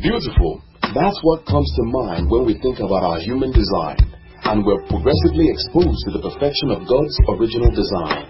Beautiful. 0.00 0.64
That's 0.96 1.20
what 1.20 1.44
comes 1.44 1.68
to 1.76 1.84
mind 1.92 2.32
when 2.32 2.48
we 2.48 2.56
think 2.56 2.80
about 2.80 3.04
our 3.04 3.20
human 3.20 3.52
design. 3.52 4.00
And 4.48 4.64
we're 4.64 4.80
progressively 4.88 5.52
exposed 5.52 6.00
to 6.08 6.16
the 6.16 6.24
perfection 6.24 6.72
of 6.72 6.88
God's 6.88 7.16
original 7.28 7.68
design. 7.68 8.24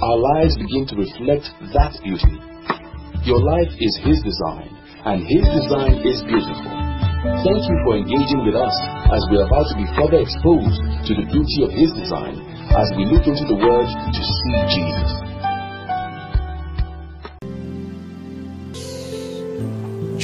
Our 0.00 0.16
lives 0.16 0.56
begin 0.56 0.88
to 0.88 0.96
reflect 0.96 1.52
that 1.76 2.00
beauty. 2.00 2.40
Your 3.28 3.44
life 3.44 3.68
is 3.76 3.92
His 4.08 4.24
design, 4.24 4.72
and 5.04 5.20
His 5.20 5.44
design 5.44 6.00
is 6.00 6.24
beautiful. 6.24 6.72
Thank 7.44 7.60
you 7.68 7.76
for 7.84 8.00
engaging 8.00 8.48
with 8.48 8.56
us 8.56 8.76
as 9.12 9.20
we 9.28 9.36
are 9.36 9.48
about 9.52 9.68
to 9.68 9.76
be 9.76 9.88
further 10.00 10.24
exposed 10.24 10.80
to 10.80 11.12
the 11.12 11.28
beauty 11.28 11.60
of 11.60 11.76
His 11.76 11.92
design 11.92 12.40
as 12.72 12.88
we 12.96 13.04
look 13.04 13.28
into 13.28 13.44
the 13.44 13.60
Word 13.60 13.84
to 13.84 14.22
see 14.24 14.56
Jesus. 14.80 15.25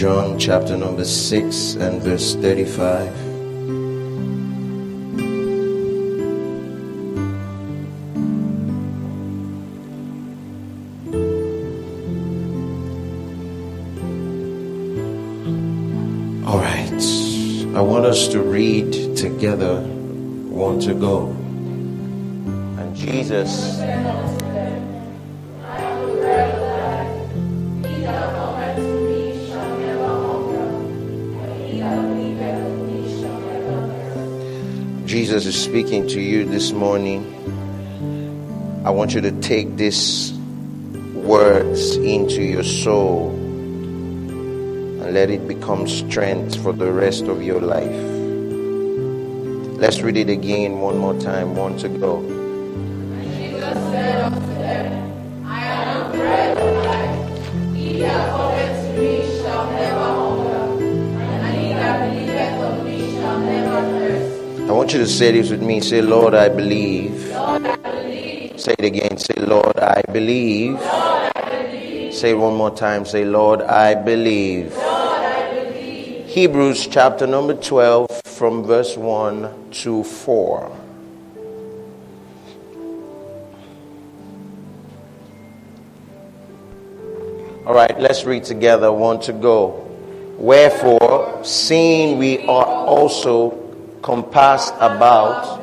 John 0.02 0.36
chapter 0.36 0.76
number 0.76 1.04
6 1.04 1.74
and 1.76 2.02
verse 2.02 2.34
35. 2.34 3.06
All 16.48 16.58
right. 16.58 17.76
I 17.76 17.80
want 17.80 18.04
us 18.04 18.26
to 18.26 18.42
read 18.42 19.16
together. 19.16 19.82
Want 20.50 20.82
to 20.82 20.94
go. 20.94 21.28
And 22.76 22.96
Jesus 22.96 23.78
Jesus 35.32 35.56
is 35.56 35.64
speaking 35.64 36.06
to 36.08 36.20
you 36.20 36.44
this 36.44 36.72
morning, 36.72 37.24
I 38.84 38.90
want 38.90 39.14
you 39.14 39.22
to 39.22 39.32
take 39.40 39.78
these 39.78 40.30
words 41.14 41.96
into 41.96 42.42
your 42.42 42.62
soul 42.62 43.30
and 43.30 45.14
let 45.14 45.30
it 45.30 45.48
become 45.48 45.88
strength 45.88 46.62
for 46.62 46.74
the 46.74 46.92
rest 46.92 47.28
of 47.28 47.42
your 47.42 47.62
life. 47.62 47.96
Let's 49.80 50.02
read 50.02 50.18
it 50.18 50.28
again 50.28 50.80
one 50.80 50.98
more 50.98 51.18
time. 51.18 51.56
One 51.56 51.78
to 51.78 51.88
you 64.92 64.98
to 64.98 65.06
say 65.06 65.32
this 65.32 65.50
with 65.50 65.62
me. 65.62 65.80
Say, 65.80 66.02
Lord, 66.02 66.34
I 66.34 66.48
believe. 66.48 67.18
Say 68.60 68.74
it 68.78 68.84
again. 68.84 69.16
Say, 69.16 69.34
Lord, 69.38 69.78
I 69.78 70.02
believe. 70.12 70.78
Say 72.12 72.30
it 72.30 72.38
one 72.38 72.54
more 72.56 72.74
time. 72.74 73.06
Say, 73.06 73.24
Lord, 73.24 73.62
I 73.62 73.94
believe. 73.94 74.74
Lord, 74.76 74.86
I 74.86 75.72
believe. 75.72 76.26
Hebrews 76.26 76.86
chapter 76.88 77.26
number 77.26 77.54
12 77.54 78.22
from 78.24 78.64
verse 78.64 78.96
1 78.96 79.70
to 79.70 80.04
4. 80.04 80.78
All 87.64 87.74
right, 87.74 87.98
let's 87.98 88.24
read 88.24 88.44
together. 88.44 88.92
One 88.92 89.20
to 89.20 89.32
go. 89.32 89.88
Wherefore, 90.36 91.44
seeing 91.44 92.18
we 92.18 92.40
are 92.40 92.66
also 92.66 93.61
compassed 94.02 94.74
about 94.80 95.62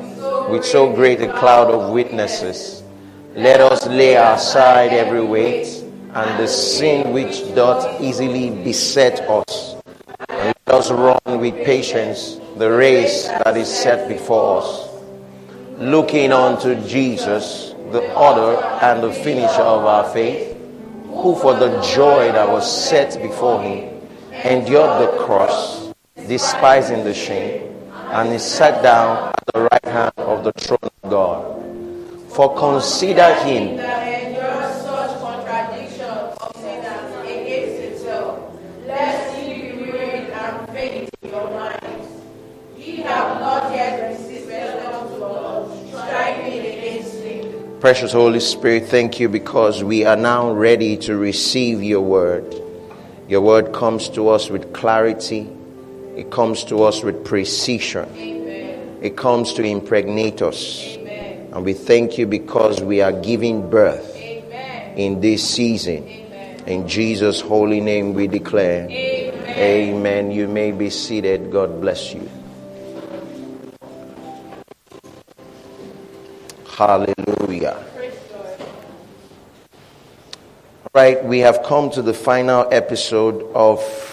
with 0.50 0.66
so 0.66 0.94
great 0.94 1.22
a 1.22 1.32
cloud 1.34 1.70
of 1.70 1.92
witnesses, 1.92 2.84
let 3.36 3.62
us 3.62 3.86
lay 3.88 4.16
aside 4.16 4.92
every 4.92 5.24
weight 5.24 5.68
and 6.16 6.40
the 6.40 6.48
sin 6.48 7.14
which 7.14 7.54
doth 7.54 8.02
easily 8.02 8.50
beset 8.64 9.20
us, 9.30 9.76
and 10.30 10.56
let 10.66 10.76
us 10.76 10.90
run 10.90 11.40
with 11.40 11.54
patience 11.64 12.40
the 12.58 12.70
race 12.70 13.28
that 13.28 13.56
is 13.56 13.68
set 13.68 14.08
before 14.08 14.62
us, 14.62 14.90
looking 15.78 16.32
unto 16.32 16.76
Jesus, 16.88 17.76
the 17.92 18.02
author 18.16 18.64
and 18.84 19.04
the 19.04 19.14
finisher 19.14 19.62
of 19.62 19.86
our 19.86 20.10
faith, 20.12 20.58
who 21.06 21.36
for 21.36 21.54
the 21.54 21.80
joy 21.82 22.32
that 22.32 22.48
was 22.48 22.66
set 22.90 23.22
before 23.22 23.62
him 23.62 24.02
endured 24.44 25.02
the 25.02 25.26
cross, 25.26 25.94
despising 26.28 27.04
the 27.04 27.14
shame, 27.14 27.79
and 28.12 28.34
is 28.34 28.44
sat 28.44 28.82
down 28.82 29.30
at 29.30 29.54
the 29.54 29.62
right 29.62 29.86
hand 29.86 30.14
of 30.18 30.44
the 30.44 30.52
throne 30.54 30.90
of 31.04 31.10
God. 31.10 32.32
For 32.32 32.56
consider 32.58 33.34
him. 33.46 33.80
Precious 47.80 48.12
Holy 48.12 48.42
Spirit, 48.42 48.90
thank 48.90 49.22
you 49.22 49.30
because 49.30 49.86
we 49.86 50.04
are 50.04 50.18
now 50.18 50.52
ready 50.52 50.98
to 50.98 51.16
receive 51.16 51.82
your 51.82 52.02
word. 52.02 52.54
Your 53.30 53.40
word 53.40 53.72
comes 53.74 54.10
to 54.10 54.28
us 54.28 54.50
with 54.50 54.74
clarity, 54.74 55.48
it 56.20 56.32
comes 56.32 56.66
to 56.66 56.84
us 56.84 57.02
with 57.02 57.24
precision, 57.24 58.04
Amen. 58.18 59.00
it 59.02 59.16
comes 59.16 59.54
to 59.54 59.64
impregnate 59.64 60.42
us. 60.42 60.84
Amen. 60.84 61.48
And 61.54 61.64
we 61.64 61.72
thank 61.72 62.18
you 62.18 62.28
because 62.28 62.82
we 62.82 63.00
are 63.00 63.14
giving 63.14 63.70
birth 63.70 64.18
Amen. 64.18 64.98
in 64.98 65.22
this 65.22 65.50
season. 65.50 66.04
Amen. 66.04 66.64
In 66.68 66.88
Jesus' 66.90 67.40
holy 67.40 67.80
name 67.80 68.14
we 68.14 68.28
declare. 68.28 68.84
Amen. 68.90 69.48
Amen. 69.48 70.32
You 70.32 70.50
may 70.50 70.74
be 70.74 70.90
seated. 70.90 71.54
God 71.54 71.80
bless 71.80 72.14
you. 72.14 72.30
Hallelujah. 76.68 77.86
Right, 80.94 81.24
we 81.24 81.40
have 81.40 81.64
come 81.64 81.90
to 81.92 82.02
the 82.02 82.14
final 82.14 82.68
episode 82.72 83.44
of 83.54 84.09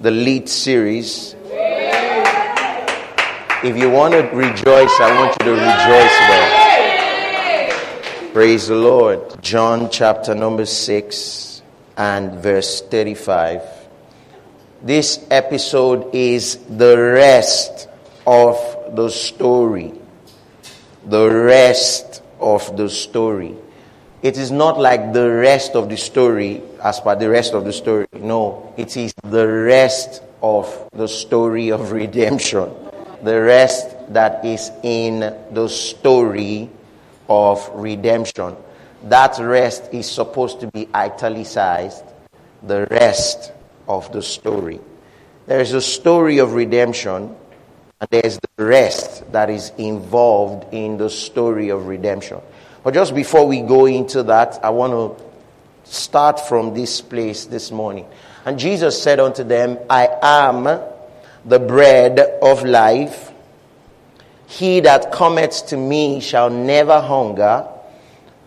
the 0.00 0.10
LIT 0.12 0.48
series. 0.48 1.34
If 3.64 3.76
you 3.76 3.90
want 3.90 4.14
to 4.14 4.20
rejoice, 4.32 5.00
I 5.00 5.12
want 5.18 5.36
you 5.40 5.46
to 5.46 5.52
rejoice 5.52 6.18
well. 6.30 6.50
Praise 8.32 8.68
the 8.68 8.76
Lord. 8.76 9.42
John 9.42 9.90
chapter 9.90 10.36
number 10.36 10.66
6 10.66 11.62
and 11.96 12.40
verse 12.40 12.80
35. 12.82 13.60
This 14.82 15.26
episode 15.32 16.14
is 16.14 16.58
the 16.68 16.96
rest 16.96 17.88
of 18.24 18.56
the 18.94 19.08
story. 19.08 19.94
The 21.06 21.28
rest 21.28 22.22
of 22.38 22.76
the 22.76 22.88
story. 22.88 23.56
It 24.20 24.36
is 24.36 24.50
not 24.50 24.80
like 24.80 25.12
the 25.12 25.30
rest 25.30 25.76
of 25.76 25.88
the 25.88 25.96
story 25.96 26.60
as 26.82 26.98
per 26.98 27.14
the 27.14 27.30
rest 27.30 27.54
of 27.54 27.64
the 27.64 27.72
story. 27.72 28.06
No, 28.14 28.74
it 28.76 28.96
is 28.96 29.14
the 29.22 29.46
rest 29.46 30.22
of 30.42 30.66
the 30.92 31.06
story 31.06 31.70
of 31.70 31.92
redemption. 32.02 32.68
The 33.22 33.40
rest 33.40 33.94
that 34.12 34.44
is 34.44 34.72
in 34.82 35.20
the 35.52 35.68
story 35.68 36.68
of 37.28 37.68
redemption. 37.74 38.56
That 39.04 39.38
rest 39.38 39.92
is 39.92 40.10
supposed 40.10 40.60
to 40.60 40.66
be 40.66 40.88
italicized. 40.92 42.04
The 42.64 42.88
rest 42.90 43.52
of 43.86 44.10
the 44.12 44.22
story. 44.22 44.80
There 45.46 45.60
is 45.60 45.74
a 45.74 45.80
story 45.80 46.38
of 46.38 46.54
redemption, 46.54 47.36
and 48.00 48.10
there's 48.10 48.40
the 48.56 48.64
rest 48.64 49.30
that 49.30 49.48
is 49.48 49.70
involved 49.78 50.74
in 50.74 50.98
the 50.98 51.08
story 51.08 51.68
of 51.68 51.86
redemption. 51.86 52.40
But 52.82 52.94
just 52.94 53.14
before 53.14 53.46
we 53.46 53.60
go 53.60 53.86
into 53.86 54.22
that, 54.24 54.60
I 54.64 54.70
want 54.70 54.92
to 54.92 55.24
start 55.90 56.40
from 56.40 56.74
this 56.74 57.00
place 57.00 57.46
this 57.46 57.70
morning. 57.70 58.06
And 58.44 58.58
Jesus 58.58 59.02
said 59.02 59.20
unto 59.20 59.44
them, 59.44 59.78
I 59.90 60.08
am 60.22 60.64
the 61.44 61.58
bread 61.58 62.20
of 62.42 62.64
life. 62.64 63.32
He 64.46 64.80
that 64.80 65.12
cometh 65.12 65.66
to 65.68 65.76
me 65.76 66.20
shall 66.20 66.48
never 66.48 67.00
hunger, 67.00 67.68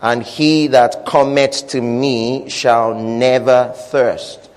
and 0.00 0.22
he 0.22 0.66
that 0.68 1.06
cometh 1.06 1.68
to 1.68 1.80
me 1.80 2.48
shall 2.48 2.94
never 2.94 3.72
thirst. 3.74 4.50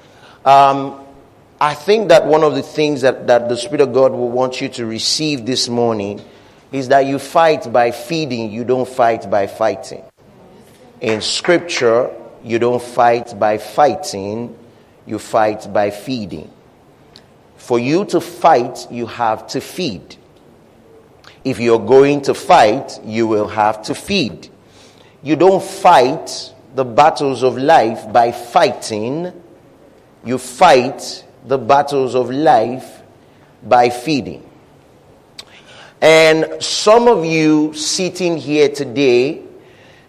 Um, 0.44 1.06
I 1.60 1.74
think 1.74 2.10
that 2.10 2.26
one 2.26 2.44
of 2.44 2.56
the 2.56 2.64
things 2.64 3.02
that, 3.02 3.28
that 3.28 3.48
the 3.48 3.56
Spirit 3.56 3.82
of 3.82 3.94
God 3.94 4.12
will 4.12 4.32
want 4.32 4.60
you 4.62 4.70
to 4.70 4.86
receive 4.86 5.46
this 5.46 5.70
morning 5.70 6.22
is 6.76 6.90
that 6.90 7.06
you 7.06 7.18
fight 7.18 7.72
by 7.72 7.92
feeding, 7.92 8.52
you 8.52 8.66
don't 8.66 8.88
fight 8.88 9.30
by 9.30 9.48
fighting. 9.48 10.04
In 11.00 11.22
Scripture, 11.22 12.14
you 12.44 12.60
don't 12.60 12.82
fight 12.82 13.40
by 13.40 13.58
fighting, 13.58 14.58
you 15.06 15.18
fight 15.18 15.72
by 15.72 15.90
feeding. 15.90 16.52
For 17.56 17.80
you 17.80 18.04
to 18.06 18.20
fight, 18.20 18.88
you 18.92 19.06
have 19.06 19.48
to 19.48 19.62
feed. 19.62 20.18
If 21.46 21.62
you're 21.62 21.80
going 21.80 22.24
to 22.24 22.34
fight, 22.34 23.00
you 23.06 23.26
will 23.26 23.48
have 23.48 23.84
to 23.84 23.96
feed. 23.96 24.50
You 25.24 25.38
don't 25.38 25.64
fight 25.64 26.54
the 26.76 26.84
battles 26.84 27.42
of 27.42 27.58
life 27.58 28.12
by 28.12 28.34
fighting. 28.34 29.32
You 30.26 30.38
fight 30.38 31.24
the 31.46 31.58
battles 31.58 32.16
of 32.16 32.30
life 32.30 33.02
by 33.64 33.90
feeding. 33.90 34.44
And 36.06 36.62
some 36.62 37.08
of 37.08 37.26
you 37.26 37.74
sitting 37.74 38.38
here 38.38 38.70
today, 38.70 39.42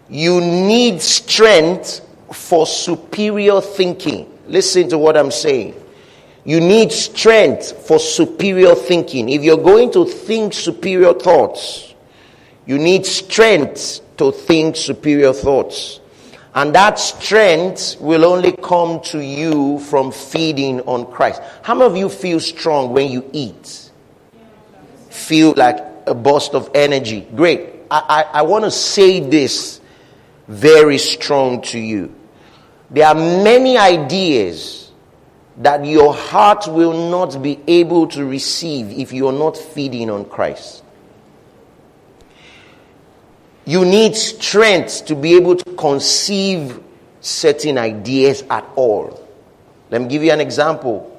you 0.07 0.39
need 0.39 1.01
strength 1.01 2.07
for 2.31 2.67
superior 2.67 3.61
thinking. 3.61 4.31
Listen 4.45 4.87
to 4.89 4.99
what 4.99 5.17
I'm 5.17 5.31
saying. 5.31 5.73
You 6.45 6.59
need 6.59 6.91
strength 6.91 7.87
for 7.87 7.97
superior 7.97 8.75
thinking. 8.75 9.27
If 9.29 9.41
you're 9.41 9.57
going 9.57 9.91
to 9.93 10.05
think 10.05 10.53
superior 10.53 11.15
thoughts, 11.15 11.95
you 12.67 12.77
need 12.77 13.03
strength 13.07 14.01
to 14.17 14.31
think 14.31 14.75
superior 14.75 15.33
thoughts. 15.33 15.99
And 16.53 16.75
that 16.75 16.99
strength 16.99 17.99
will 17.99 18.23
only 18.23 18.51
come 18.51 19.01
to 19.05 19.25
you 19.25 19.79
from 19.79 20.11
feeding 20.11 20.79
on 20.81 21.11
Christ. 21.11 21.41
How 21.63 21.73
many 21.73 21.89
of 21.89 21.97
you 21.97 22.07
feel 22.07 22.39
strong 22.39 22.93
when 22.93 23.09
you 23.09 23.27
eat? 23.33 23.86
Feel 25.17 25.53
like 25.57 25.79
a 26.05 26.13
burst 26.13 26.53
of 26.53 26.69
energy. 26.75 27.27
Great. 27.35 27.73
I, 27.89 28.23
I, 28.31 28.39
I 28.39 28.41
want 28.43 28.65
to 28.65 28.71
say 28.71 29.19
this 29.19 29.81
very 30.47 30.99
strong 30.99 31.61
to 31.63 31.79
you. 31.79 32.13
There 32.91 33.05
are 33.05 33.15
many 33.15 33.77
ideas 33.77 34.91
that 35.57 35.83
your 35.85 36.13
heart 36.13 36.67
will 36.67 37.09
not 37.09 37.41
be 37.41 37.59
able 37.67 38.07
to 38.09 38.23
receive 38.23 38.91
if 38.91 39.11
you 39.11 39.27
are 39.27 39.33
not 39.33 39.57
feeding 39.57 40.09
on 40.09 40.25
Christ. 40.25 40.83
You 43.65 43.83
need 43.83 44.15
strength 44.15 45.07
to 45.07 45.15
be 45.15 45.35
able 45.35 45.55
to 45.55 45.73
conceive 45.73 46.79
certain 47.21 47.77
ideas 47.77 48.43
at 48.49 48.63
all. 48.75 49.27
Let 49.89 50.01
me 50.03 50.07
give 50.07 50.23
you 50.23 50.31
an 50.31 50.39
example. 50.39 51.16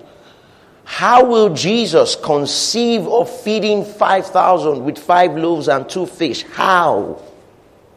How 0.91 1.25
will 1.25 1.55
Jesus 1.55 2.17
conceive 2.17 3.07
of 3.07 3.29
feeding 3.43 3.85
5,000 3.85 4.85
with 4.85 4.99
five 4.99 5.37
loaves 5.37 5.69
and 5.69 5.89
two 5.89 6.07
fish? 6.07 6.43
How? 6.43 7.23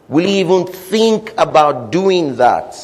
Will 0.07 0.25
he 0.25 0.41
even 0.41 0.67
think 0.67 1.33
about 1.37 1.91
doing 1.91 2.35
that? 2.35 2.75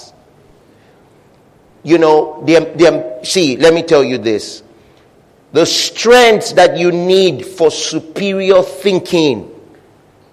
you 1.88 1.98
know, 1.98 2.44
the, 2.45 2.59
the, 2.75 3.25
see, 3.25 3.56
let 3.56 3.74
me 3.74 3.81
tell 3.81 4.04
you 4.04 4.18
this. 4.18 4.62
The 5.54 5.65
strength 5.65 6.56
that 6.56 6.77
you 6.77 6.92
need 6.92 7.45
for 7.45 7.71
superior 7.71 8.62
thinking 8.62 9.50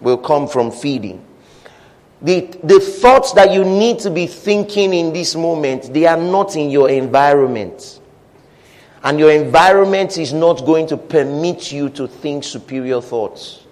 will 0.00 0.18
come 0.18 0.48
from 0.48 0.72
feeding. 0.72 1.24
The, 2.22 2.58
the 2.64 2.80
thoughts 2.80 3.34
that 3.34 3.52
you 3.52 3.64
need 3.64 4.00
to 4.00 4.10
be 4.10 4.26
thinking 4.26 4.92
in 4.92 5.12
this 5.12 5.36
moment, 5.36 5.94
they 5.94 6.06
are 6.06 6.16
not 6.16 6.56
in 6.56 6.70
your 6.70 6.90
environment. 6.90 8.00
And 9.04 9.18
your 9.18 9.30
environment 9.30 10.16
is 10.16 10.32
not 10.32 10.64
going 10.64 10.86
to 10.86 10.96
permit 10.96 11.70
you 11.70 11.90
to 11.90 12.08
think 12.08 12.42
superior 12.42 13.02
thoughts. 13.02 13.62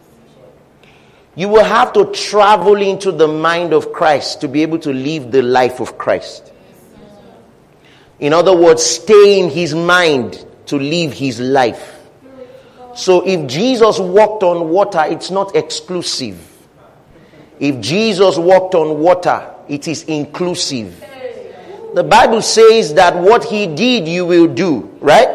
You 1.35 1.49
will 1.49 1.65
have 1.65 1.95
to 1.95 2.13
travel 2.13 2.77
into 2.77 3.11
the 3.11 3.27
mind 3.27 3.73
of 3.73 3.95
Christ 3.95 4.43
to 4.43 4.49
be 4.49 4.61
able 4.61 4.79
to 4.81 4.93
live 4.93 5.33
the 5.33 5.41
life 5.41 5.81
of 5.81 5.97
Christ. 5.97 6.53
In 8.21 8.35
other 8.35 8.55
words, 8.55 8.83
stay 8.83 9.41
in 9.41 9.49
his 9.49 9.75
mind 9.75 10.45
to 10.67 10.77
live 10.77 11.15
his 11.15 11.41
life. 11.41 11.99
So 12.95 13.27
if 13.27 13.49
Jesus 13.49 13.99
walked 13.99 14.43
on 14.43 14.69
water, 14.69 15.03
it's 15.07 15.31
not 15.31 15.57
exclusive. 15.57 16.39
If 17.59 17.81
Jesus 17.81 18.37
walked 18.37 18.75
on 18.75 18.99
water, 18.99 19.51
it 19.67 19.89
is 19.89 20.03
inclusive. 20.05 21.03
The 21.95 22.05
Bible 22.05 22.41
says 22.41 22.95
that 22.95 23.15
what 23.17 23.45
he 23.45 23.67
did, 23.67 24.09
you 24.09 24.25
will 24.25 24.49
do, 24.49 24.91
right? 25.01 25.29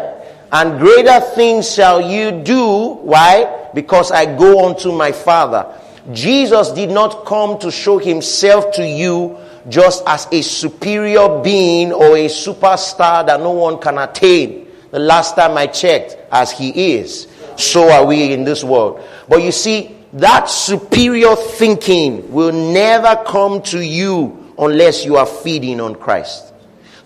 And 0.51 0.79
greater 0.79 1.19
things 1.19 1.71
shall 1.71 2.01
you 2.01 2.31
do. 2.31 2.93
Why? 2.93 3.69
Because 3.73 4.11
I 4.11 4.25
go 4.37 4.67
unto 4.67 4.91
my 4.91 5.11
Father. 5.11 5.71
Jesus 6.13 6.71
did 6.71 6.89
not 6.89 7.25
come 7.25 7.59
to 7.59 7.69
show 7.69 7.97
himself 7.97 8.71
to 8.73 8.87
you 8.87 9.37
just 9.69 10.03
as 10.07 10.27
a 10.31 10.41
superior 10.41 11.41
being 11.43 11.91
or 11.91 12.15
a 12.15 12.27
superstar 12.27 13.25
that 13.27 13.39
no 13.39 13.51
one 13.51 13.79
can 13.79 13.97
attain. 13.97 14.67
The 14.91 14.99
last 14.99 15.35
time 15.35 15.57
I 15.57 15.67
checked, 15.67 16.17
as 16.31 16.51
he 16.51 16.93
is, 16.95 17.27
so 17.57 17.91
are 17.91 18.05
we 18.05 18.31
in 18.31 18.45
this 18.45 18.63
world. 18.63 19.03
But 19.27 19.43
you 19.43 19.51
see, 19.51 19.95
that 20.13 20.45
superior 20.49 21.35
thinking 21.35 22.31
will 22.31 22.53
never 22.53 23.21
come 23.27 23.61
to 23.63 23.85
you 23.85 24.53
unless 24.57 25.05
you 25.05 25.17
are 25.17 25.25
feeding 25.25 25.81
on 25.81 25.95
Christ. 25.95 26.46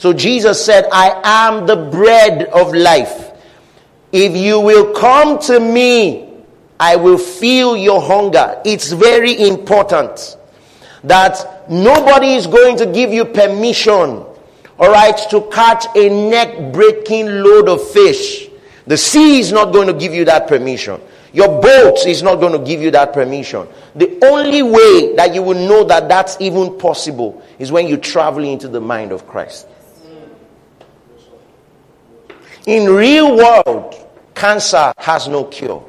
So 0.01 0.13
Jesus 0.13 0.65
said, 0.65 0.87
I 0.91 1.21
am 1.23 1.67
the 1.67 1.75
bread 1.75 2.45
of 2.45 2.73
life. 2.73 3.33
If 4.11 4.35
you 4.35 4.59
will 4.59 4.95
come 4.95 5.37
to 5.41 5.59
me, 5.59 6.27
I 6.79 6.95
will 6.95 7.19
feel 7.19 7.77
your 7.77 8.01
hunger. 8.01 8.59
It's 8.65 8.91
very 8.93 9.47
important 9.47 10.37
that 11.03 11.69
nobody 11.69 12.33
is 12.33 12.47
going 12.47 12.77
to 12.77 12.87
give 12.87 13.13
you 13.13 13.25
permission, 13.25 14.25
all 14.79 14.89
right, 14.91 15.15
to 15.29 15.47
catch 15.51 15.85
a 15.95 16.09
neck 16.09 16.73
breaking 16.73 17.27
load 17.43 17.69
of 17.69 17.87
fish. 17.91 18.49
The 18.87 18.97
sea 18.97 19.39
is 19.39 19.51
not 19.51 19.71
going 19.71 19.85
to 19.85 19.93
give 19.93 20.15
you 20.15 20.25
that 20.25 20.47
permission. 20.47 20.99
Your 21.31 21.61
boat 21.61 22.07
is 22.07 22.23
not 22.23 22.39
going 22.39 22.53
to 22.59 22.65
give 22.65 22.81
you 22.81 22.89
that 22.89 23.13
permission. 23.13 23.67
The 23.93 24.17
only 24.25 24.63
way 24.63 25.15
that 25.15 25.35
you 25.35 25.43
will 25.43 25.67
know 25.67 25.83
that 25.83 26.09
that's 26.09 26.37
even 26.41 26.79
possible 26.79 27.43
is 27.59 27.71
when 27.71 27.85
you 27.85 27.97
travel 27.97 28.43
into 28.43 28.67
the 28.67 28.81
mind 28.81 29.11
of 29.11 29.27
Christ. 29.27 29.67
In 32.67 32.93
real 32.93 33.35
world, 33.37 33.95
cancer 34.35 34.93
has 34.97 35.27
no 35.27 35.45
cure. 35.45 35.83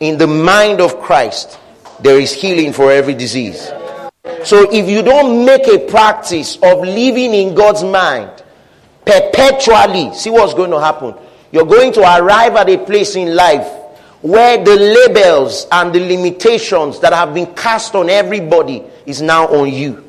In 0.00 0.18
the 0.18 0.26
mind 0.26 0.80
of 0.80 0.98
Christ, 1.00 1.58
there 2.00 2.18
is 2.18 2.32
healing 2.32 2.72
for 2.72 2.90
every 2.90 3.14
disease. 3.14 3.70
So 4.44 4.70
if 4.72 4.88
you 4.88 5.02
don't 5.02 5.44
make 5.44 5.68
a 5.68 5.78
practice 5.90 6.56
of 6.56 6.80
living 6.80 7.32
in 7.32 7.54
God's 7.54 7.84
mind 7.84 8.30
perpetually, 9.04 10.12
see 10.14 10.30
what's 10.30 10.54
going 10.54 10.70
to 10.70 10.80
happen. 10.80 11.14
You're 11.52 11.66
going 11.66 11.92
to 11.94 12.00
arrive 12.00 12.56
at 12.56 12.68
a 12.68 12.78
place 12.78 13.14
in 13.14 13.34
life 13.34 13.66
where 14.20 14.62
the 14.62 14.74
labels 14.74 15.66
and 15.70 15.92
the 15.92 16.00
limitations 16.00 16.98
that 17.00 17.12
have 17.12 17.34
been 17.34 17.54
cast 17.54 17.94
on 17.94 18.10
everybody 18.10 18.82
is 19.06 19.22
now 19.22 19.46
on 19.46 19.72
you. 19.72 20.04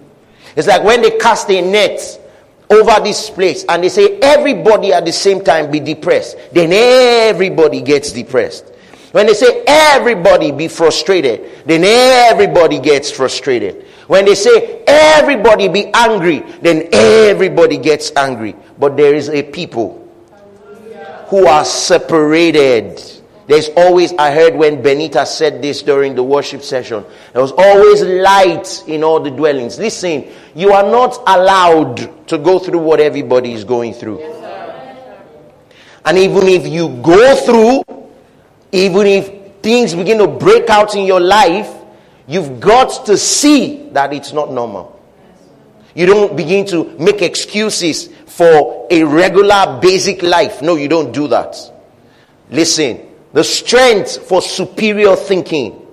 It's 0.55 0.67
like 0.67 0.83
when 0.83 1.01
they 1.01 1.11
cast 1.17 1.49
a 1.49 1.61
net 1.61 2.19
over 2.69 2.99
this 3.03 3.29
place 3.29 3.65
and 3.67 3.83
they 3.83 3.89
say 3.89 4.19
everybody 4.19 4.93
at 4.93 5.05
the 5.05 5.11
same 5.11 5.43
time 5.43 5.71
be 5.71 5.79
depressed, 5.79 6.37
then 6.51 6.71
everybody 6.71 7.81
gets 7.81 8.11
depressed. 8.11 8.65
When 9.11 9.25
they 9.25 9.33
say 9.33 9.63
everybody 9.65 10.51
be 10.51 10.67
frustrated, 10.67 11.65
then 11.65 11.83
everybody 11.83 12.79
gets 12.79 13.09
frustrated. 13.09 13.85
When 14.05 14.25
they 14.25 14.35
say 14.35 14.83
everybody 14.85 15.67
be 15.67 15.87
angry, 15.93 16.39
then 16.61 16.89
everybody 16.91 17.77
gets 17.77 18.11
angry. 18.15 18.55
But 18.77 18.97
there 18.97 19.15
is 19.15 19.29
a 19.29 19.41
people 19.41 20.07
who 21.27 21.47
are 21.47 21.65
separated. 21.65 23.01
There's 23.49 23.69
always, 23.75 24.13
I 24.13 24.31
heard 24.31 24.55
when 24.55 24.81
Benita 24.81 25.25
said 25.25 25.61
this 25.61 25.81
during 25.81 26.15
the 26.15 26.23
worship 26.23 26.61
session, 26.61 27.03
there 27.33 27.41
was 27.41 27.51
always 27.51 28.01
light 28.01 28.83
in 28.87 29.03
all 29.03 29.19
the 29.19 29.31
dwellings. 29.31 29.77
Listen, 29.77 30.29
you 30.55 30.71
are 30.71 30.83
not 30.83 31.21
allowed 31.27 32.27
to 32.29 32.37
go 32.37 32.59
through 32.59 32.79
what 32.79 33.01
everybody 33.01 33.53
is 33.53 33.65
going 33.65 33.93
through. 33.93 34.21
And 36.05 36.17
even 36.17 36.47
if 36.47 36.65
you 36.65 36.89
go 37.01 37.35
through, 37.35 37.83
even 38.71 39.05
if 39.05 39.61
things 39.61 39.93
begin 39.93 40.19
to 40.19 40.27
break 40.27 40.69
out 40.69 40.95
in 40.95 41.05
your 41.05 41.19
life, 41.19 41.75
You've 42.29 42.59
got 42.59 43.07
to 43.07 43.17
see 43.17 43.89
that 43.93 44.13
it's 44.13 44.33
not 44.33 44.51
normal. 44.51 45.01
You 45.95 46.05
don't 46.05 46.37
begin 46.37 46.63
to 46.67 46.95
make 46.99 47.23
excuses 47.23 48.07
for 48.27 48.87
a 48.91 49.03
regular 49.03 49.79
basic 49.81 50.21
life. 50.21 50.61
No, 50.61 50.75
you 50.75 50.87
don't 50.87 51.11
do 51.11 51.27
that. 51.29 51.57
Listen, 52.51 53.01
the 53.33 53.43
strength 53.43 54.27
for 54.27 54.41
superior 54.41 55.15
thinking 55.15 55.85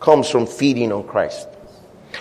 comes 0.00 0.28
from 0.28 0.46
feeding 0.46 0.92
on 0.92 1.06
Christ. 1.06 1.48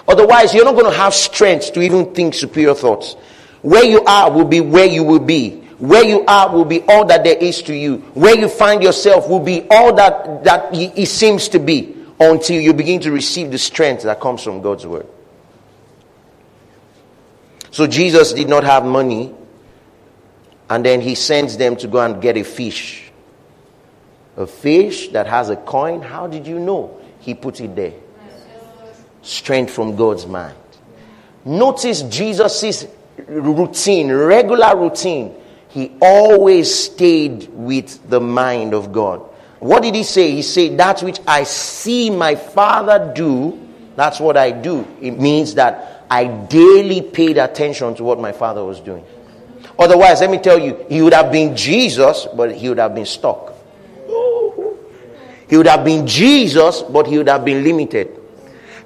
Otherwise, 0.07 0.53
you're 0.53 0.65
not 0.65 0.75
going 0.75 0.91
to 0.91 0.97
have 0.97 1.13
strength 1.13 1.73
to 1.73 1.81
even 1.81 2.13
think 2.13 2.33
superior 2.33 2.73
thoughts. 2.73 3.13
Where 3.61 3.83
you 3.83 4.03
are 4.03 4.31
will 4.31 4.45
be 4.45 4.61
where 4.61 4.85
you 4.85 5.03
will 5.03 5.19
be. 5.19 5.61
Where 5.77 6.03
you 6.03 6.23
are 6.25 6.51
will 6.51 6.65
be 6.65 6.81
all 6.83 7.05
that 7.05 7.23
there 7.23 7.37
is 7.37 7.61
to 7.63 7.75
you. 7.75 7.97
Where 8.13 8.37
you 8.37 8.47
find 8.47 8.81
yourself 8.81 9.27
will 9.29 9.39
be 9.39 9.67
all 9.69 9.93
that, 9.95 10.43
that 10.43 10.69
it 10.73 11.07
seems 11.07 11.49
to 11.49 11.59
be 11.59 11.95
until 12.19 12.61
you 12.61 12.73
begin 12.73 13.01
to 13.01 13.11
receive 13.11 13.51
the 13.51 13.57
strength 13.57 14.03
that 14.03 14.19
comes 14.19 14.41
from 14.41 14.61
God's 14.61 14.87
word. 14.87 15.07
So 17.71 17.87
Jesus 17.87 18.31
did 18.31 18.47
not 18.47 18.63
have 18.63 18.85
money, 18.85 19.33
and 20.69 20.85
then 20.85 21.01
he 21.01 21.13
sends 21.15 21.57
them 21.57 21.75
to 21.77 21.87
go 21.87 21.99
and 21.99 22.21
get 22.21 22.37
a 22.37 22.43
fish. 22.43 23.04
A 24.37 24.45
fish 24.45 25.09
that 25.09 25.27
has 25.27 25.49
a 25.49 25.55
coin, 25.55 26.01
how 26.01 26.27
did 26.27 26.45
you 26.45 26.59
know? 26.59 26.99
He 27.19 27.33
put 27.33 27.61
it 27.61 27.75
there. 27.75 27.93
Strength 29.21 29.71
from 29.71 29.95
God's 29.95 30.27
mind. 30.27 30.57
Notice 31.45 32.01
Jesus' 32.03 32.85
routine, 33.27 34.11
regular 34.11 34.75
routine. 34.75 35.35
He 35.69 35.91
always 36.01 36.73
stayed 36.73 37.49
with 37.49 38.09
the 38.09 38.19
mind 38.19 38.73
of 38.73 38.91
God. 38.91 39.19
What 39.59 39.83
did 39.83 39.95
he 39.95 40.03
say? 40.03 40.31
He 40.31 40.41
said, 40.41 40.77
That 40.77 41.01
which 41.01 41.19
I 41.25 41.43
see 41.43 42.09
my 42.09 42.35
Father 42.35 43.11
do, 43.15 43.59
that's 43.95 44.19
what 44.19 44.37
I 44.37 44.51
do. 44.51 44.85
It 45.01 45.19
means 45.19 45.55
that 45.55 46.05
I 46.09 46.27
daily 46.27 47.01
paid 47.01 47.37
attention 47.37 47.95
to 47.95 48.03
what 48.03 48.19
my 48.19 48.31
Father 48.31 48.63
was 48.63 48.79
doing. 48.79 49.05
Otherwise, 49.77 50.21
let 50.21 50.29
me 50.29 50.37
tell 50.37 50.59
you, 50.59 50.85
he 50.87 51.01
would 51.01 51.13
have 51.13 51.31
been 51.31 51.55
Jesus, 51.55 52.27
but 52.35 52.53
he 52.53 52.69
would 52.69 52.77
have 52.77 52.93
been 52.93 53.05
stuck. 53.05 53.54
He 55.47 55.57
would 55.57 55.67
have 55.67 55.85
been 55.85 56.07
Jesus, 56.07 56.81
but 56.81 57.07
he 57.07 57.17
would 57.17 57.29
have 57.29 57.45
been 57.45 57.63
limited. 57.63 58.09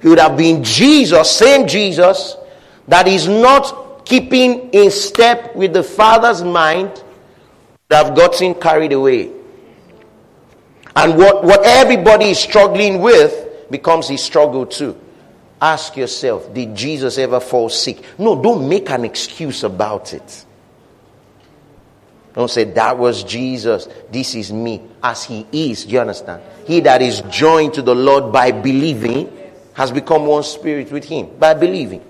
He 0.02 0.08
would 0.08 0.18
have 0.18 0.36
been 0.36 0.62
Jesus, 0.62 1.30
same 1.30 1.66
Jesus, 1.66 2.36
that 2.88 3.06
is 3.06 3.28
not 3.28 4.04
keeping 4.04 4.70
in 4.70 4.90
step 4.90 5.54
with 5.54 5.72
the 5.72 5.82
Father's 5.82 6.42
mind, 6.42 6.88
would 6.88 7.96
have 7.96 8.14
gotten 8.14 8.54
carried 8.54 8.92
away. 8.92 9.30
And 10.96 11.16
what, 11.16 11.44
what 11.44 11.60
everybody 11.64 12.26
is 12.26 12.38
struggling 12.38 13.00
with 13.00 13.70
becomes 13.70 14.08
his 14.08 14.22
struggle 14.22 14.66
too. 14.66 14.98
Ask 15.60 15.96
yourself, 15.96 16.52
did 16.52 16.74
Jesus 16.74 17.18
ever 17.18 17.38
fall 17.38 17.68
sick? 17.68 18.02
No, 18.18 18.40
don't 18.40 18.68
make 18.68 18.90
an 18.90 19.04
excuse 19.04 19.62
about 19.62 20.14
it. 20.14 20.46
Don't 22.34 22.50
say 22.50 22.64
that 22.64 22.96
was 22.96 23.24
Jesus. 23.24 23.88
This 24.10 24.34
is 24.34 24.52
me 24.52 24.82
as 25.02 25.24
he 25.24 25.46
is. 25.52 25.84
Do 25.84 25.92
you 25.92 26.00
understand? 26.00 26.42
He 26.66 26.80
that 26.80 27.02
is 27.02 27.22
joined 27.22 27.74
to 27.74 27.82
the 27.82 27.94
Lord 27.94 28.32
by 28.32 28.52
believing 28.52 29.36
has 29.74 29.90
become 29.90 30.26
one 30.26 30.42
spirit 30.42 30.92
with 30.92 31.04
him 31.04 31.30
by 31.38 31.54
believing. 31.54 32.04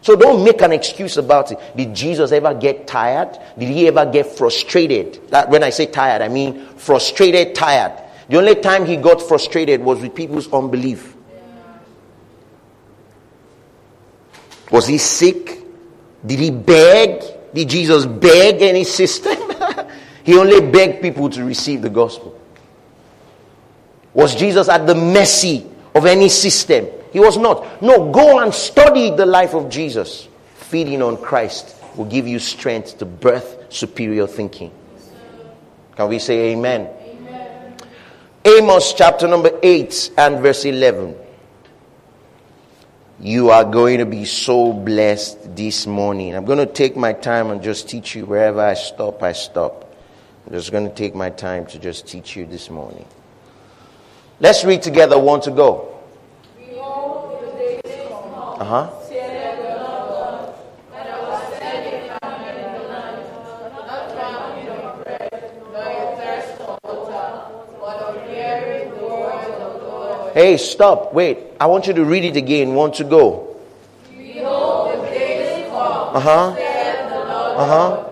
So 0.00 0.14
don't 0.14 0.44
make 0.44 0.60
an 0.62 0.72
excuse 0.72 1.16
about 1.16 1.50
it. 1.50 1.58
Did 1.76 1.94
Jesus 1.94 2.30
ever 2.32 2.54
get 2.54 2.86
tired? 2.86 3.38
Did 3.58 3.68
he 3.68 3.88
ever 3.88 4.06
get 4.06 4.26
frustrated? 4.26 5.28
That 5.30 5.50
when 5.50 5.62
I 5.62 5.70
say 5.70 5.86
tired, 5.86 6.22
I 6.22 6.28
mean 6.28 6.66
frustrated, 6.76 7.54
tired. 7.54 7.92
The 8.28 8.38
only 8.38 8.54
time 8.56 8.86
he 8.86 8.96
got 8.96 9.20
frustrated 9.20 9.80
was 9.80 10.00
with 10.00 10.14
people's 10.14 10.52
unbelief. 10.52 11.16
Was 14.70 14.86
he 14.86 14.98
sick? 14.98 15.62
Did 16.24 16.38
he 16.38 16.50
beg? 16.50 17.22
Did 17.54 17.68
Jesus 17.68 18.06
beg 18.06 18.60
any 18.62 18.84
system? 18.84 19.36
he 20.28 20.36
only 20.36 20.60
begged 20.60 21.00
people 21.00 21.30
to 21.30 21.42
receive 21.42 21.80
the 21.80 21.88
gospel. 21.88 22.38
Was 24.12 24.34
Jesus 24.34 24.68
at 24.68 24.86
the 24.86 24.94
mercy 24.94 25.66
of 25.94 26.04
any 26.04 26.28
system? 26.28 26.86
He 27.14 27.18
was 27.18 27.38
not. 27.38 27.80
No, 27.80 28.12
go 28.12 28.40
and 28.40 28.52
study 28.52 29.08
the 29.08 29.24
life 29.24 29.54
of 29.54 29.70
Jesus. 29.70 30.28
Feeding 30.56 31.00
on 31.00 31.16
Christ 31.16 31.76
will 31.96 32.04
give 32.04 32.28
you 32.28 32.38
strength 32.38 32.98
to 32.98 33.06
birth 33.06 33.72
superior 33.72 34.26
thinking. 34.26 34.70
Can 35.96 36.10
we 36.10 36.18
say 36.18 36.52
amen? 36.52 36.90
amen? 37.06 37.76
Amos 38.44 38.92
chapter 38.92 39.26
number 39.26 39.58
8 39.62 40.10
and 40.18 40.40
verse 40.40 40.66
11. 40.66 41.16
You 43.18 43.48
are 43.48 43.64
going 43.64 44.00
to 44.00 44.04
be 44.04 44.26
so 44.26 44.74
blessed 44.74 45.56
this 45.56 45.86
morning. 45.86 46.36
I'm 46.36 46.44
going 46.44 46.58
to 46.58 46.70
take 46.70 46.98
my 46.98 47.14
time 47.14 47.50
and 47.50 47.62
just 47.62 47.88
teach 47.88 48.14
you 48.14 48.26
wherever 48.26 48.60
I 48.60 48.74
stop, 48.74 49.22
I 49.22 49.32
stop. 49.32 49.87
I'm 50.48 50.54
just 50.54 50.72
going 50.72 50.88
to 50.88 50.94
take 50.94 51.14
my 51.14 51.28
time 51.28 51.66
to 51.66 51.78
just 51.78 52.06
teach 52.08 52.34
you 52.34 52.46
this 52.46 52.70
morning. 52.70 53.04
Let's 54.40 54.64
read 54.64 54.80
together. 54.80 55.18
One 55.18 55.42
to 55.42 55.50
go. 55.50 55.94
Uh 58.58 58.64
huh. 58.64 58.90
Hey, 70.32 70.56
stop. 70.56 71.12
Wait. 71.12 71.40
I 71.60 71.66
want 71.66 71.86
you 71.86 71.92
to 71.92 72.06
read 72.06 72.24
it 72.24 72.36
again. 72.38 72.72
Want 72.72 72.94
to 72.94 73.04
go? 73.04 73.54
Uh 76.14 76.20
huh. 76.20 76.56
Uh 77.54 77.66
huh. 77.66 78.07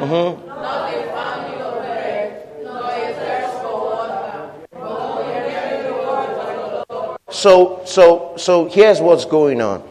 Lord. 0.00 0.50
So, 7.30 7.82
so, 7.86 8.34
so 8.36 8.68
here's 8.68 9.00
what's 9.00 9.24
going 9.24 9.62
on. 9.62 9.88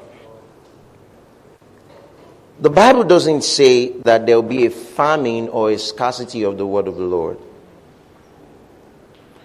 The 2.59 2.69
Bible 2.69 3.05
doesn't 3.05 3.43
say 3.43 3.89
that 4.03 4.25
there 4.25 4.35
will 4.35 4.47
be 4.47 4.65
a 4.65 4.69
famine 4.69 5.47
or 5.47 5.71
a 5.71 5.79
scarcity 5.79 6.43
of 6.43 6.57
the 6.57 6.67
word 6.67 6.87
of 6.87 6.97
the 6.97 7.03
Lord. 7.03 7.39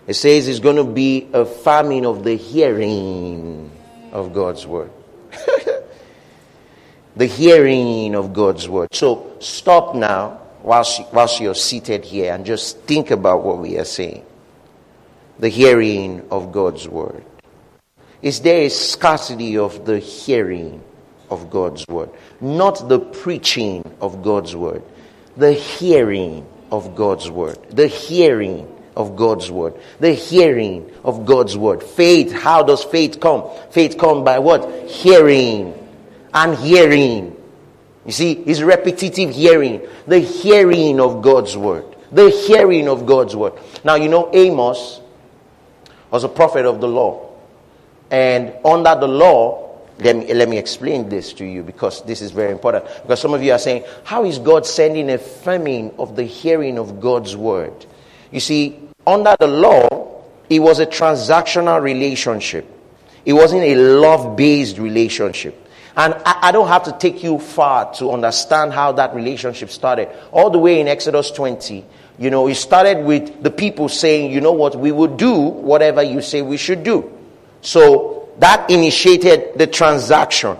It 0.06 0.14
says 0.14 0.49
it's 0.49 0.59
going 0.59 0.76
to 0.76 0.85
be 0.85 1.30
a 1.33 1.47
famine 1.47 2.04
of 2.04 2.25
the 2.25 2.37
hearing 2.37 3.71
of 4.12 4.35
God's 4.35 4.66
word. 4.66 4.90
the 7.16 7.26
hearing 7.26 8.14
of 8.14 8.35
God's 8.35 8.68
word. 8.68 8.92
So 8.92 9.37
stop 9.40 9.94
now 9.94 10.44
whilst, 10.64 11.02
whilst 11.12 11.40
you're 11.40 11.54
seated 11.54 12.04
here 12.04 12.33
and 12.33 12.44
just 12.44 12.80
think 12.80 13.11
about 13.11 13.44
what 13.44 13.59
we 13.59 13.78
are 13.78 13.85
saying. 13.85 14.25
The 15.38 15.49
hearing 15.49 16.26
of 16.30 16.50
God's 16.50 16.88
word. 16.88 17.25
Is 18.23 18.40
there 18.40 18.62
a 18.62 18.68
scarcity 18.71 19.59
of 19.59 19.85
the 19.85 19.99
hearing 19.99 20.83
of 21.30 21.50
God's 21.50 21.87
word? 21.87 22.11
Not 22.40 22.88
the 22.88 22.99
preaching 22.99 23.85
of 24.00 24.23
God's 24.23 24.56
word, 24.56 24.83
the 25.37 25.52
hearing 25.52 26.47
of 26.71 26.94
God's 26.97 27.30
word. 27.30 27.59
The 27.71 27.87
hearing 27.87 28.71
of 28.97 29.16
God's 29.16 29.50
word. 29.50 29.75
The 30.00 30.12
hearing 30.12 30.90
of 31.04 31.26
God's 31.26 31.56
word. 31.56 31.83
Faith, 31.83 32.33
how 32.33 32.62
does 32.62 32.83
faith 32.83 33.21
come? 33.21 33.50
Faith 33.71 33.99
come 33.99 34.25
by 34.25 34.38
what? 34.38 34.88
Hearing 34.88 35.75
and 36.33 36.56
hearing. 36.59 37.34
You 38.07 38.13
see, 38.13 38.33
it's 38.33 38.61
repetitive 38.61 39.31
hearing. 39.31 39.83
The 40.07 40.19
hearing 40.19 41.01
of 41.01 41.23
God's 41.23 41.57
word. 41.57 41.85
The 42.13 42.31
hearing 42.31 42.89
of 42.89 43.07
God's 43.07 43.35
word. 43.35 43.55
Now, 43.83 43.95
you 43.95 44.09
know, 44.09 44.31
Amos 44.33 45.01
was 46.11 46.25
a 46.25 46.29
prophet 46.29 46.67
of 46.67 46.81
the 46.81 46.89
law. 46.89 47.33
And 48.11 48.55
under 48.65 48.95
the 48.95 49.09
law, 49.09 49.81
let 49.99 50.17
me, 50.17 50.33
let 50.35 50.49
me 50.49 50.59
explain 50.59 51.09
this 51.09 51.33
to 51.35 51.45
you 51.45 51.63
because 51.63 52.05
this 52.05 52.21
is 52.21 52.31
very 52.31 52.53
important. 52.53 52.85
Because 53.03 53.21
some 53.21 53.33
of 53.33 53.43
you 53.43 53.53
are 53.53 53.59
saying, 53.59 53.85
how 54.05 54.25
is 54.25 54.39
God 54.39 54.67
sending 54.67 55.11
a 55.11 55.19
famine 55.19 55.95
of 55.99 56.17
the 56.17 56.25
hearing 56.25 56.79
of 56.79 57.01
God's 57.01 57.37
word? 57.37 57.87
You 58.31 58.41
see, 58.41 58.79
under 59.07 59.37
the 59.39 59.47
law, 59.47 60.23
it 60.51 60.59
was 60.59 60.79
a 60.81 60.87
transactional 60.87 61.81
relationship. 61.81 62.67
It 63.25 63.33
wasn't 63.33 63.63
a 63.63 63.75
love 63.75 64.37
based 64.37 64.79
relationship. 64.79 65.63
And 65.97 66.15
I, 66.27 66.49
I, 66.49 66.53
don't 66.53 66.67
have 66.67 66.85
to 66.85 66.93
take 66.93 67.23
you 67.23 67.39
far 67.39 67.93
to 67.95 68.11
understand 68.11 68.73
how 68.73 68.93
that 68.93 69.15
relationship 69.15 69.71
started. 69.71 70.09
All 70.33 70.51
the 70.51 70.59
way 70.59 70.81
in 70.81 70.89
Exodus 70.89 71.31
20, 71.31 71.85
you 72.19 72.31
know, 72.31 72.49
it 72.49 72.57
started 72.57 73.05
with 73.05 73.43
the 73.43 73.51
people 73.51 73.89
saying, 73.89 74.33
you 74.33 74.41
know 74.41 74.53
what, 74.53 74.75
we 74.75 74.91
will 74.91 75.17
do 75.17 75.33
whatever 75.33 76.03
you 76.03 76.21
say 76.21 76.43
we 76.43 76.57
should 76.57 76.83
do. 76.83 77.13
So 77.61 78.29
that 78.39 78.69
initiated 78.71 79.57
the 79.57 79.69
transaction. 79.69 80.57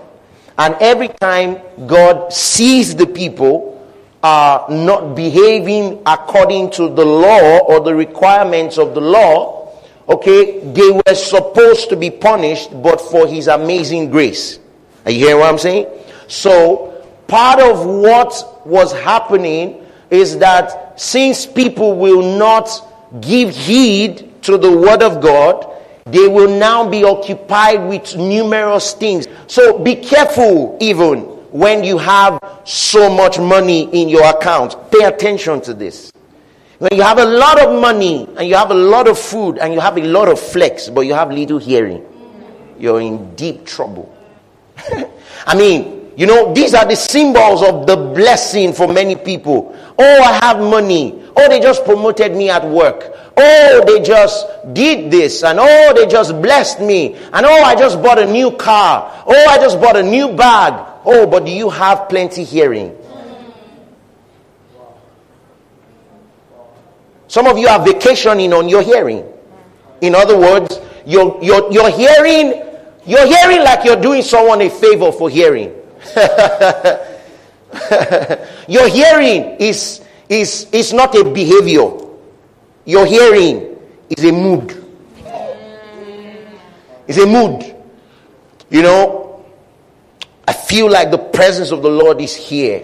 And 0.57 0.75
every 0.79 1.09
time 1.09 1.59
God 1.85 2.31
sees 2.31 2.95
the 2.95 3.07
people 3.07 3.73
are 4.23 4.69
not 4.69 5.15
behaving 5.15 6.01
according 6.05 6.71
to 6.71 6.87
the 6.87 7.05
law 7.05 7.59
or 7.59 7.81
the 7.81 7.93
requirements 7.93 8.77
of 8.77 8.95
the 8.95 9.01
law, 9.01 9.77
okay, 10.07 10.59
they 10.59 10.91
were 10.91 11.15
supposed 11.15 11.89
to 11.89 11.97
be 11.97 12.09
punished, 12.09 12.69
but 12.81 13.01
for 13.01 13.27
his 13.27 13.47
amazing 13.47 14.09
grace. 14.09 14.59
Are 15.05 15.11
you 15.11 15.19
hearing 15.19 15.39
what 15.39 15.49
I'm 15.49 15.57
saying? 15.59 15.87
So, 16.27 17.05
part 17.27 17.59
of 17.59 17.85
what 17.85 18.65
was 18.65 18.91
happening 18.91 19.85
is 20.09 20.37
that 20.39 20.99
since 20.99 21.45
people 21.45 21.95
will 21.95 22.37
not 22.37 22.69
give 23.21 23.55
heed 23.55 24.41
to 24.43 24.57
the 24.57 24.71
word 24.71 25.01
of 25.03 25.21
God, 25.21 25.71
they 26.05 26.27
will 26.27 26.59
now 26.59 26.87
be 26.87 27.03
occupied 27.03 27.87
with 27.89 28.15
numerous 28.15 28.93
things. 28.93 29.27
So 29.47 29.79
be 29.79 29.95
careful, 29.95 30.77
even 30.79 31.21
when 31.51 31.83
you 31.83 31.97
have 31.97 32.39
so 32.63 33.09
much 33.09 33.39
money 33.39 33.89
in 33.91 34.09
your 34.09 34.25
account. 34.25 34.75
Pay 34.91 35.05
attention 35.05 35.61
to 35.61 35.73
this. 35.73 36.11
When 36.77 36.91
you 36.93 37.01
have 37.01 37.17
a 37.17 37.25
lot 37.25 37.59
of 37.59 37.81
money 37.81 38.27
and 38.37 38.47
you 38.47 38.55
have 38.55 38.69
a 38.69 38.75
lot 38.75 39.07
of 39.07 39.17
food 39.17 39.57
and 39.57 39.73
you 39.73 39.79
have 39.79 39.97
a 39.97 40.03
lot 40.03 40.27
of 40.27 40.39
flex, 40.39 40.89
but 40.89 41.01
you 41.01 41.13
have 41.13 41.31
little 41.31 41.57
hearing, 41.57 42.05
you're 42.77 43.01
in 43.01 43.33
deep 43.35 43.65
trouble. 43.65 44.14
I 45.47 45.55
mean, 45.55 45.95
You 46.17 46.25
know, 46.27 46.53
these 46.53 46.73
are 46.73 46.85
the 46.85 46.95
symbols 46.95 47.61
of 47.61 47.87
the 47.87 47.97
blessing 47.97 48.71
for 48.71 48.87
many 48.87 49.15
people. 49.15 49.75
Oh, 49.99 50.21
I 50.23 50.39
have 50.45 50.59
money. 50.59 51.23
Oh, 51.35 51.49
they 51.49 51.59
just 51.59 51.83
promoted 51.83 52.33
me 52.33 52.49
at 52.49 52.65
work. 52.65 53.11
Oh, 53.35 53.83
they 53.85 54.01
just 54.01 54.47
did 54.73 55.11
this. 55.11 55.43
And 55.43 55.59
oh, 55.59 55.93
they 55.93 56.07
just 56.07 56.41
blessed 56.41 56.79
me. 56.79 57.15
And 57.33 57.45
oh, 57.45 57.63
I 57.63 57.75
just 57.75 58.01
bought 58.01 58.17
a 58.17 58.25
new 58.25 58.51
car. 58.51 59.23
Oh, 59.27 59.45
I 59.49 59.57
just 59.57 59.81
bought 59.81 59.97
a 59.97 60.03
new 60.03 60.29
bag. 60.31 60.73
Oh, 61.03 61.27
but 61.27 61.45
do 61.45 61.51
you 61.51 61.69
have 61.69 62.07
plenty 62.07 62.45
hearing? 62.45 62.95
Some 67.27 67.47
of 67.47 67.57
you 67.57 67.67
are 67.67 67.83
vacationing 67.83 68.53
on 68.53 68.69
your 68.69 68.83
hearing. 68.83 69.25
In 69.99 70.15
other 70.15 70.37
words, 70.37 70.79
you're, 71.05 71.37
you're, 71.43 71.69
you're 71.73 71.91
hearing, 71.91 72.63
you're 73.05 73.27
hearing 73.27 73.59
like 73.59 73.85
you're 73.85 74.01
doing 74.01 74.21
someone 74.21 74.61
a 74.61 74.69
favor 74.69 75.11
for 75.11 75.29
hearing. 75.29 75.73
your 78.67 78.87
hearing 78.87 79.57
is, 79.59 80.01
is, 80.29 80.67
is 80.71 80.93
not 80.93 81.13
a 81.15 81.23
behavior. 81.23 81.91
Your 82.85 83.05
hearing 83.05 83.77
is 84.09 84.23
a 84.23 84.31
mood. 84.31 84.83
It's 87.07 87.19
a 87.19 87.25
mood. 87.25 87.75
You 88.69 88.81
know, 88.81 89.45
I 90.47 90.53
feel 90.53 90.89
like 90.89 91.11
the 91.11 91.17
presence 91.17 91.71
of 91.71 91.81
the 91.81 91.89
Lord 91.89 92.19
is 92.21 92.35
here. 92.35 92.83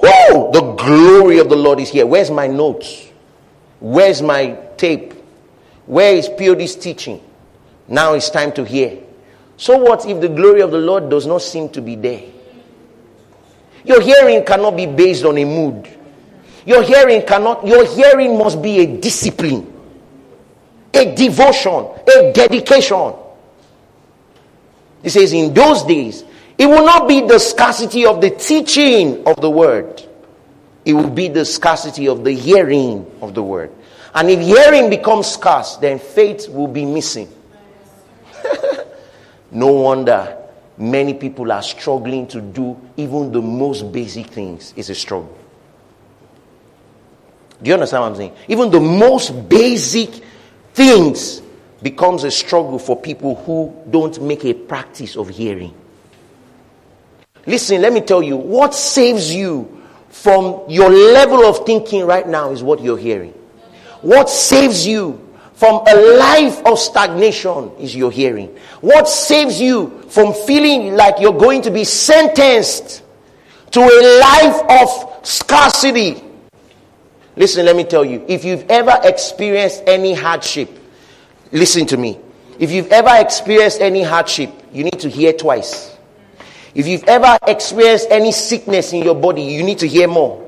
Oh, 0.00 0.50
the 0.52 0.72
glory 0.72 1.38
of 1.38 1.48
the 1.48 1.56
Lord 1.56 1.80
is 1.80 1.90
here. 1.90 2.06
Where's 2.06 2.30
my 2.30 2.46
notes? 2.46 3.08
Where's 3.80 4.20
my 4.20 4.58
tape? 4.76 5.14
Where 5.86 6.14
is 6.14 6.28
POD's 6.28 6.76
teaching? 6.76 7.20
Now 7.88 8.14
it's 8.14 8.30
time 8.30 8.52
to 8.52 8.64
hear. 8.64 8.98
So, 9.56 9.78
what 9.78 10.06
if 10.06 10.20
the 10.20 10.28
glory 10.28 10.62
of 10.62 10.70
the 10.70 10.78
Lord 10.78 11.08
does 11.08 11.26
not 11.26 11.42
seem 11.42 11.68
to 11.70 11.80
be 11.80 11.96
there? 11.96 12.22
Your 13.84 14.00
hearing 14.00 14.44
cannot 14.44 14.76
be 14.76 14.86
based 14.86 15.24
on 15.24 15.36
a 15.38 15.44
mood. 15.44 15.88
Your 16.66 16.82
hearing 16.82 17.26
cannot, 17.26 17.66
your 17.66 17.84
hearing 17.84 18.38
must 18.38 18.62
be 18.62 18.78
a 18.80 18.86
discipline, 18.98 19.70
a 20.94 21.14
devotion, 21.14 21.86
a 22.08 22.32
dedication. 22.32 23.12
He 25.02 25.10
says, 25.10 25.34
in 25.34 25.52
those 25.52 25.82
days, 25.82 26.24
it 26.56 26.66
will 26.66 26.86
not 26.86 27.06
be 27.06 27.20
the 27.20 27.38
scarcity 27.38 28.06
of 28.06 28.22
the 28.22 28.30
teaching 28.30 29.26
of 29.26 29.40
the 29.40 29.50
word, 29.50 30.02
it 30.86 30.94
will 30.94 31.10
be 31.10 31.28
the 31.28 31.44
scarcity 31.44 32.08
of 32.08 32.24
the 32.24 32.32
hearing 32.32 33.10
of 33.20 33.34
the 33.34 33.42
word. 33.42 33.70
And 34.14 34.30
if 34.30 34.40
hearing 34.40 34.88
becomes 34.88 35.26
scarce, 35.26 35.76
then 35.76 35.98
faith 35.98 36.48
will 36.48 36.68
be 36.68 36.86
missing. 36.86 37.28
no 39.50 39.68
wonder 39.68 40.38
many 40.76 41.14
people 41.14 41.52
are 41.52 41.62
struggling 41.62 42.26
to 42.28 42.40
do 42.40 42.80
even 42.96 43.32
the 43.32 43.40
most 43.40 43.92
basic 43.92 44.26
things. 44.26 44.74
It's 44.76 44.88
a 44.88 44.94
struggle. 44.94 45.36
Do 47.62 47.68
you 47.68 47.74
understand 47.74 48.02
what 48.02 48.10
I'm 48.10 48.16
saying? 48.16 48.32
Even 48.48 48.70
the 48.70 48.80
most 48.80 49.48
basic 49.48 50.22
things 50.74 51.40
becomes 51.82 52.24
a 52.24 52.30
struggle 52.30 52.78
for 52.78 53.00
people 53.00 53.36
who 53.44 53.74
don't 53.90 54.20
make 54.22 54.44
a 54.44 54.54
practice 54.54 55.16
of 55.16 55.28
hearing. 55.28 55.74
Listen, 57.46 57.82
let 57.82 57.92
me 57.92 58.00
tell 58.00 58.22
you, 58.22 58.36
what 58.36 58.74
saves 58.74 59.32
you 59.32 59.82
from 60.08 60.62
your 60.68 60.90
level 60.90 61.44
of 61.44 61.66
thinking 61.66 62.06
right 62.06 62.26
now 62.26 62.50
is 62.50 62.62
what 62.62 62.80
you're 62.80 62.98
hearing. 62.98 63.32
What 64.00 64.30
saves 64.30 64.86
you 64.86 65.23
from 65.64 65.82
a 65.86 65.94
life 66.18 66.62
of 66.66 66.78
stagnation 66.78 67.70
is 67.80 67.96
your 67.96 68.10
hearing. 68.10 68.54
What 68.82 69.08
saves 69.08 69.58
you 69.58 70.02
from 70.10 70.34
feeling 70.34 70.92
like 70.92 71.18
you're 71.20 71.32
going 71.32 71.62
to 71.62 71.70
be 71.70 71.84
sentenced 71.84 73.02
to 73.70 73.80
a 73.80 74.20
life 74.20 74.82
of 74.82 75.26
scarcity? 75.26 76.22
Listen, 77.34 77.64
let 77.64 77.76
me 77.76 77.84
tell 77.84 78.04
you. 78.04 78.22
If 78.28 78.44
you've 78.44 78.68
ever 78.70 78.92
experienced 79.04 79.84
any 79.86 80.12
hardship, 80.12 80.68
listen 81.50 81.86
to 81.86 81.96
me. 81.96 82.20
If 82.58 82.70
you've 82.70 82.92
ever 82.92 83.12
experienced 83.14 83.80
any 83.80 84.02
hardship, 84.02 84.50
you 84.70 84.84
need 84.84 85.00
to 85.00 85.08
hear 85.08 85.32
twice. 85.32 85.96
If 86.74 86.86
you've 86.86 87.04
ever 87.04 87.38
experienced 87.46 88.08
any 88.10 88.32
sickness 88.32 88.92
in 88.92 89.02
your 89.02 89.14
body, 89.14 89.40
you 89.40 89.62
need 89.62 89.78
to 89.78 89.88
hear 89.88 90.08
more. 90.08 90.44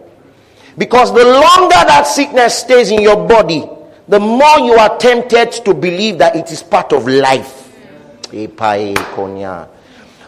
Because 0.77 1.11
the 1.15 1.25
longer 1.25 1.71
that 1.71 2.07
sickness 2.07 2.59
stays 2.59 2.91
in 2.91 3.01
your 3.01 3.27
body, 3.27 3.67
the 4.09 4.21
more 4.21 4.59
you 4.61 4.75
are 4.75 4.97
tempted 4.99 5.53
to 5.65 5.75
believe 5.75 6.19
that 6.19 6.37
it 6.37 6.51
is 6.53 6.63
part 6.63 6.93
of 6.93 7.07
life. 7.09 7.73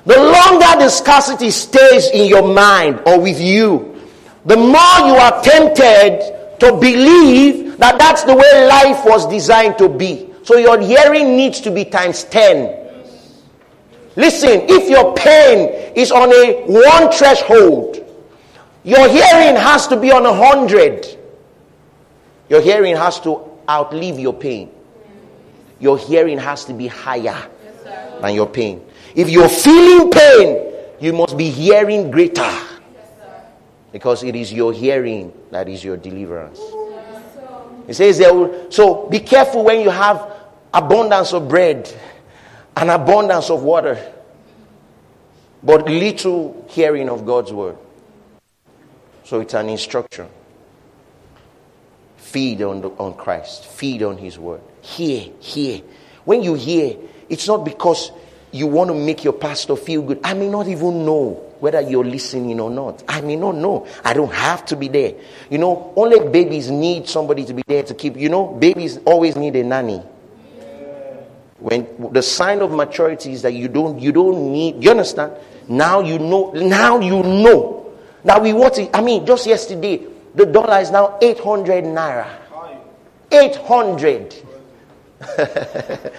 The 0.07 0.17
longer 0.17 0.85
the 0.85 0.89
scarcity 0.89 1.51
stays 1.51 2.09
in 2.11 2.29
your 2.29 2.53
mind 2.53 3.01
or 3.07 3.21
with 3.21 3.41
you, 3.41 4.01
the 4.45 4.57
more 4.57 4.99
you 5.07 5.15
are 5.15 5.43
tempted 5.43 6.59
to 6.61 6.73
believe 6.81 7.79
that 7.79 7.99
that's 7.99 8.25
the 8.25 8.35
way 8.35 8.67
life 8.69 9.05
was 9.05 9.27
designed 9.29 9.79
to 9.79 9.89
be. 9.89 10.29
So 10.43 10.57
your 10.57 10.81
hearing 10.81 11.37
needs 11.37 11.61
to 11.61 11.71
be 11.71 11.85
times 11.85 12.25
10. 12.25 12.87
Listen, 14.17 14.63
if 14.69 14.89
your 14.91 15.15
pain 15.15 15.93
is 15.95 16.11
on 16.11 16.33
a 16.33 16.63
one 16.67 17.13
threshold, 17.13 18.05
your 18.83 19.09
hearing 19.09 19.55
has 19.55 19.87
to 19.89 19.97
be 20.01 20.11
on 20.11 20.25
a 20.27 20.33
hundred. 20.33 21.07
Your 22.49 22.61
hearing 22.63 22.97
has 22.97 23.21
to 23.21 23.48
outlive 23.69 24.19
your 24.19 24.35
pain. 24.35 24.71
Your 25.81 25.99
hearing 25.99 26.39
has 26.39 26.65
to 26.67 26.73
be 26.73 26.87
higher 26.87 27.49
than 28.21 28.35
your 28.35 28.49
pain. 28.49 28.85
If 29.15 29.29
you're 29.31 29.49
feeling 29.49 30.11
pain, 30.11 30.73
you 31.01 31.13
must 31.13 31.37
be 31.37 31.51
hearing 31.51 32.11
greater. 32.11 32.51
Because 33.93 34.23
it 34.23 34.37
is 34.37 34.53
your 34.53 34.73
hearing 34.73 35.33
that 35.51 35.69
is 35.69 35.83
your 35.83 35.97
deliverance. 35.97 36.61
It 37.87 37.95
says 37.95 38.19
there 38.19 38.71
so 38.71 39.09
be 39.09 39.19
careful 39.21 39.65
when 39.65 39.81
you 39.81 39.89
have 39.91 40.37
abundance 40.75 41.33
of 41.33 41.49
bread 41.49 41.93
and 42.77 42.91
abundance 42.91 43.49
of 43.51 43.63
water, 43.63 44.13
but 45.63 45.87
little 45.87 46.67
hearing 46.69 47.09
of 47.09 47.25
God's 47.25 47.53
word. 47.53 47.79
So 49.25 49.41
it's 49.41 49.55
an 49.55 49.69
instruction. 49.69 50.29
Feed 52.29 52.61
on, 52.61 52.83
the, 52.83 52.91
on 52.91 53.15
Christ. 53.15 53.65
Feed 53.65 54.03
on 54.03 54.19
His 54.19 54.39
word. 54.39 54.61
Hear, 54.83 55.31
hear. 55.41 55.81
When 56.27 56.43
you 56.43 56.55
hear, 56.55 56.95
it's 57.31 57.49
not 57.49 57.65
because 57.65 58.13
you 58.53 58.67
want 58.67 58.89
to 58.91 58.95
make 58.95 59.25
your 59.25 59.33
pastor 59.33 59.77
feel 59.77 60.03
good. 60.03 60.21
I 60.23 60.35
may 60.35 60.51
not 60.51 60.69
even 60.69 61.07
know 61.07 61.43
whether 61.59 61.81
you're 61.81 62.05
listening 62.05 62.61
or 62.61 62.69
not. 62.69 63.03
I 63.09 63.23
may 63.23 63.37
not 63.37 63.55
know. 63.55 63.87
I 64.05 64.13
don't 64.13 64.33
have 64.33 64.67
to 64.67 64.77
be 64.77 64.89
there. 64.89 65.15
You 65.49 65.57
know, 65.57 65.95
only 65.97 66.29
babies 66.29 66.71
need 66.71 67.09
somebody 67.09 67.47
to 67.47 67.55
be 67.55 67.63
there 67.67 67.83
to 67.85 67.95
keep. 67.95 68.15
You 68.15 68.29
know, 68.29 68.49
babies 68.49 68.99
always 69.07 69.35
need 69.35 69.57
a 69.57 69.65
nanny. 69.65 70.03
When 71.61 72.13
the 72.13 72.23
sign 72.23 72.61
of 72.61 72.71
maturity 72.71 73.33
is 73.33 73.41
that 73.41 73.55
you 73.55 73.69
don't, 73.69 73.99
you 73.99 74.13
don't 74.13 74.53
need. 74.53 74.85
You 74.85 74.91
understand? 74.91 75.33
Now 75.67 76.01
you 76.01 76.19
know. 76.19 76.51
Now 76.53 77.01
you 77.01 77.23
know. 77.23 77.97
Now 78.23 78.39
we 78.39 78.53
want 78.53 78.79
it. 78.79 78.91
I 78.93 79.01
mean, 79.01 79.25
just 79.25 79.47
yesterday 79.47 80.07
the 80.35 80.47
dollar 80.47 80.79
is 80.81 80.91
now 80.91 81.19
800 81.21 81.85
naira. 81.85 82.29
800. 83.31 84.35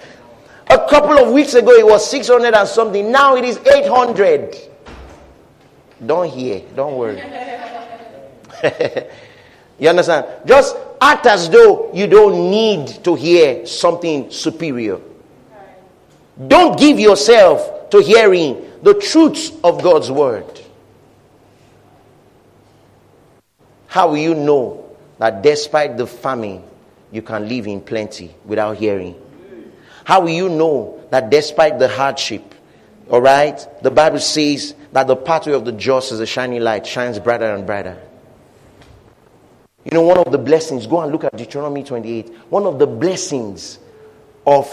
A 0.70 0.88
couple 0.88 1.18
of 1.18 1.32
weeks 1.32 1.54
ago 1.54 1.72
it 1.72 1.84
was 1.84 2.08
600 2.08 2.54
and 2.54 2.68
something. 2.68 3.10
Now 3.10 3.36
it 3.36 3.44
is 3.44 3.58
800. 3.58 4.56
Don't 6.04 6.30
hear. 6.30 6.62
Don't 6.76 6.96
worry. 6.96 7.20
you 9.78 9.88
understand? 9.88 10.26
Just 10.46 10.76
act 11.00 11.26
as 11.26 11.50
though 11.50 11.92
you 11.92 12.06
don't 12.06 12.50
need 12.50 13.02
to 13.04 13.14
hear 13.14 13.66
something 13.66 14.30
superior. 14.30 15.00
Don't 16.46 16.78
give 16.78 17.00
yourself 17.00 17.90
to 17.90 18.00
hearing 18.00 18.70
the 18.82 18.94
truths 18.94 19.52
of 19.64 19.82
God's 19.82 20.10
word. 20.10 20.59
How 23.90 24.06
will 24.10 24.18
you 24.18 24.36
know 24.36 24.88
that 25.18 25.42
despite 25.42 25.96
the 25.96 26.06
famine, 26.06 26.62
you 27.10 27.22
can 27.22 27.48
live 27.48 27.66
in 27.66 27.80
plenty 27.80 28.32
without 28.44 28.76
hearing? 28.76 29.16
How 30.04 30.20
will 30.20 30.30
you 30.30 30.48
know 30.48 31.02
that 31.10 31.28
despite 31.28 31.80
the 31.80 31.88
hardship, 31.88 32.54
all 33.10 33.20
right, 33.20 33.58
the 33.82 33.90
Bible 33.90 34.20
says 34.20 34.76
that 34.92 35.08
the 35.08 35.16
pathway 35.16 35.54
of 35.54 35.64
the 35.64 35.72
just 35.72 36.12
is 36.12 36.20
a 36.20 36.26
shining 36.26 36.62
light, 36.62 36.86
shines 36.86 37.18
brighter 37.18 37.52
and 37.52 37.66
brighter. 37.66 38.00
You 39.84 39.90
know, 39.90 40.02
one 40.02 40.18
of 40.18 40.30
the 40.30 40.38
blessings, 40.38 40.86
go 40.86 41.00
and 41.00 41.10
look 41.10 41.24
at 41.24 41.36
Deuteronomy 41.36 41.82
28. 41.82 42.28
One 42.48 42.66
of 42.66 42.78
the 42.78 42.86
blessings 42.86 43.80
of 44.46 44.68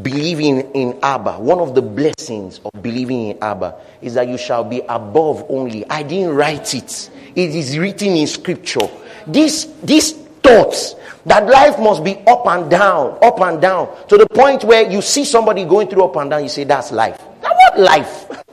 believing 0.00 0.60
in 0.72 0.98
Abba, 1.02 1.38
one 1.38 1.58
of 1.58 1.74
the 1.74 1.82
blessings 1.82 2.60
of 2.64 2.82
believing 2.82 3.28
in 3.28 3.38
Abba 3.42 3.76
is 4.00 4.14
that 4.14 4.28
you 4.28 4.38
shall 4.38 4.64
be 4.64 4.80
above 4.88 5.44
only. 5.50 5.88
I 5.90 6.02
didn't 6.02 6.34
write 6.34 6.74
it. 6.74 7.10
It 7.34 7.54
is 7.54 7.78
written 7.78 8.08
in 8.08 8.26
scripture. 8.26 8.88
These, 9.26 9.66
these 9.82 10.12
thoughts 10.12 10.94
that 11.26 11.46
life 11.46 11.78
must 11.78 12.02
be 12.02 12.16
up 12.26 12.46
and 12.46 12.70
down, 12.70 13.18
up 13.22 13.40
and 13.40 13.60
down, 13.60 13.88
to 14.08 14.16
the 14.16 14.26
point 14.26 14.64
where 14.64 14.90
you 14.90 15.02
see 15.02 15.24
somebody 15.24 15.64
going 15.64 15.88
through 15.88 16.04
up 16.04 16.16
and 16.16 16.30
down, 16.30 16.42
you 16.42 16.48
say, 16.48 16.64
That's 16.64 16.90
life. 16.90 17.20
Now, 17.42 17.50
what 17.50 17.78
life? 17.80 18.26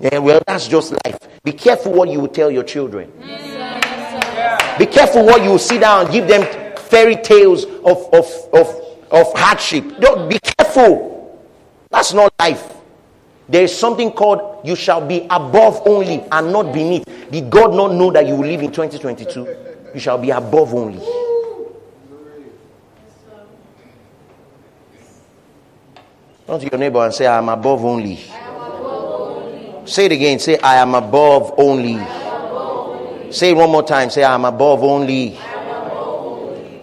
Yeah, 0.00 0.18
well, 0.18 0.40
that's 0.46 0.68
just 0.68 0.92
life. 1.04 1.18
Be 1.42 1.50
careful 1.50 1.92
what 1.92 2.08
you 2.08 2.20
will 2.20 2.28
tell 2.28 2.52
your 2.52 2.62
children. 2.62 3.10
Be 4.78 4.86
careful 4.86 5.26
what 5.26 5.42
you 5.42 5.50
will 5.50 5.58
sit 5.58 5.80
down 5.80 6.04
and 6.04 6.12
give 6.12 6.28
them 6.28 6.42
fairy 6.76 7.16
tales 7.16 7.64
of, 7.64 8.08
of, 8.14 8.26
of, 8.52 8.87
of 9.10 9.32
hardship. 9.34 9.84
Don't 10.00 10.28
be 10.28 10.38
careful. 10.38 11.40
That's 11.90 12.12
not 12.12 12.32
life. 12.38 12.74
There 13.48 13.62
is 13.62 13.76
something 13.76 14.12
called 14.12 14.66
you 14.66 14.76
shall 14.76 15.06
be 15.06 15.26
above 15.30 15.82
only 15.86 16.22
and 16.30 16.52
not 16.52 16.72
beneath. 16.72 17.04
Did 17.30 17.48
God 17.48 17.74
not 17.74 17.92
know 17.92 18.10
that 18.10 18.26
you 18.26 18.34
will 18.34 18.46
live 18.46 18.60
in 18.60 18.70
2022? 18.72 19.56
You 19.94 20.00
shall 20.00 20.18
be 20.18 20.30
above 20.30 20.74
only. 20.74 21.00
Turn 26.46 26.60
to 26.60 26.68
your 26.70 26.78
neighbor 26.78 27.04
and 27.04 27.12
say, 27.12 27.26
I 27.26 27.38
am 27.38 27.48
above 27.48 27.84
only. 27.84 28.16
Say 29.86 30.06
it 30.06 30.12
again. 30.12 30.38
Say, 30.38 30.58
I 30.58 30.76
am 30.76 30.94
above 30.94 31.54
only. 31.58 31.96
Say 33.32 33.50
it 33.50 33.54
one 33.54 33.70
more 33.70 33.82
time. 33.82 34.10
Say, 34.10 34.24
I 34.24 34.34
am 34.34 34.44
above 34.44 34.82
only. 34.82 35.38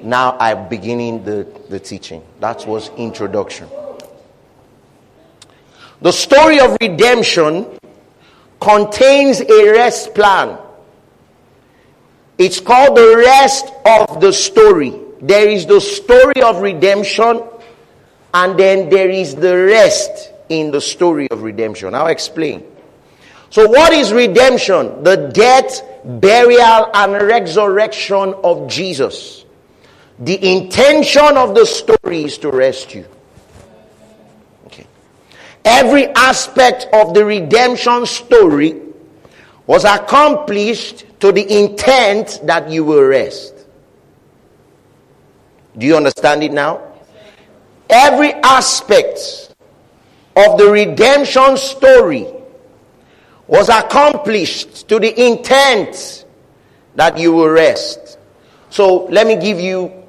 Now 0.06 0.38
I'm 0.40 0.70
beginning 0.70 1.24
the, 1.24 1.48
the 1.68 1.80
teaching. 1.80 2.24
That 2.40 2.68
was 2.68 2.90
introduction. 2.96 3.68
The 6.00 6.12
story 6.12 6.60
of 6.60 6.78
redemption 6.80 7.66
contains 8.60 9.42
a 9.42 9.72
rest 9.72 10.14
plan. 10.14 10.60
It's 12.38 12.60
called 12.60 12.96
the 12.96 13.16
rest 13.18 13.72
of 13.84 14.22
the 14.22 14.32
story. 14.32 14.94
There 15.22 15.50
is 15.50 15.66
the 15.66 15.82
story 15.82 16.40
of 16.44 16.62
redemption, 16.62 17.42
and 18.32 18.60
then 18.60 18.90
there 18.90 19.10
is 19.10 19.34
the 19.34 19.58
rest 19.58 20.32
in 20.50 20.70
the 20.70 20.82
story 20.82 21.28
of 21.32 21.42
redemption. 21.42 21.96
I'll 21.96 22.08
explain. 22.08 22.64
So, 23.50 23.68
what 23.68 23.92
is 23.92 24.14
redemption? 24.14 25.04
The 25.04 25.32
death, 25.34 25.82
burial, 26.04 26.92
and 26.94 27.14
resurrection 27.14 28.36
of 28.44 28.68
Jesus. 28.68 29.45
The 30.20 30.54
intention 30.54 31.36
of 31.36 31.56
the 31.56 31.66
story 31.66 32.24
is 32.24 32.38
to 32.40 32.50
rescue. 32.50 33.06
Okay. 34.68 34.88
Every 35.66 36.08
aspect 36.08 36.88
of 36.94 37.14
the 37.14 37.26
redemption 37.26 38.06
story 38.06 38.82
was 39.68 39.84
accomplished 39.84 41.06
to 41.20 41.32
the 41.32 41.64
intent 41.64 42.40
that 42.44 42.70
you 42.70 42.84
will 42.86 43.04
rest. 43.04 43.54
Do 45.78 45.86
you 45.86 45.98
understand 45.98 46.44
it 46.44 46.54
now? 46.54 46.82
Every 47.90 48.34
aspect 48.36 49.54
of 50.38 50.58
the 50.58 50.70
redemption 50.70 51.58
story 51.58 52.28
was 53.48 53.68
accomplished 53.70 54.88
to 54.88 55.00
the 55.00 55.28
intent 55.28 56.26
that 56.96 57.18
you 57.18 57.34
will 57.34 57.50
rest. 57.50 58.18
So 58.70 59.06
let 59.06 59.28
me 59.28 59.36
give 59.36 59.60
you 59.60 60.05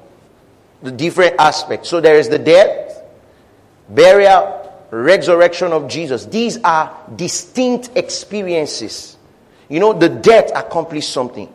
the 0.81 0.91
different 0.91 1.35
aspects. 1.39 1.89
So 1.89 1.99
there 2.01 2.15
is 2.15 2.29
the 2.29 2.39
death, 2.39 3.01
burial, 3.89 4.63
resurrection 4.91 5.73
of 5.73 5.87
Jesus. 5.87 6.25
These 6.25 6.57
are 6.63 6.95
distinct 7.15 7.91
experiences. 7.95 9.17
You 9.69 9.79
know, 9.79 9.93
the 9.93 10.09
death 10.09 10.51
accomplished 10.55 11.11
something, 11.11 11.53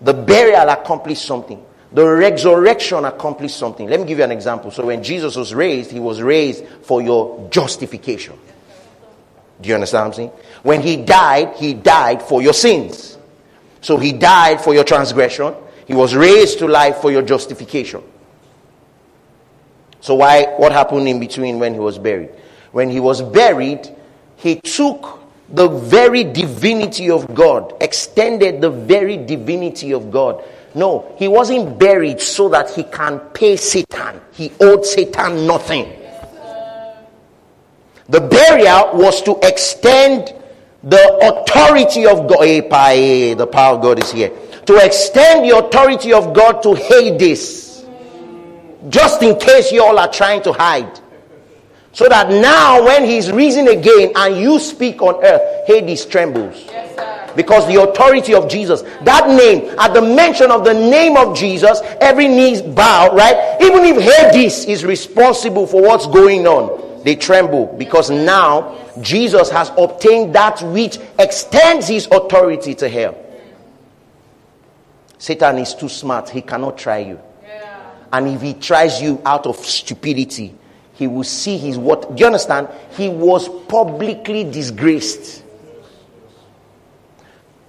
the 0.00 0.14
burial 0.14 0.68
accomplished 0.68 1.24
something, 1.24 1.62
the 1.92 2.06
resurrection 2.06 3.04
accomplished 3.04 3.56
something. 3.56 3.88
Let 3.88 4.00
me 4.00 4.06
give 4.06 4.18
you 4.18 4.24
an 4.24 4.32
example. 4.32 4.70
So, 4.70 4.86
when 4.86 5.02
Jesus 5.02 5.36
was 5.36 5.54
raised, 5.54 5.90
he 5.90 6.00
was 6.00 6.22
raised 6.22 6.66
for 6.82 7.02
your 7.02 7.48
justification. 7.50 8.38
Do 9.60 9.68
you 9.68 9.74
understand 9.74 10.02
what 10.02 10.06
I'm 10.06 10.14
saying? 10.14 10.30
When 10.62 10.80
he 10.80 10.96
died, 10.96 11.56
he 11.56 11.74
died 11.74 12.22
for 12.22 12.42
your 12.42 12.52
sins. 12.52 13.18
So, 13.82 13.98
he 13.98 14.12
died 14.12 14.60
for 14.60 14.74
your 14.74 14.84
transgression. 14.84 15.54
He 15.86 15.94
was 15.94 16.14
raised 16.14 16.58
to 16.58 16.66
life 16.66 16.96
for 16.96 17.12
your 17.12 17.22
justification. 17.22 18.02
So 20.00 20.14
why 20.14 20.54
what 20.56 20.72
happened 20.72 21.08
in 21.08 21.18
between 21.20 21.58
when 21.58 21.74
he 21.74 21.80
was 21.80 21.98
buried? 21.98 22.30
when 22.76 22.90
he 22.90 23.00
was 23.00 23.22
buried, 23.22 23.88
he 24.36 24.56
took 24.60 25.18
the 25.48 25.66
very 25.66 26.24
divinity 26.24 27.10
of 27.10 27.34
God, 27.34 27.72
extended 27.80 28.60
the 28.60 28.68
very 28.68 29.16
divinity 29.16 29.94
of 29.94 30.10
God. 30.10 30.44
No, 30.74 31.14
he 31.18 31.26
wasn't 31.26 31.78
buried 31.78 32.20
so 32.20 32.50
that 32.50 32.68
he 32.68 32.82
can 32.82 33.18
pay 33.32 33.56
Satan. 33.56 34.20
He 34.32 34.52
owed 34.60 34.84
Satan 34.84 35.46
nothing. 35.46 35.90
The 38.10 38.20
burial 38.20 38.90
was 38.92 39.22
to 39.22 39.38
extend 39.42 40.34
the 40.84 41.04
authority 41.22 42.06
of 42.06 42.28
God. 42.28 42.42
Eh, 42.42 42.60
eh, 42.60 43.34
the 43.34 43.46
power 43.46 43.76
of 43.76 43.80
God 43.80 44.02
is 44.02 44.12
here. 44.12 44.32
To 44.66 44.76
extend 44.84 45.48
the 45.48 45.56
authority 45.56 46.12
of 46.12 46.34
God 46.34 46.62
to 46.64 46.74
Hades. 46.74 47.65
Just 48.88 49.22
in 49.22 49.38
case 49.38 49.72
you 49.72 49.82
all 49.82 49.98
are 49.98 50.10
trying 50.10 50.42
to 50.42 50.52
hide. 50.52 51.00
So 51.92 52.08
that 52.08 52.28
now, 52.28 52.84
when 52.84 53.04
he's 53.04 53.32
risen 53.32 53.68
again 53.68 54.12
and 54.14 54.36
you 54.36 54.58
speak 54.58 55.00
on 55.00 55.24
earth, 55.24 55.66
Hades 55.66 56.04
trembles. 56.04 56.62
Yes, 56.66 56.86
because 57.36 57.66
the 57.68 57.80
authority 57.80 58.34
of 58.34 58.48
Jesus, 58.48 58.82
that 59.02 59.28
name, 59.28 59.74
at 59.78 59.92
the 59.92 60.02
mention 60.02 60.50
of 60.50 60.64
the 60.64 60.72
name 60.72 61.16
of 61.16 61.36
Jesus, 61.36 61.80
every 62.00 62.26
knee 62.26 62.62
bow, 62.62 63.14
right? 63.14 63.58
Even 63.60 63.84
if 63.84 64.02
Hades 64.02 64.64
is 64.64 64.84
responsible 64.84 65.66
for 65.66 65.82
what's 65.82 66.06
going 66.06 66.46
on, 66.46 67.04
they 67.04 67.14
tremble 67.14 67.66
because 67.78 68.10
now 68.10 68.76
Jesus 69.00 69.50
has 69.50 69.70
obtained 69.78 70.34
that 70.34 70.60
which 70.62 70.98
extends 71.18 71.86
his 71.86 72.08
authority 72.10 72.74
to 72.74 72.88
hell. 72.88 73.16
Satan 75.18 75.58
is 75.58 75.74
too 75.74 75.88
smart, 75.88 76.30
he 76.30 76.42
cannot 76.42 76.78
try 76.78 76.98
you. 76.98 77.20
And 78.12 78.28
if 78.28 78.40
he 78.42 78.54
tries 78.54 79.00
you 79.00 79.20
out 79.24 79.46
of 79.46 79.56
stupidity, 79.56 80.54
he 80.94 81.06
will 81.06 81.24
see 81.24 81.58
his 81.58 81.76
what. 81.76 82.14
Do 82.14 82.20
you 82.20 82.26
understand? 82.26 82.68
He 82.92 83.08
was 83.08 83.48
publicly 83.66 84.44
disgraced. 84.44 85.42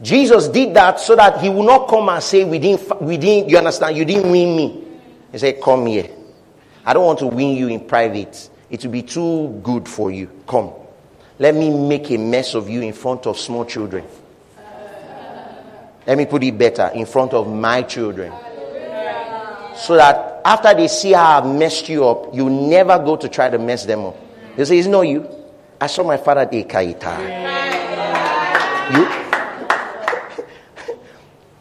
Jesus 0.01 0.47
did 0.47 0.73
that 0.75 0.99
so 0.99 1.15
that 1.15 1.41
he 1.41 1.49
will 1.49 1.63
not 1.63 1.87
come 1.87 2.07
and 2.09 2.21
say, 2.23 2.43
we 2.43 2.59
didn't, 2.59 3.01
we 3.01 3.17
didn't, 3.17 3.49
you 3.49 3.57
understand, 3.57 3.97
you 3.97 4.05
didn't 4.05 4.31
win 4.31 4.55
me. 4.55 4.83
He 5.31 5.37
said, 5.39 5.61
Come 5.61 5.87
here. 5.87 6.09
I 6.85 6.93
don't 6.93 7.05
want 7.05 7.19
to 7.19 7.27
win 7.27 7.57
you 7.57 7.67
in 7.67 7.81
private. 7.81 8.49
It 8.69 8.83
will 8.83 8.91
be 8.91 9.01
too 9.01 9.59
good 9.63 9.87
for 9.87 10.11
you. 10.11 10.29
Come. 10.47 10.71
Let 11.39 11.53
me 11.53 11.69
make 11.69 12.09
a 12.11 12.17
mess 12.17 12.55
of 12.55 12.69
you 12.69 12.81
in 12.81 12.93
front 12.93 13.27
of 13.27 13.37
small 13.37 13.65
children. 13.65 14.05
Let 16.05 16.17
me 16.17 16.25
put 16.25 16.43
it 16.43 16.57
better 16.57 16.89
in 16.93 17.05
front 17.05 17.33
of 17.33 17.51
my 17.51 17.81
children. 17.81 18.31
So 19.77 19.95
that 19.95 20.41
after 20.43 20.73
they 20.73 20.87
see 20.87 21.11
how 21.13 21.39
I've 21.39 21.45
messed 21.45 21.87
you 21.89 22.07
up, 22.07 22.33
you 22.33 22.49
never 22.49 22.97
go 22.99 23.15
to 23.15 23.29
try 23.29 23.49
to 23.49 23.59
mess 23.59 23.85
them 23.85 24.05
up. 24.05 24.15
They 24.55 24.65
say, 24.65 24.79
It's 24.79 24.87
not 24.87 25.01
you. 25.01 25.27
I 25.79 25.87
saw 25.87 26.03
my 26.03 26.17
father 26.17 26.45
de 26.45 26.63
Kaita. 26.63 27.17
You? 28.93 29.05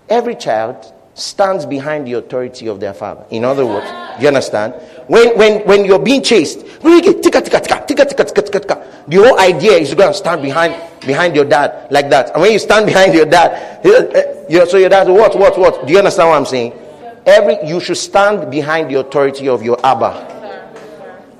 Every 0.09 0.37
child 0.37 0.93
stands 1.15 1.67
behind 1.67 2.07
the 2.07 2.13
authority 2.15 2.69
of 2.69 2.79
their 2.79 2.95
father. 2.95 3.25
In 3.31 3.45
other 3.45 3.67
words, 3.67 3.87
you 4.21 4.29
understand? 4.29 4.75
When, 5.09 5.37
when, 5.37 5.67
when 5.67 5.85
you're 5.85 5.99
being 5.99 6.23
chased, 6.23 6.61
the 9.09 9.23
whole 9.25 9.39
idea 9.39 9.73
is 9.73 9.91
to 9.91 9.97
go 9.97 10.07
and 10.07 10.15
stand 10.15 10.43
behind, 10.43 10.75
behind 11.01 11.35
your 11.35 11.45
dad 11.47 11.91
like 11.91 12.11
that. 12.11 12.33
And 12.33 12.43
when 12.43 12.53
you 12.53 12.59
stand 12.59 12.87
behind 12.93 13.15
your 13.15 13.27
dad, 13.27 13.85
uh, 13.85 14.67
so 14.67 14.77
your 14.77 14.89
dad, 14.91 15.09
what, 15.09 15.39
what, 15.39 15.59
what? 15.59 15.87
Do 15.87 15.93
you 15.93 15.99
understand 15.99 16.29
what 16.29 16.37
I'm 16.37 16.47
saying? 16.47 16.73
Every 17.27 17.69
you 17.69 17.81
should 17.81 17.97
stand 17.97 18.51
behind 18.53 18.89
the 18.89 19.01
authority 19.01 19.49
of 19.49 19.61
your 19.63 19.85
Abba. 19.85 20.33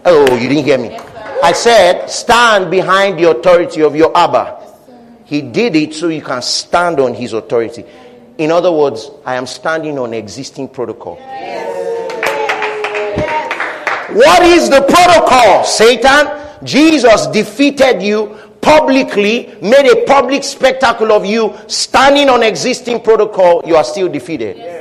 Oh, 0.05 0.37
you 0.37 0.49
didn't 0.49 0.65
hear 0.65 0.79
me. 0.79 0.97
I 1.43 1.53
said, 1.53 2.09
stand 2.09 2.73
behind 2.73 3.21
the 3.21 3.31
authority 3.31 3.83
of 3.83 3.95
your 3.95 4.17
Abba. 4.17 4.67
He 5.27 5.43
did 5.43 5.77
it 5.77 5.95
so 5.95 6.09
you 6.09 6.23
can 6.23 6.43
stand 6.43 6.99
on 6.99 7.15
his 7.15 7.33
authority. 7.33 7.85
In 8.39 8.51
other 8.51 8.73
words, 8.73 9.11
I 9.25 9.37
am 9.37 9.47
standing 9.47 9.99
on 9.99 10.13
existing 10.13 10.69
protocol. 10.71 11.17
What 14.13 14.43
is 14.43 14.69
the 14.69 14.83
protocol, 14.89 15.65
Satan? 15.65 16.65
Jesus 16.65 17.29
defeated 17.29 18.03
you 18.03 18.37
publicly, 18.61 19.55
made 19.63 19.87
a 19.87 20.05
public 20.05 20.43
spectacle 20.43 21.13
of 21.13 21.25
you, 21.25 21.55
standing 21.69 22.29
on 22.29 22.43
existing 22.43 23.01
protocol. 23.03 23.63
You 23.65 23.77
are 23.77 23.85
still 23.85 24.09
defeated. 24.09 24.76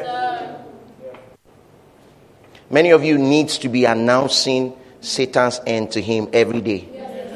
Many 2.69 2.91
of 2.91 3.03
you 3.03 3.17
needs 3.17 3.57
to 3.59 3.69
be 3.69 3.85
announcing 3.85 4.73
Satan's 5.01 5.61
end 5.65 5.91
to 5.91 6.01
him 6.01 6.29
every 6.33 6.61
day. 6.61 6.87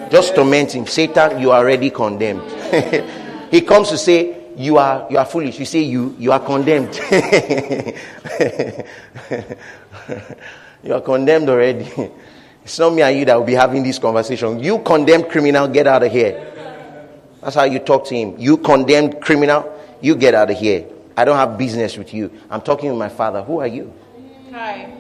Just 0.10 0.34
torment 0.36 0.74
him. 0.74 0.88
Satan, 0.88 1.40
you 1.40 1.52
are 1.52 1.60
already 1.60 1.92
condemned. 1.92 2.42
he 3.52 3.62
comes 3.62 3.90
to 3.90 3.98
say, 3.98 4.40
you 4.60 4.78
are 4.78 5.08
you 5.10 5.18
are 5.18 5.26
foolish. 5.26 5.58
You 5.58 5.66
say 5.66 5.80
you 5.80 6.16
you 6.20 6.34
are 6.34 6.40
condemned. 6.40 6.94
you 10.84 10.94
are 10.94 11.02
condemned 11.02 11.50
already. 11.50 11.90
It's 12.64 12.78
not 12.78 12.94
me 12.94 13.02
and 13.02 13.18
you 13.18 13.26
that 13.26 13.36
will 13.38 13.46
be 13.46 13.54
having 13.54 13.84
this 13.84 14.00
conversation. 14.00 14.60
You 14.60 14.80
condemned 14.80 15.30
criminal, 15.30 15.68
get 15.70 15.88
out 15.88 16.04
of 16.04 16.12
here. 16.12 16.54
That's 17.42 17.56
how 17.56 17.64
you 17.64 17.80
talk 17.80 18.06
to 18.08 18.16
him. 18.16 18.36
You 18.38 18.58
condemned 18.58 19.22
criminal, 19.22 19.80
you 20.02 20.16
get 20.16 20.36
out 20.36 20.52
of 20.52 20.58
here. 20.58 20.88
I 21.16 21.24
don't 21.24 21.38
have 21.38 21.58
business 21.58 21.98
with 21.98 22.14
you. 22.14 22.30
I'm 22.50 22.62
talking 22.62 22.90
with 22.90 23.00
my 23.00 23.10
father. 23.10 23.42
Who 23.42 23.60
are 23.60 23.68
you? 23.68 23.94
Hi. 24.52 24.99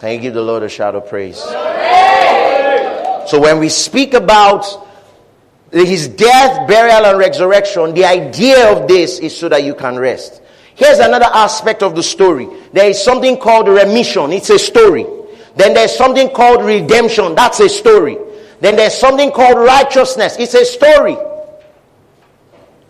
Can 0.00 0.14
you 0.14 0.18
give 0.18 0.32
the 0.32 0.42
Lord 0.42 0.62
a 0.62 0.68
shout 0.68 0.94
of 0.94 1.08
praise? 1.08 1.36
So 3.28 3.38
when 3.38 3.58
we 3.58 3.68
speak 3.68 4.14
about 4.14 4.64
his 5.70 6.08
death, 6.08 6.66
burial, 6.66 7.04
and 7.04 7.18
resurrection, 7.18 7.92
the 7.92 8.06
idea 8.06 8.72
of 8.72 8.88
this 8.88 9.18
is 9.18 9.36
so 9.36 9.50
that 9.50 9.62
you 9.62 9.74
can 9.74 9.98
rest. 9.98 10.40
Here's 10.74 10.98
another 10.98 11.28
aspect 11.32 11.82
of 11.82 11.94
the 11.94 12.02
story. 12.02 12.48
There 12.72 12.88
is 12.88 13.02
something 13.02 13.36
called 13.36 13.68
remission. 13.68 14.32
It's 14.32 14.48
a 14.48 14.58
story. 14.58 15.04
Then 15.54 15.74
there's 15.74 15.94
something 15.94 16.30
called 16.30 16.64
redemption. 16.64 17.34
That's 17.34 17.60
a 17.60 17.68
story. 17.68 18.16
Then 18.60 18.76
there's 18.76 18.94
something 18.94 19.30
called 19.30 19.58
righteousness. 19.58 20.36
It's 20.38 20.54
a 20.54 20.64
story. 20.64 21.18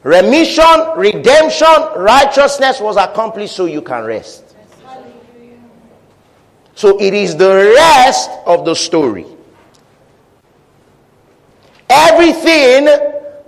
Remission, 0.04 0.96
redemption, 0.96 1.66
righteousness 1.96 2.80
was 2.80 2.96
accomplished 2.96 3.56
so 3.56 3.66
you 3.66 3.82
can 3.82 4.04
rest. 4.04 4.49
So 6.80 6.98
it 6.98 7.12
is 7.12 7.36
the 7.36 7.74
rest 7.76 8.30
of 8.46 8.64
the 8.64 8.74
story. 8.74 9.26
Everything 11.90 12.86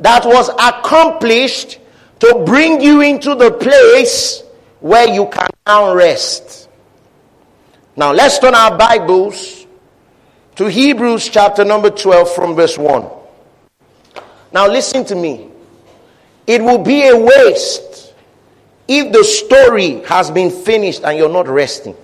that 0.00 0.26
was 0.26 0.50
accomplished 0.50 1.78
to 2.20 2.42
bring 2.44 2.82
you 2.82 3.00
into 3.00 3.34
the 3.34 3.50
place 3.50 4.42
where 4.80 5.08
you 5.08 5.30
can 5.32 5.48
now 5.66 5.94
rest. 5.94 6.68
Now 7.96 8.12
let's 8.12 8.38
turn 8.38 8.54
our 8.54 8.76
Bibles 8.76 9.66
to 10.56 10.66
Hebrews 10.66 11.30
chapter 11.30 11.64
number 11.64 11.88
12 11.88 12.34
from 12.34 12.54
verse 12.54 12.76
1. 12.76 13.08
Now 14.52 14.68
listen 14.68 15.06
to 15.06 15.14
me. 15.14 15.48
It 16.46 16.60
will 16.60 16.84
be 16.84 17.08
a 17.08 17.16
waste 17.16 18.12
if 18.86 19.10
the 19.10 19.24
story 19.24 20.02
has 20.02 20.30
been 20.30 20.50
finished 20.50 21.00
and 21.02 21.16
you're 21.16 21.32
not 21.32 21.48
resting. 21.48 21.96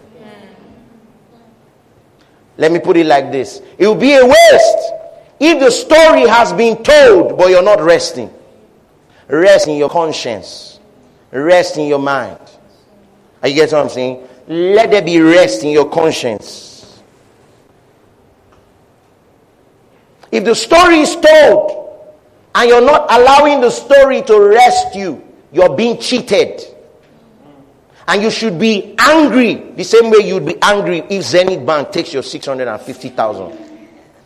Let 2.58 2.72
me 2.72 2.80
put 2.80 2.96
it 2.96 3.06
like 3.06 3.32
this 3.32 3.62
it 3.78 3.86
will 3.86 3.94
be 3.94 4.12
a 4.14 4.24
waste 4.26 4.92
if 5.40 5.60
the 5.60 5.70
story 5.70 6.28
has 6.28 6.52
been 6.52 6.82
told 6.82 7.38
but 7.38 7.48
you're 7.48 7.62
not 7.62 7.80
resting. 7.80 8.30
Rest 9.28 9.68
in 9.68 9.76
your 9.76 9.90
conscience, 9.90 10.80
rest 11.30 11.78
in 11.78 11.86
your 11.86 11.98
mind. 11.98 12.38
Are 13.42 13.48
you 13.48 13.54
getting 13.54 13.76
what 13.76 13.84
I'm 13.84 13.90
saying? 13.90 14.26
Let 14.48 14.90
there 14.90 15.02
be 15.02 15.20
rest 15.20 15.62
in 15.62 15.70
your 15.70 15.88
conscience. 15.88 17.00
If 20.32 20.44
the 20.44 20.54
story 20.54 21.00
is 21.00 21.14
told 21.14 22.14
and 22.54 22.68
you're 22.68 22.80
not 22.84 23.06
allowing 23.10 23.60
the 23.60 23.70
story 23.70 24.22
to 24.22 24.40
rest 24.40 24.94
you, 24.94 25.22
you're 25.52 25.74
being 25.74 25.98
cheated. 25.98 26.62
And 28.08 28.22
you 28.22 28.30
should 28.30 28.58
be 28.58 28.94
angry 28.98 29.54
the 29.76 29.84
same 29.84 30.10
way 30.10 30.26
you'd 30.26 30.46
be 30.46 30.56
angry 30.62 31.00
if 31.10 31.22
Zenith 31.24 31.64
Bank 31.66 31.92
takes 31.92 32.10
your 32.14 32.22
650,000. 32.22 33.68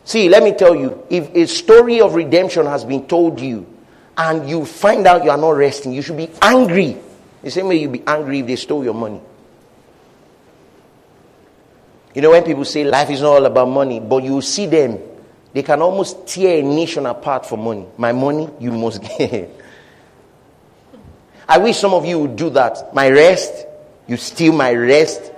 See, 0.05 0.29
let 0.29 0.41
me 0.41 0.53
tell 0.53 0.73
you, 0.73 1.05
if 1.09 1.35
a 1.35 1.45
story 1.47 1.99
of 1.99 2.15
redemption 2.15 2.65
has 2.65 2.85
been 2.85 3.05
told 3.07 3.41
you 3.41 3.67
and 4.15 4.49
you 4.49 4.63
find 4.63 5.05
out 5.05 5.25
you 5.25 5.31
are 5.31 5.37
not 5.37 5.51
resting, 5.51 5.91
you 5.91 6.01
should 6.01 6.15
be 6.15 6.29
angry. 6.41 6.97
The 7.41 7.51
same 7.51 7.67
way 7.67 7.75
you'd 7.81 7.91
be 7.91 8.03
angry 8.07 8.39
if 8.39 8.47
they 8.47 8.55
stole 8.55 8.85
your 8.85 8.93
money. 8.93 9.19
You 12.15 12.21
know, 12.21 12.31
when 12.31 12.43
people 12.43 12.63
say 12.63 12.85
life 12.85 13.09
is 13.09 13.21
not 13.21 13.31
all 13.33 13.45
about 13.45 13.67
money, 13.67 13.99
but 13.99 14.23
you 14.23 14.41
see 14.41 14.65
them, 14.65 14.97
they 15.51 15.61
can 15.63 15.81
almost 15.81 16.25
tear 16.25 16.59
a 16.59 16.63
nation 16.63 17.05
apart 17.05 17.45
for 17.45 17.57
money. 17.57 17.85
My 17.97 18.13
money, 18.13 18.49
you 18.61 18.71
must 18.71 19.01
get. 19.17 19.49
I 21.49 21.57
wish 21.57 21.77
some 21.77 21.93
of 21.93 22.05
you 22.05 22.19
would 22.19 22.37
do 22.37 22.49
that. 22.51 22.93
My 22.95 23.09
rest, 23.09 23.65
you 24.07 24.17
steal 24.17 24.53
my 24.53 24.73
rest 24.73 25.31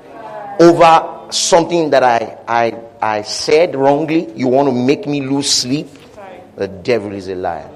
over 0.60 1.28
something 1.32 1.90
that 1.92 2.04
I, 2.04 2.38
I, 2.48 2.80
I 3.02 3.22
said 3.22 3.76
wrongly. 3.76 4.32
You 4.34 4.48
want 4.48 4.68
to 4.70 4.74
make 4.74 5.08
me 5.08 5.22
lose 5.22 5.50
sleep. 5.50 5.88
The 6.56 6.68
devil 6.68 7.12
is 7.14 7.28
a 7.28 7.36
liar. 7.36 7.70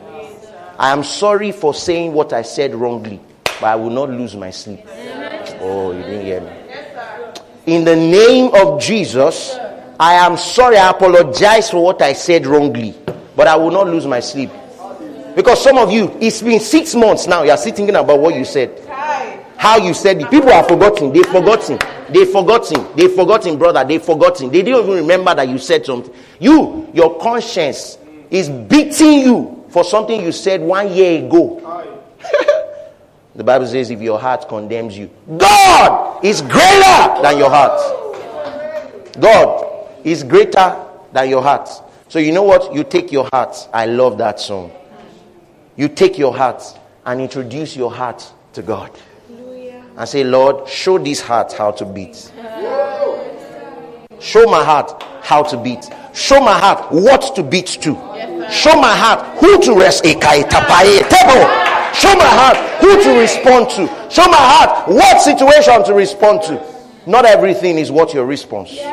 I 0.78 0.92
am 0.92 1.04
sorry 1.04 1.52
for 1.52 1.74
saying 1.74 2.14
what 2.14 2.32
I 2.32 2.42
said 2.42 2.74
wrongly, 2.74 3.20
but 3.44 3.64
I 3.66 3.76
will 3.76 3.90
not 3.90 4.10
lose 4.10 4.36
my 4.36 4.50
sleep. 4.52 4.82
Oh, 5.62 5.92
you 5.92 6.04
didn't 6.04 6.26
hear 6.26 6.42
me. 6.42 7.76
In 7.76 7.84
the 7.84 7.96
name 7.96 8.52
of 8.56 8.82
Jesus, 8.82 9.56
I 10.00 10.14
am 10.14 10.38
sorry. 10.38 10.78
I 10.78 10.90
apologize 10.90 11.70
for 11.70 11.84
what 11.84 12.02
I 12.02 12.14
said 12.14 12.48
wrongly, 12.48 12.96
but 13.36 13.48
I 13.48 13.58
will 13.58 13.72
not 13.72 13.88
lose 13.88 14.08
my 14.08 14.22
sleep. 14.22 14.50
Because 15.36 15.62
some 15.62 15.78
of 15.78 15.92
you, 15.92 16.18
it's 16.22 16.42
been 16.42 16.60
six 16.60 16.96
months 16.96 17.28
now, 17.28 17.44
you 17.44 17.52
are 17.52 17.58
still 17.58 17.74
thinking 17.76 17.96
about 17.96 18.20
what 18.20 18.34
you 18.34 18.46
said. 18.46 18.72
How 19.60 19.76
you 19.76 19.94
said 19.94 20.22
it. 20.22 20.32
People 20.32 20.54
are 20.54 20.64
forgotten. 20.64 21.12
They've 21.12 21.26
forgotten. 21.26 21.78
They've 22.10 22.30
forgotten. 22.30 22.96
They've 22.96 23.12
forgotten, 23.12 23.58
brother. 23.58 23.84
They've 23.84 24.02
forgotten. 24.02 24.50
They 24.50 24.62
didn't 24.62 24.86
even 24.86 24.96
remember 24.96 25.36
that 25.36 25.50
you 25.50 25.58
said 25.58 25.86
something. 25.86 26.14
You, 26.40 26.90
your 26.94 27.20
conscience 27.20 27.98
is 28.32 28.48
beating 28.48 29.20
you 29.20 29.66
for 29.68 29.84
something 29.84 30.22
you 30.22 30.32
said 30.32 30.62
one 30.62 30.94
year 30.94 31.26
ago. 31.26 31.60
the 33.36 33.44
Bible 33.44 33.68
says 33.68 33.92
if 33.92 34.00
your 34.02 34.18
heart 34.18 34.48
condemns 34.48 34.98
you, 34.98 35.10
God 35.38 36.24
is 36.24 36.42
greater 36.42 37.22
than 37.22 37.38
your 37.38 37.50
heart. 37.50 39.14
God 39.20 39.90
is 40.06 40.24
greater 40.24 40.86
than 41.12 41.30
your 41.30 41.44
heart. 41.44 41.70
So 42.08 42.20
you 42.20 42.32
know 42.32 42.44
what? 42.44 42.74
You 42.74 42.86
take 42.86 43.12
your 43.12 43.28
heart. 43.34 43.58
I 43.74 43.88
love 43.88 44.20
that 44.20 44.40
song. 44.40 44.72
You 45.76 45.90
take 45.90 46.18
your 46.18 46.34
heart 46.34 46.64
and 47.06 47.20
introduce 47.20 47.76
your 47.76 47.92
heart 47.92 48.26
to 48.54 48.62
God. 48.62 48.98
And 50.00 50.08
say, 50.08 50.24
Lord, 50.24 50.68
show 50.70 50.98
this 50.98 51.20
heart 51.20 51.52
how 51.52 51.72
to 51.72 51.84
beat. 51.86 52.32
Show 54.22 54.46
my 54.46 54.64
heart 54.64 55.04
how 55.22 55.44
to 55.44 55.58
beat. 55.58 55.90
Show 56.14 56.40
my 56.40 56.58
heart 56.58 56.90
what 56.90 57.36
to 57.36 57.44
beat 57.44 57.68
to. 57.82 57.94
Show 58.50 58.80
my 58.80 58.96
heart 58.96 59.38
who 59.40 59.62
to 59.62 59.76
rest. 59.78 60.06
A 60.06 60.16
kaitapaye 60.16 61.00
table. 61.10 61.46
Show 61.94 62.16
my 62.16 62.24
heart 62.24 62.56
who 62.82 63.04
to 63.04 63.20
respond 63.20 63.70
to. 63.72 63.88
Show 64.10 64.24
my 64.28 64.38
heart 64.38 64.88
what 64.88 65.22
situation 65.22 65.84
to 65.84 65.94
respond 65.94 66.44
to. 66.44 66.64
Not 67.06 67.26
everything 67.26 67.78
is 67.78 67.92
what 67.92 68.14
your 68.14 68.26
response. 68.26 68.70
Show 68.70 68.86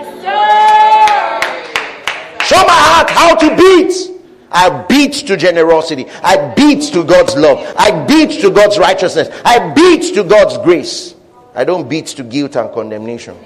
my 2.67 2.81
heart 2.83 3.11
how 3.11 3.37
to 3.37 3.57
beat. 3.57 4.16
I 4.57 4.87
beat 4.89 5.13
to 5.27 5.37
generosity. 5.37 6.07
I 6.23 6.55
beat 6.55 6.91
to 6.95 7.05
God's 7.05 7.37
love. 7.37 7.59
I 7.77 8.07
beat 8.07 8.41
to 8.41 8.51
God's 8.51 8.79
righteousness. 8.79 9.29
I 9.45 9.75
beat 9.75 10.15
to 10.15 10.25
God's 10.25 10.57
grace. 10.59 11.15
I 11.55 11.65
don't 11.65 11.87
beat 11.87 12.07
to 12.07 12.23
guilt 12.23 12.57
and 12.57 12.73
condemnation. 12.73 13.37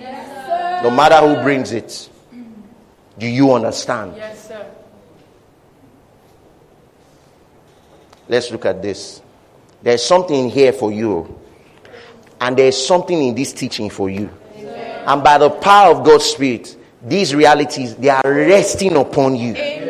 no 0.84 0.90
matter 0.90 1.16
who 1.16 1.42
brings 1.42 1.72
it. 1.72 2.08
Do 3.18 3.26
you 3.26 3.52
understand? 3.52 4.14
Yes, 4.16 4.46
sir. 4.46 4.64
Let's 8.28 8.52
look 8.52 8.64
at 8.64 8.80
this. 8.80 9.20
There's 9.82 10.04
something 10.04 10.48
here 10.48 10.72
for 10.72 10.92
you. 10.92 11.38
And 12.40 12.56
there's 12.56 12.86
something 12.86 13.20
in 13.20 13.34
this 13.34 13.52
teaching 13.52 13.90
for 13.90 14.08
you. 14.08 14.30
Amen. 14.56 15.04
And 15.08 15.24
by 15.24 15.38
the 15.38 15.50
power 15.50 15.92
of 15.96 16.04
God's 16.06 16.24
Spirit, 16.24 16.76
these 17.02 17.34
realities, 17.34 17.96
they 17.96 18.10
are 18.10 18.22
resting 18.24 18.96
upon 18.96 19.34
you. 19.34 19.56
Amen. 19.56 19.89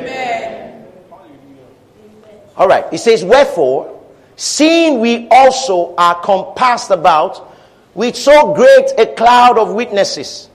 All 2.56 2.68
right. 2.68 2.84
It 2.92 2.98
says, 2.98 3.24
Wherefore, 3.24 4.00
seeing 4.36 5.00
we 5.00 5.28
also 5.30 5.94
are 5.96 6.20
compassed 6.20 6.90
about 6.90 7.56
with 7.94 8.16
so 8.16 8.54
great 8.54 8.92
a 8.98 9.14
cloud 9.14 9.58
of 9.58 9.74
witnesses, 9.74 10.48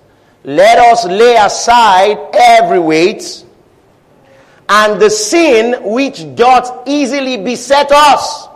let 0.44 0.78
us 0.78 1.06
lay 1.06 1.36
aside 1.36 2.18
every 2.34 2.80
weight 2.80 3.46
and 4.70 5.02
the 5.02 5.10
sin 5.10 5.76
which 5.84 6.36
doth 6.36 6.88
easily 6.88 7.38
beset 7.38 7.92
us, 7.92 8.48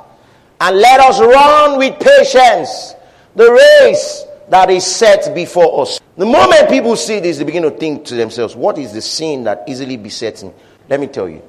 and 0.62 0.78
let 0.78 1.00
us 1.00 1.20
run 1.20 1.78
with 1.78 2.00
patience 2.00 2.96
the 3.36 3.52
race 3.52 4.26
that 4.50 4.70
is 4.70 4.86
set 4.86 5.34
before 5.36 5.84
us. 5.84 6.00
The 6.18 6.26
moment 6.26 6.70
people 6.70 6.96
see 6.96 7.20
this, 7.20 7.38
they 7.38 7.44
begin 7.44 7.64
to 7.64 7.72
think 7.72 8.06
to 8.06 8.16
themselves, 8.16 8.56
what 8.56 8.78
is 8.78 8.92
the 8.92 9.02
sin 9.02 9.44
that 9.44 9.64
easily 9.68 9.98
besets 9.98 10.44
me? 10.44 10.52
Let 10.90 11.00
me 11.00 11.08
tell 11.08 11.30
you. 11.30 11.44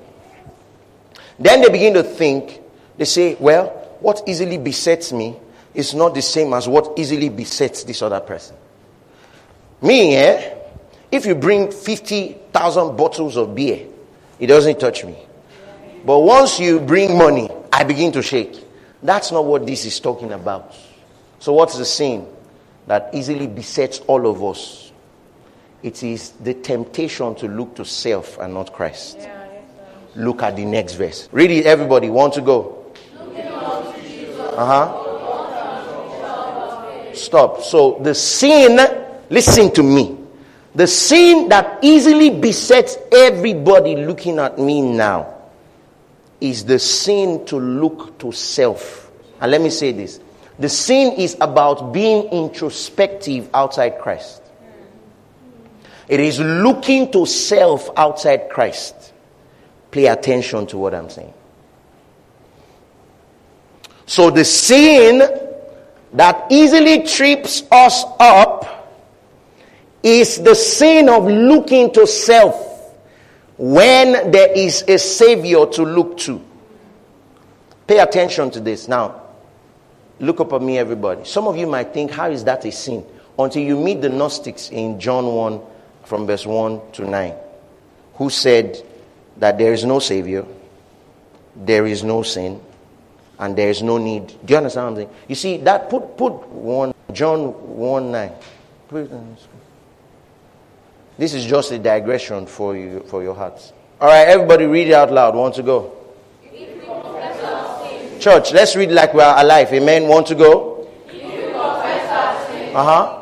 Then 1.40 1.62
they 1.62 1.70
begin 1.70 1.94
to 1.94 2.02
think, 2.02 2.60
they 2.98 3.06
say, 3.06 3.34
well, 3.40 3.68
what 4.00 4.22
easily 4.26 4.58
besets 4.58 5.10
me 5.10 5.36
is 5.74 5.94
not 5.94 6.14
the 6.14 6.20
same 6.20 6.52
as 6.52 6.68
what 6.68 6.98
easily 6.98 7.30
besets 7.30 7.84
this 7.84 8.02
other 8.02 8.20
person. 8.20 8.56
Me, 9.80 10.14
eh? 10.16 10.54
If 11.10 11.24
you 11.24 11.34
bring 11.34 11.72
50,000 11.72 12.96
bottles 12.96 13.36
of 13.36 13.54
beer, 13.54 13.86
it 14.38 14.46
doesn't 14.46 14.78
touch 14.78 15.04
me. 15.04 15.16
But 16.04 16.20
once 16.20 16.60
you 16.60 16.78
bring 16.78 17.16
money, 17.16 17.48
I 17.72 17.84
begin 17.84 18.12
to 18.12 18.22
shake. 18.22 18.62
That's 19.02 19.32
not 19.32 19.44
what 19.46 19.66
this 19.66 19.86
is 19.86 19.98
talking 19.98 20.32
about. 20.32 20.74
So, 21.38 21.54
what's 21.54 21.78
the 21.78 21.86
sin 21.86 22.26
that 22.86 23.10
easily 23.14 23.46
besets 23.46 24.00
all 24.00 24.26
of 24.26 24.44
us? 24.44 24.92
It 25.82 26.02
is 26.02 26.32
the 26.32 26.52
temptation 26.54 27.34
to 27.36 27.48
look 27.48 27.76
to 27.76 27.84
self 27.84 28.38
and 28.38 28.52
not 28.52 28.72
Christ. 28.72 29.16
Yeah. 29.20 29.39
Look 30.16 30.42
at 30.42 30.56
the 30.56 30.64
next 30.64 30.94
verse. 30.94 31.28
Read 31.32 31.50
it, 31.50 31.66
everybody. 31.66 32.10
Want 32.10 32.34
to 32.34 32.40
go? 32.40 32.92
Uh 34.56 34.66
huh. 34.66 35.06
Stop. 37.14 37.62
So 37.62 38.00
the 38.02 38.14
sin, 38.14 38.78
listen 39.28 39.72
to 39.72 39.82
me. 39.82 40.16
The 40.74 40.86
sin 40.86 41.48
that 41.48 41.78
easily 41.82 42.30
besets 42.30 42.96
everybody 43.10 43.96
looking 43.96 44.38
at 44.38 44.58
me 44.58 44.82
now 44.82 45.34
is 46.40 46.64
the 46.64 46.78
sin 46.78 47.44
to 47.46 47.56
look 47.56 48.18
to 48.20 48.32
self. 48.32 49.10
And 49.40 49.50
let 49.50 49.60
me 49.60 49.70
say 49.70 49.92
this 49.92 50.20
the 50.58 50.68
sin 50.68 51.14
is 51.14 51.36
about 51.40 51.92
being 51.92 52.24
introspective 52.24 53.48
outside 53.54 53.98
Christ, 53.98 54.42
it 56.08 56.20
is 56.20 56.38
looking 56.38 57.10
to 57.12 57.26
self 57.26 57.90
outside 57.96 58.48
Christ. 58.50 59.09
Pay 59.90 60.06
attention 60.06 60.66
to 60.68 60.78
what 60.78 60.94
I'm 60.94 61.10
saying. 61.10 61.34
So 64.06 64.30
the 64.30 64.44
sin 64.44 65.18
that 66.12 66.46
easily 66.50 67.04
trips 67.04 67.62
us 67.70 68.04
up 68.18 68.88
is 70.02 70.42
the 70.42 70.54
sin 70.54 71.08
of 71.08 71.26
looking 71.26 71.92
to 71.92 72.06
self 72.06 72.66
when 73.56 74.30
there 74.30 74.50
is 74.52 74.82
a 74.88 74.98
savior 74.98 75.66
to 75.66 75.82
look 75.82 76.16
to. 76.18 76.42
Pay 77.86 77.98
attention 77.98 78.50
to 78.52 78.60
this. 78.60 78.88
Now, 78.88 79.20
look 80.18 80.40
up 80.40 80.52
at 80.54 80.62
me, 80.62 80.78
everybody. 80.78 81.24
Some 81.24 81.46
of 81.46 81.56
you 81.56 81.66
might 81.66 81.92
think, 81.92 82.10
how 82.10 82.30
is 82.30 82.44
that 82.44 82.64
a 82.64 82.72
sin? 82.72 83.04
Until 83.38 83.62
you 83.62 83.78
meet 83.78 84.00
the 84.00 84.08
Gnostics 84.08 84.70
in 84.70 84.98
John 84.98 85.26
1 85.26 85.60
from 86.04 86.26
verse 86.26 86.46
1 86.46 86.80
to 86.92 87.04
9, 87.08 87.34
who 88.14 88.30
said 88.30 88.82
that 89.40 89.58
there 89.58 89.72
is 89.72 89.84
no 89.84 89.98
savior, 89.98 90.46
there 91.56 91.86
is 91.86 92.04
no 92.04 92.22
sin, 92.22 92.60
and 93.38 93.56
there 93.56 93.70
is 93.70 93.82
no 93.82 93.98
need. 93.98 94.28
Do 94.44 94.52
you 94.52 94.56
understand 94.58 94.84
what 94.84 94.90
I'm 94.90 94.96
saying? 94.96 95.10
You 95.28 95.34
see, 95.34 95.56
that 95.58 95.90
put 95.90 96.16
put 96.16 96.46
one 96.48 96.94
John 97.12 97.48
1 97.76 98.12
9. 98.12 98.32
This 101.18 101.34
is 101.34 101.44
just 101.44 101.72
a 101.72 101.78
digression 101.78 102.46
for 102.46 102.76
you 102.76 103.00
for 103.08 103.22
your 103.22 103.34
hearts. 103.34 103.72
All 104.00 104.08
right, 104.08 104.28
everybody 104.28 104.66
read 104.66 104.88
it 104.88 104.94
out 104.94 105.12
loud. 105.12 105.34
Want 105.34 105.54
to 105.56 105.62
go? 105.62 105.96
Church, 108.20 108.52
let's 108.52 108.76
read 108.76 108.90
like 108.90 109.14
we 109.14 109.20
are 109.22 109.40
alive. 109.42 109.72
Amen. 109.72 110.06
Want 110.06 110.26
to 110.28 110.34
go? 110.34 110.88
Uh 112.74 112.84
huh. 112.84 113.16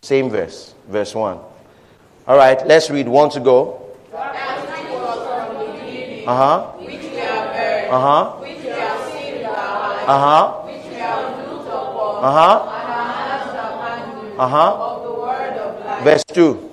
Same 0.00 0.28
verse, 0.28 0.74
verse 0.88 1.14
1. 1.14 1.53
All 2.26 2.36
right, 2.36 2.66
let's 2.66 2.90
read. 2.90 3.08
Want 3.08 3.32
to 3.32 3.40
go? 3.40 3.80
Uh 6.26 6.36
huh. 6.36 6.72
Uh 7.88 8.00
huh. 8.00 8.24
Uh 10.06 10.18
huh. 10.18 10.46
Uh 12.20 12.32
huh. 12.32 12.58
Uh 14.38 14.48
huh. 14.48 14.72
Verse 15.98 16.24
2. 16.24 16.70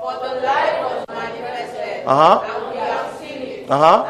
For 0.00 0.14
the 0.20 0.32
light 0.42 0.74
was 0.82 1.06
manifested, 1.08 2.02
Uh 2.04 2.16
huh. 2.16 2.38
Uh 3.68 3.78
huh. 3.78 4.00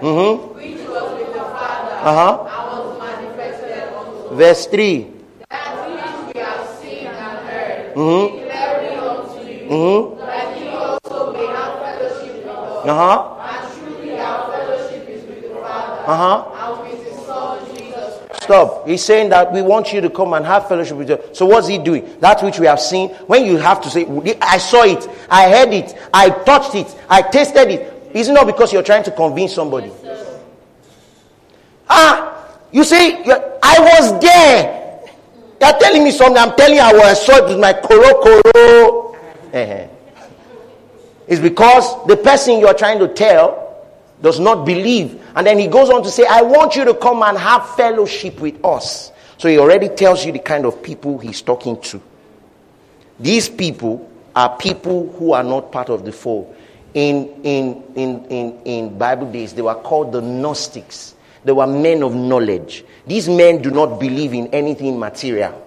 Mm-hmm. 0.00 0.60
which 0.60 0.86
was 0.86 1.12
with 1.16 1.32
the 1.32 1.44
Father, 1.50 1.96
Uh 2.00 2.14
huh. 2.14 2.34
Verse 4.30 4.66
3. 4.66 5.06
That 5.50 5.74
which 5.88 6.34
we 6.34 6.40
have 6.40 6.62
seen 6.80 7.14
and 7.14 7.38
heard, 7.40 7.94
Mm-hmm. 7.94 8.47
Uh 12.88 12.94
huh. 16.16 16.72
and 16.72 16.80
with 16.90 17.04
his 17.06 17.26
Son 17.26 17.76
Jesus 17.76 18.18
Christ. 18.26 18.42
Stop. 18.44 18.88
He's 18.88 19.04
saying 19.04 19.28
that 19.28 19.52
we 19.52 19.60
want 19.60 19.92
you 19.92 20.00
to 20.00 20.08
come 20.08 20.32
and 20.32 20.44
have 20.46 20.66
fellowship 20.68 20.96
with 20.96 21.10
us. 21.10 21.36
So 21.36 21.44
what's 21.44 21.68
he 21.68 21.76
doing? 21.76 22.18
That 22.20 22.42
which 22.42 22.58
we 22.58 22.66
have 22.66 22.80
seen. 22.80 23.10
When 23.26 23.44
you 23.44 23.58
have 23.58 23.82
to 23.82 23.90
say, 23.90 24.06
I 24.40 24.56
saw 24.56 24.84
it, 24.84 25.06
I 25.28 25.50
heard 25.50 25.74
it, 25.74 25.94
I 26.14 26.30
touched 26.30 26.74
it, 26.74 26.96
I 27.10 27.20
tasted 27.20 27.68
it. 27.70 28.10
Is 28.14 28.30
it 28.30 28.32
not 28.32 28.46
because 28.46 28.72
you're 28.72 28.82
trying 28.82 29.04
to 29.04 29.10
convince 29.10 29.54
somebody? 29.54 29.92
Ah, 31.90 32.48
you 32.72 32.84
say, 32.84 33.22
I 33.22 33.76
was 33.80 34.18
there. 34.20 35.00
You're 35.60 35.78
telling 35.78 36.04
me 36.04 36.10
something. 36.10 36.38
I'm 36.38 36.56
telling 36.56 36.76
you, 36.76 36.80
I 36.80 36.92
was 36.94 37.26
saw 37.26 37.36
it 37.36 37.48
with 37.48 37.58
my 37.60 37.74
koro 37.74 38.14
koro. 38.22 39.88
Eh-heh. 41.28 41.42
Because 41.42 42.06
the 42.06 42.16
person 42.16 42.58
you're 42.58 42.74
trying 42.74 42.98
to 42.98 43.08
tell 43.08 43.68
does 44.22 44.40
not 44.40 44.64
believe. 44.64 45.22
And 45.34 45.46
then 45.46 45.58
he 45.58 45.66
goes 45.66 45.90
on 45.90 46.02
to 46.02 46.10
say, 46.10 46.26
I 46.28 46.42
want 46.42 46.76
you 46.76 46.84
to 46.84 46.94
come 46.94 47.22
and 47.22 47.38
have 47.38 47.76
fellowship 47.76 48.40
with 48.40 48.64
us. 48.64 49.12
So 49.36 49.48
he 49.48 49.58
already 49.58 49.88
tells 49.88 50.24
you 50.24 50.32
the 50.32 50.40
kind 50.40 50.66
of 50.66 50.82
people 50.82 51.18
he's 51.18 51.42
talking 51.42 51.80
to. 51.82 52.02
These 53.20 53.48
people 53.48 54.10
are 54.34 54.56
people 54.56 55.12
who 55.12 55.32
are 55.32 55.44
not 55.44 55.70
part 55.72 55.88
of 55.88 56.04
the 56.04 56.12
fold. 56.12 56.54
In, 56.94 57.28
in, 57.44 57.84
in, 57.94 58.24
in, 58.26 58.60
in 58.64 58.98
Bible 58.98 59.30
days, 59.30 59.52
they 59.52 59.62
were 59.62 59.74
called 59.74 60.12
the 60.12 60.20
Gnostics. 60.20 61.14
They 61.44 61.52
were 61.52 61.66
men 61.66 62.02
of 62.02 62.14
knowledge. 62.14 62.84
These 63.06 63.28
men 63.28 63.62
do 63.62 63.70
not 63.70 64.00
believe 64.00 64.34
in 64.34 64.48
anything 64.48 64.98
material, 64.98 65.64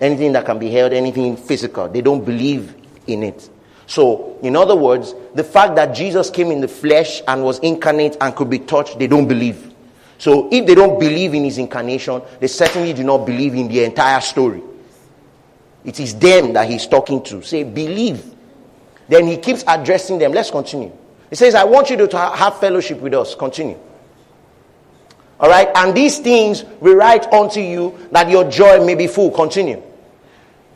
anything 0.00 0.32
that 0.32 0.44
can 0.44 0.58
be 0.58 0.70
held, 0.70 0.92
anything 0.92 1.36
physical. 1.36 1.88
They 1.88 2.00
don't 2.00 2.24
believe 2.24 2.74
in 3.06 3.22
it. 3.22 3.48
So, 3.90 4.38
in 4.40 4.54
other 4.54 4.76
words, 4.76 5.16
the 5.34 5.42
fact 5.42 5.74
that 5.74 5.96
Jesus 5.96 6.30
came 6.30 6.52
in 6.52 6.60
the 6.60 6.68
flesh 6.68 7.22
and 7.26 7.42
was 7.42 7.58
incarnate 7.58 8.16
and 8.20 8.36
could 8.36 8.48
be 8.48 8.60
touched, 8.60 9.00
they 9.00 9.08
don't 9.08 9.26
believe. 9.26 9.74
So, 10.16 10.48
if 10.52 10.64
they 10.64 10.76
don't 10.76 11.00
believe 11.00 11.34
in 11.34 11.42
his 11.42 11.58
incarnation, 11.58 12.22
they 12.38 12.46
certainly 12.46 12.92
do 12.92 13.02
not 13.02 13.26
believe 13.26 13.56
in 13.56 13.66
the 13.66 13.82
entire 13.82 14.20
story. 14.20 14.62
It 15.84 15.98
is 15.98 16.14
them 16.14 16.52
that 16.52 16.70
he's 16.70 16.86
talking 16.86 17.20
to. 17.24 17.42
Say, 17.42 17.64
believe. 17.64 18.32
Then 19.08 19.26
he 19.26 19.36
keeps 19.38 19.64
addressing 19.66 20.20
them. 20.20 20.30
Let's 20.30 20.52
continue. 20.52 20.92
He 21.28 21.34
says, 21.34 21.56
I 21.56 21.64
want 21.64 21.90
you 21.90 21.96
to 22.06 22.16
have 22.16 22.60
fellowship 22.60 23.00
with 23.00 23.12
us. 23.14 23.34
Continue. 23.34 23.76
All 25.40 25.50
right. 25.50 25.68
And 25.74 25.96
these 25.96 26.20
things 26.20 26.64
we 26.78 26.92
write 26.92 27.26
unto 27.32 27.58
you 27.58 27.98
that 28.12 28.30
your 28.30 28.48
joy 28.48 28.86
may 28.86 28.94
be 28.94 29.08
full. 29.08 29.32
Continue. 29.32 29.82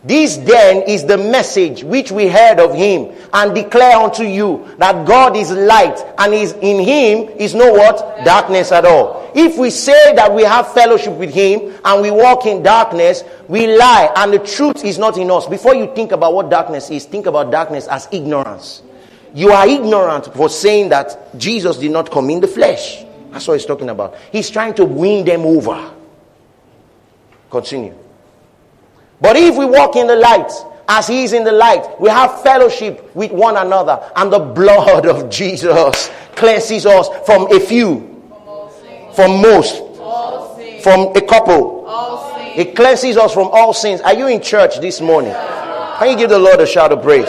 This 0.04 0.36
then 0.36 0.82
is 0.82 1.06
the 1.06 1.16
message 1.16 1.82
which 1.82 2.12
we 2.12 2.28
heard 2.28 2.60
of 2.60 2.74
him 2.74 3.10
and 3.32 3.54
declare 3.54 3.96
unto 3.96 4.22
you 4.22 4.68
that 4.76 5.06
God 5.06 5.34
is 5.34 5.50
light 5.50 5.98
and 6.18 6.34
is 6.34 6.52
in 6.52 6.78
him 6.78 7.30
is 7.38 7.54
no 7.54 7.72
what? 7.72 8.22
Darkness 8.22 8.70
at 8.70 8.84
all. 8.84 9.32
If 9.34 9.56
we 9.56 9.70
say 9.70 10.14
that 10.14 10.32
we 10.32 10.42
have 10.42 10.74
fellowship 10.74 11.14
with 11.14 11.32
him 11.32 11.72
and 11.82 12.02
we 12.02 12.10
walk 12.10 12.44
in 12.44 12.62
darkness, 12.62 13.24
we 13.48 13.66
lie 13.78 14.12
and 14.16 14.34
the 14.34 14.40
truth 14.40 14.84
is 14.84 14.98
not 14.98 15.16
in 15.16 15.30
us. 15.30 15.46
Before 15.46 15.74
you 15.74 15.92
think 15.94 16.12
about 16.12 16.34
what 16.34 16.50
darkness 16.50 16.90
is, 16.90 17.06
think 17.06 17.24
about 17.24 17.50
darkness 17.50 17.88
as 17.88 18.06
ignorance. 18.12 18.82
You 19.32 19.52
are 19.52 19.66
ignorant 19.66 20.34
for 20.34 20.50
saying 20.50 20.90
that 20.90 21.36
Jesus 21.38 21.78
did 21.78 21.90
not 21.90 22.10
come 22.10 22.28
in 22.28 22.40
the 22.40 22.46
flesh. 22.46 23.02
That's 23.30 23.48
what 23.48 23.54
he's 23.54 23.66
talking 23.66 23.88
about. 23.88 24.16
He's 24.30 24.50
trying 24.50 24.74
to 24.74 24.84
win 24.84 25.24
them 25.24 25.40
over. 25.46 25.92
Continue. 27.50 28.03
But 29.24 29.37
if 29.38 29.56
we 29.56 29.64
walk 29.64 29.96
in 29.96 30.06
the 30.06 30.16
light, 30.16 30.52
as 30.87 31.06
he 31.06 31.24
is 31.24 31.32
in 31.32 31.44
the 31.44 31.52
light, 31.52 31.98
we 31.98 32.10
have 32.10 32.42
fellowship 32.42 33.16
with 33.16 33.32
one 33.32 33.56
another, 33.56 33.98
and 34.16 34.30
the 34.30 34.38
blood 34.38 35.06
of 35.06 35.30
Jesus 35.30 36.10
cleanses 36.37 36.84
us 36.84 37.08
from 37.24 37.50
a 37.50 37.58
few, 37.58 38.22
from 39.14 39.40
most, 39.40 39.78
from 40.82 41.16
a 41.16 41.22
couple. 41.22 41.87
It 42.54 42.76
cleanses 42.76 43.16
us 43.16 43.32
from 43.32 43.48
all 43.50 43.72
sins. 43.72 44.02
Are 44.02 44.12
you 44.12 44.26
in 44.28 44.42
church 44.42 44.79
this 44.79 45.00
morning? 45.00 45.33
Can 45.33 46.10
you 46.10 46.18
give 46.18 46.29
the 46.29 46.38
Lord 46.38 46.60
a 46.60 46.66
shout 46.66 46.92
of 46.92 47.00
praise? 47.02 47.27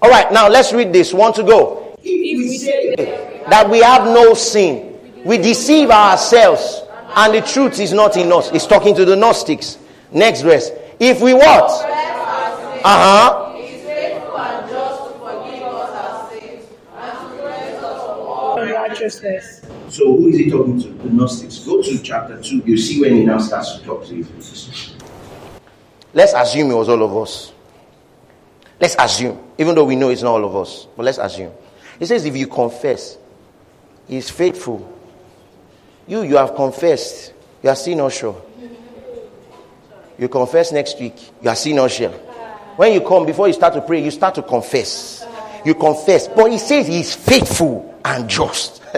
All 0.00 0.10
right, 0.10 0.30
now 0.32 0.48
let's 0.48 0.72
read 0.72 0.92
this. 0.92 1.12
Want 1.12 1.34
to 1.34 1.42
go? 1.42 1.96
If 2.04 2.38
we 2.38 2.56
say 2.56 2.94
That 3.50 3.68
we 3.68 3.80
have 3.80 4.04
no 4.04 4.34
sin, 4.34 4.96
we 5.24 5.38
deceive 5.38 5.90
ourselves, 5.90 6.83
and 7.16 7.34
the 7.34 7.40
truth 7.40 7.78
is 7.80 7.92
not 7.92 8.16
in 8.16 8.32
us. 8.32 8.50
It's 8.52 8.66
talking 8.66 8.94
to 8.96 9.04
the 9.04 9.16
Gnostics. 9.16 9.78
Next 10.10 10.42
verse. 10.42 10.70
If 11.00 11.20
we 11.20 11.34
what? 11.34 11.70
Uh 11.70 12.82
huh. 12.84 13.52
He 13.54 13.62
is 13.62 13.84
faithful 13.84 14.38
and 14.38 14.70
just 14.70 15.04
to 15.04 15.10
forgive 15.18 15.62
us 15.62 15.90
our 15.90 16.30
sins 16.30 16.66
and 16.96 17.18
to 17.18 17.42
cleanse 17.42 17.82
us 17.82 18.02
from 18.02 18.20
all 18.20 18.56
Righteousness. 18.56 19.62
So 19.88 20.16
who 20.16 20.28
is 20.28 20.38
he 20.38 20.50
talking 20.50 20.80
to? 20.82 20.88
The 20.88 21.10
Gnostics. 21.10 21.58
Go 21.60 21.82
to 21.82 22.02
chapter 22.02 22.40
2. 22.40 22.62
You 22.66 22.76
see 22.76 23.00
when 23.00 23.14
he 23.16 23.24
now 23.24 23.38
starts 23.38 23.78
to 23.78 23.84
talk 23.84 24.06
to 24.06 24.14
you. 24.14 24.26
Let's 26.12 26.32
assume 26.32 26.70
it 26.70 26.74
was 26.74 26.88
all 26.88 27.02
of 27.02 27.16
us. 27.16 27.52
Let's 28.80 28.96
assume. 28.98 29.40
Even 29.58 29.74
though 29.74 29.84
we 29.84 29.96
know 29.96 30.10
it's 30.10 30.22
not 30.22 30.32
all 30.32 30.44
of 30.44 30.54
us. 30.56 30.86
But 30.96 31.04
let's 31.04 31.18
assume. 31.18 31.52
He 31.98 32.06
says 32.06 32.24
if 32.24 32.36
you 32.36 32.46
confess, 32.46 33.18
he's 34.06 34.30
faithful. 34.30 34.93
You, 36.06 36.22
you 36.22 36.36
have 36.36 36.54
confessed. 36.54 37.32
You 37.62 37.70
are 37.70 37.76
still 37.76 37.96
not 37.96 38.12
sure. 38.12 38.40
You 40.18 40.28
confess 40.28 40.72
next 40.72 41.00
week. 41.00 41.16
You 41.42 41.48
are 41.48 41.56
seeing 41.56 41.78
us 41.78 41.96
here. 41.96 42.12
When 42.76 42.92
you 42.92 43.00
come, 43.00 43.26
before 43.26 43.46
you 43.46 43.54
start 43.54 43.74
to 43.74 43.80
pray, 43.80 44.02
you 44.02 44.10
start 44.10 44.34
to 44.36 44.42
confess. 44.42 45.26
You 45.64 45.74
confess. 45.74 46.28
But 46.28 46.50
he 46.50 46.58
says 46.58 46.86
he's 46.86 47.14
faithful 47.14 47.98
and 48.04 48.28
just. 48.28 48.82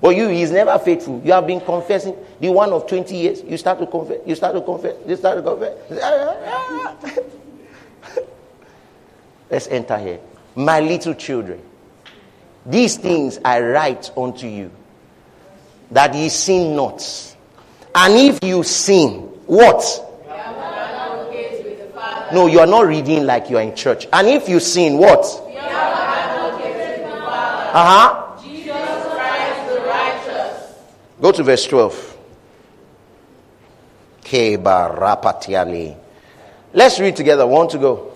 but 0.00 0.16
you, 0.16 0.28
he's 0.28 0.50
never 0.50 0.78
faithful. 0.78 1.20
You 1.24 1.32
have 1.32 1.46
been 1.46 1.60
confessing 1.60 2.16
the 2.38 2.50
one 2.50 2.72
of 2.72 2.86
20 2.86 3.16
years. 3.16 3.42
You 3.42 3.56
start 3.56 3.78
to 3.80 3.86
confess. 3.86 4.20
You 4.26 4.34
start 4.36 4.54
to 4.54 4.60
confess. 4.60 4.96
You 5.06 5.16
start 5.16 5.36
to 5.36 5.42
confess. 5.42 5.76
Let's 9.50 9.66
enter 9.66 9.98
here. 9.98 10.20
My 10.54 10.80
little 10.80 11.14
children, 11.14 11.60
these 12.64 12.96
things 12.96 13.38
I 13.44 13.60
write 13.60 14.10
unto 14.16 14.46
you, 14.46 14.70
that 15.90 16.14
ye 16.14 16.28
sin 16.28 16.76
not. 16.76 17.02
And 17.94 18.14
if 18.14 18.38
you 18.44 18.62
sin, 18.62 19.20
what? 19.46 19.82
No, 22.32 22.46
you 22.46 22.60
are 22.60 22.66
not 22.66 22.86
reading 22.86 23.26
like 23.26 23.50
you 23.50 23.56
are 23.56 23.62
in 23.62 23.74
church. 23.74 24.06
And 24.12 24.28
if 24.28 24.48
you 24.48 24.60
sin, 24.60 24.98
what? 24.98 25.24
Uh 27.72 27.72
huh. 27.72 28.42
Jesus 28.42 28.72
Christ 28.72 29.68
the 29.68 29.80
righteous. 29.80 30.74
Go 31.20 31.32
to 31.32 31.42
verse 31.44 31.66
12. 31.66 32.18
Let's 36.72 37.00
read 37.00 37.16
together. 37.16 37.46
One 37.46 37.68
to 37.68 37.78
go. 37.78 38.09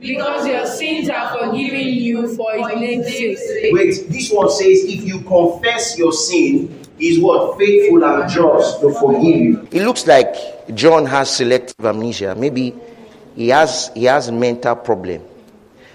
Because 0.00 0.46
your 0.46 0.66
sins 0.66 1.08
are 1.08 1.38
forgiven 1.38 1.86
you 1.88 2.34
for 2.36 2.52
his 2.52 2.80
name's 2.80 3.06
sake. 3.06 3.72
Wait, 3.72 4.08
this 4.08 4.30
one 4.30 4.50
says, 4.50 4.84
if 4.84 5.04
you 5.04 5.20
confess 5.22 5.96
your 5.98 6.12
sin, 6.12 6.82
is 6.98 7.20
what? 7.20 7.58
Faithful 7.58 8.04
and 8.04 8.30
just 8.30 8.80
to 8.80 8.92
forgive 8.94 9.36
you. 9.36 9.68
It 9.70 9.82
looks 9.82 10.06
like 10.06 10.74
John 10.74 11.04
has 11.06 11.30
selective 11.30 11.84
amnesia. 11.84 12.34
Maybe 12.34 12.74
he 13.34 13.48
has 13.48 13.90
he 13.94 14.04
has 14.04 14.30
mental 14.30 14.76
problem. 14.76 15.22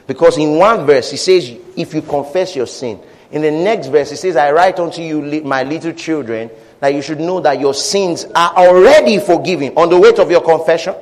Because 0.06 0.38
in 0.38 0.58
one 0.58 0.86
verse 0.86 1.12
he 1.12 1.18
says, 1.18 1.52
if 1.76 1.94
you 1.94 2.02
confess 2.02 2.56
your 2.56 2.68
sin. 2.68 3.00
In 3.32 3.42
the 3.42 3.52
next 3.52 3.88
verse 3.88 4.10
he 4.12 4.16
says, 4.16 4.36
I 4.36 4.52
write 4.52 4.80
unto 4.80 5.02
you, 5.02 5.42
my 5.44 5.64
little 5.64 5.94
children, 5.94 6.52
that 6.82 6.94
you 6.94 7.02
should 7.02 7.20
know 7.20 7.40
that 7.40 7.60
your 7.60 7.74
sins 7.74 8.26
are 8.36 8.54
already 8.56 9.20
forgiven 9.20 9.74
on 9.78 9.90
the 9.90 9.98
weight 9.98 10.20
of 10.20 10.30
your 10.30 10.42
confession. 10.42 10.94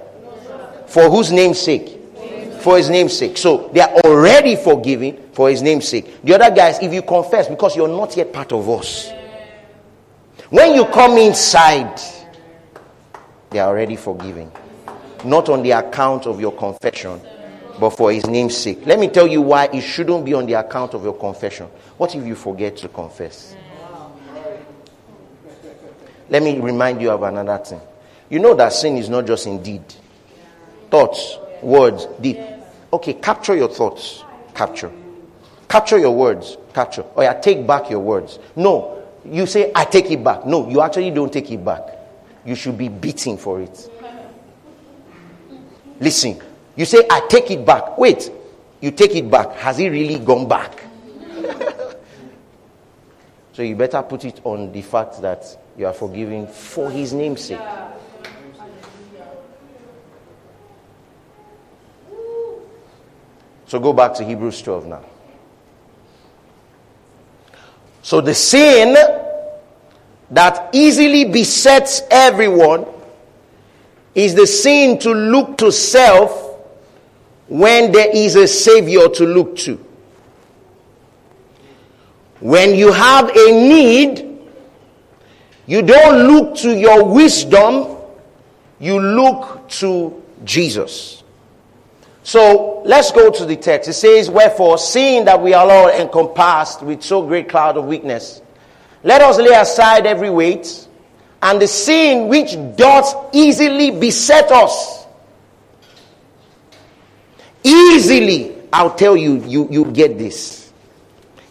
For 0.87 1.09
whose 1.09 1.31
name's 1.31 1.59
sake? 1.59 1.98
For 2.59 2.77
his 2.77 2.89
name's 2.89 3.17
sake. 3.17 3.37
So 3.37 3.69
they 3.73 3.79
are 3.79 3.91
already 4.05 4.55
forgiven 4.55 5.29
for 5.33 5.49
his 5.49 5.61
name's 5.61 5.87
sake. 5.87 6.21
The 6.23 6.35
other 6.35 6.53
guys, 6.53 6.79
if 6.81 6.93
you 6.93 7.01
confess, 7.01 7.47
because 7.47 7.75
you're 7.75 7.87
not 7.87 8.15
yet 8.17 8.33
part 8.33 8.51
of 8.51 8.67
us. 8.69 9.11
When 10.49 10.73
you 10.75 10.85
come 10.85 11.17
inside, 11.17 11.99
they 13.49 13.59
are 13.59 13.69
already 13.69 13.95
forgiven. 13.95 14.51
Not 15.23 15.47
on 15.49 15.63
the 15.63 15.71
account 15.71 16.25
of 16.25 16.41
your 16.41 16.51
confession, 16.51 17.21
but 17.79 17.91
for 17.91 18.11
his 18.11 18.25
name's 18.25 18.57
sake. 18.57 18.85
Let 18.85 18.99
me 18.99 19.07
tell 19.07 19.27
you 19.27 19.41
why 19.41 19.65
it 19.71 19.81
shouldn't 19.81 20.25
be 20.25 20.33
on 20.33 20.45
the 20.45 20.53
account 20.53 20.93
of 20.93 21.03
your 21.03 21.13
confession. 21.17 21.67
What 21.97 22.15
if 22.15 22.25
you 22.25 22.35
forget 22.35 22.77
to 22.77 22.87
confess? 22.89 23.55
Let 26.29 26.43
me 26.43 26.59
remind 26.59 27.01
you 27.01 27.11
of 27.11 27.23
another 27.23 27.57
thing. 27.63 27.81
You 28.29 28.39
know 28.39 28.53
that 28.53 28.73
sin 28.73 28.97
is 28.97 29.09
not 29.09 29.25
just 29.25 29.47
in 29.47 29.63
deed, 29.63 29.83
thoughts, 30.91 31.37
words, 31.61 32.07
deed. 32.21 32.43
Okay, 32.91 33.13
capture 33.13 33.55
your 33.55 33.69
thoughts. 33.69 34.23
Capture. 34.53 34.91
Capture 35.67 35.97
your 35.99 36.15
words. 36.15 36.57
Capture. 36.73 37.03
Or 37.15 37.23
yeah, 37.23 37.33
take 37.33 37.65
back 37.67 37.89
your 37.89 37.99
words. 37.99 38.39
No, 38.55 39.03
you 39.23 39.45
say, 39.45 39.71
I 39.75 39.85
take 39.85 40.09
it 40.11 40.23
back. 40.23 40.45
No, 40.45 40.69
you 40.69 40.81
actually 40.81 41.11
don't 41.11 41.31
take 41.31 41.51
it 41.51 41.63
back. 41.63 41.81
You 42.45 42.55
should 42.55 42.77
be 42.77 42.89
beaten 42.89 43.37
for 43.37 43.61
it. 43.61 43.89
Listen, 45.99 46.41
you 46.75 46.85
say, 46.85 47.05
I 47.09 47.21
take 47.29 47.51
it 47.51 47.65
back. 47.65 47.97
Wait, 47.97 48.31
you 48.81 48.91
take 48.91 49.15
it 49.15 49.29
back. 49.29 49.53
Has 49.57 49.79
it 49.79 49.89
really 49.89 50.17
gone 50.17 50.47
back? 50.47 50.83
so 53.53 53.61
you 53.61 53.75
better 53.75 54.01
put 54.01 54.25
it 54.25 54.39
on 54.43 54.71
the 54.71 54.81
fact 54.81 55.21
that 55.21 55.45
you 55.77 55.85
are 55.85 55.93
forgiving 55.93 56.47
for 56.47 56.89
his 56.89 57.13
name's 57.13 57.41
sake. 57.43 57.59
So 63.69 63.79
go 63.79 63.93
back 63.93 64.15
to 64.15 64.23
Hebrews 64.23 64.63
12 64.63 64.87
now. 64.87 65.03
So 68.01 68.19
the 68.19 68.33
sin 68.33 68.95
that 70.31 70.69
easily 70.73 71.25
besets 71.25 72.01
everyone 72.09 72.87
is 74.15 74.33
the 74.33 74.47
sin 74.47 74.97
to 75.01 75.13
look 75.13 75.59
to 75.59 75.71
self 75.71 76.57
when 77.47 77.91
there 77.91 78.09
is 78.11 78.35
a 78.35 78.47
savior 78.47 79.07
to 79.07 79.25
look 79.27 79.55
to. 79.57 79.75
When 82.39 82.73
you 82.73 82.91
have 82.91 83.29
a 83.29 83.51
need, 83.51 84.49
you 85.67 85.83
don't 85.83 86.27
look 86.27 86.57
to 86.57 86.75
your 86.75 87.05
wisdom, 87.05 87.97
you 88.79 88.99
look 88.99 89.69
to 89.69 90.23
Jesus. 90.43 91.18
So 92.23 92.81
let's 92.85 93.11
go 93.11 93.31
to 93.31 93.45
the 93.45 93.55
text. 93.55 93.89
It 93.89 93.93
says, 93.93 94.29
Wherefore, 94.29 94.77
seeing 94.77 95.25
that 95.25 95.41
we 95.41 95.53
are 95.53 95.69
all 95.69 95.89
encompassed 95.89 96.81
with 96.81 97.01
so 97.01 97.25
great 97.25 97.49
cloud 97.49 97.77
of 97.77 97.85
weakness, 97.85 98.41
let 99.03 99.21
us 99.21 99.37
lay 99.37 99.55
aside 99.55 100.05
every 100.05 100.29
weight 100.29 100.87
and 101.41 101.61
the 101.61 101.67
sin 101.67 102.27
which 102.27 102.55
doth 102.75 103.33
easily 103.33 103.91
beset 103.91 104.51
us. 104.51 105.05
Easily, 107.63 108.55
I'll 108.71 108.95
tell 108.95 109.15
you, 109.15 109.43
you, 109.45 109.67
you 109.69 109.85
get 109.85 110.17
this. 110.17 110.71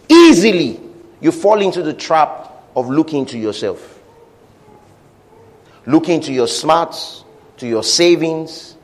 Easily, 0.09 0.81
you 1.21 1.33
fall 1.33 1.61
into 1.61 1.83
the 1.83 1.95
trap 1.95 2.53
of 2.77 2.89
looking 2.89 3.27
to 3.27 3.39
yourself. 3.39 3.99
Looking 5.87 6.21
to 6.23 6.33
your 6.33 6.49
smarts, 6.49 7.25
to 7.59 7.67
your 7.67 7.83
savings, 7.83 8.77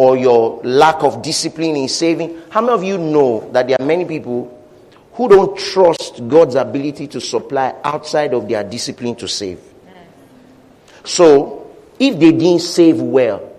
or 0.00 0.16
your 0.16 0.62
lack 0.64 1.02
of 1.02 1.20
discipline 1.20 1.76
in 1.76 1.86
saving. 1.86 2.40
How 2.48 2.62
many 2.62 2.72
of 2.72 2.82
you 2.82 2.96
know 2.96 3.50
that 3.52 3.68
there 3.68 3.76
are 3.78 3.84
many 3.84 4.06
people 4.06 4.48
who 5.12 5.28
don't 5.28 5.58
trust 5.58 6.26
God's 6.26 6.54
ability 6.54 7.06
to 7.08 7.20
supply 7.20 7.74
outside 7.84 8.32
of 8.32 8.48
their 8.48 8.64
discipline 8.64 9.14
to 9.16 9.28
save? 9.28 9.60
So, 11.04 11.70
if 11.98 12.18
they 12.18 12.32
didn't 12.32 12.62
save 12.62 12.98
well, 12.98 13.52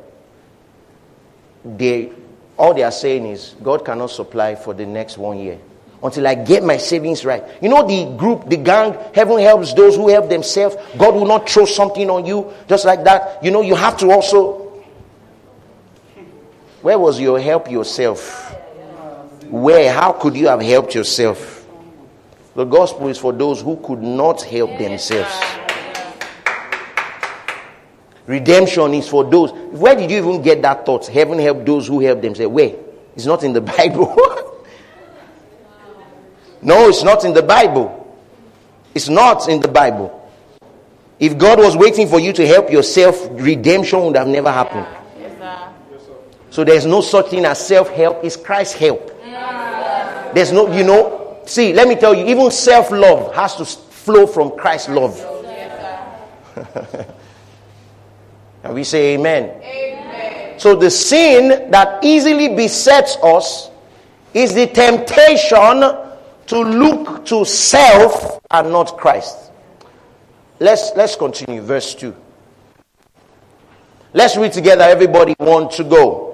they 1.63 2.11
all 2.57 2.73
they 2.73 2.81
are 2.81 2.91
saying 2.91 3.27
is 3.27 3.55
God 3.61 3.85
cannot 3.85 4.09
supply 4.09 4.55
for 4.55 4.73
the 4.73 4.87
next 4.87 5.19
one 5.19 5.37
year 5.37 5.59
until 6.01 6.25
I 6.27 6.33
get 6.33 6.63
my 6.63 6.77
savings 6.77 7.23
right. 7.23 7.43
You 7.61 7.69
know 7.69 7.85
the 7.85 8.17
group, 8.17 8.49
the 8.49 8.57
gang, 8.57 8.97
heaven 9.13 9.37
helps 9.37 9.75
those 9.75 9.95
who 9.95 10.09
help 10.09 10.27
themselves. 10.27 10.75
God 10.97 11.13
will 11.13 11.27
not 11.27 11.47
throw 11.47 11.65
something 11.65 12.09
on 12.09 12.25
you 12.25 12.51
just 12.67 12.83
like 12.83 13.03
that. 13.03 13.43
You 13.43 13.51
know, 13.51 13.61
you 13.61 13.75
have 13.75 13.95
to 13.97 14.09
also 14.09 14.60
where 16.81 16.97
was 16.97 17.19
your 17.19 17.39
help 17.39 17.69
yourself? 17.69 18.55
Where? 19.45 19.91
How 19.93 20.13
could 20.13 20.35
you 20.35 20.47
have 20.47 20.61
helped 20.61 20.95
yourself? 20.95 21.67
The 22.55 22.65
gospel 22.65 23.07
is 23.07 23.17
for 23.17 23.31
those 23.33 23.61
who 23.61 23.77
could 23.77 24.01
not 24.01 24.41
help 24.41 24.77
themselves. 24.77 25.33
Redemption 28.27 28.93
is 28.93 29.07
for 29.07 29.29
those. 29.29 29.51
Where 29.51 29.95
did 29.95 30.09
you 30.09 30.17
even 30.17 30.41
get 30.41 30.61
that 30.61 30.85
thought? 30.85 31.07
Heaven 31.07 31.39
help 31.39 31.65
those 31.65 31.87
who 31.87 31.99
help 31.99 32.21
themselves. 32.21 32.53
Where? 32.53 32.75
It's 33.15 33.25
not 33.25 33.43
in 33.43 33.53
the 33.53 33.61
Bible. 33.77 34.65
no, 36.61 36.87
it's 36.89 37.03
not 37.03 37.25
in 37.25 37.33
the 37.33 37.43
Bible. 37.43 37.97
It's 38.93 39.09
not 39.09 39.47
in 39.49 39.59
the 39.59 39.67
Bible. 39.67 40.17
If 41.19 41.37
God 41.37 41.59
was 41.59 41.77
waiting 41.77 42.07
for 42.07 42.19
you 42.19 42.33
to 42.33 42.47
help 42.47 42.71
yourself, 42.71 43.27
redemption 43.31 44.03
would 44.05 44.15
have 44.17 44.27
never 44.27 44.51
happened. 44.51 44.87
So 46.51 46.63
there's 46.65 46.85
no 46.85 46.99
such 47.01 47.29
thing 47.29 47.45
as 47.45 47.65
self 47.65 47.89
help, 47.89 48.23
it's 48.23 48.35
Christ's 48.35 48.75
help. 48.75 49.07
There's 50.33 50.51
no, 50.51 50.71
you 50.71 50.83
know, 50.83 51.39
see, 51.45 51.73
let 51.73 51.87
me 51.87 51.95
tell 51.95 52.13
you, 52.13 52.25
even 52.25 52.51
self 52.51 52.91
love 52.91 53.33
has 53.33 53.55
to 53.55 53.65
flow 53.65 54.27
from 54.27 54.51
Christ's 54.57 54.89
love. 54.89 55.17
and 58.63 58.73
we 58.73 58.83
say 58.83 59.15
amen. 59.15 59.61
amen. 59.63 60.59
So 60.59 60.75
the 60.75 60.91
sin 60.91 61.71
that 61.71 62.03
easily 62.03 62.49
besets 62.55 63.15
us 63.23 63.71
is 64.33 64.53
the 64.53 64.67
temptation 64.67 65.81
to 66.47 66.59
look 66.59 67.25
to 67.27 67.45
self 67.45 68.41
and 68.51 68.71
not 68.71 68.97
Christ. 68.97 69.51
Let's 70.59 70.91
let's 70.95 71.15
continue 71.15 71.61
verse 71.61 71.95
2. 71.95 72.13
Let's 74.13 74.35
read 74.35 74.51
together 74.51 74.83
everybody 74.83 75.33
want 75.39 75.71
to 75.73 75.85
go. 75.85 76.30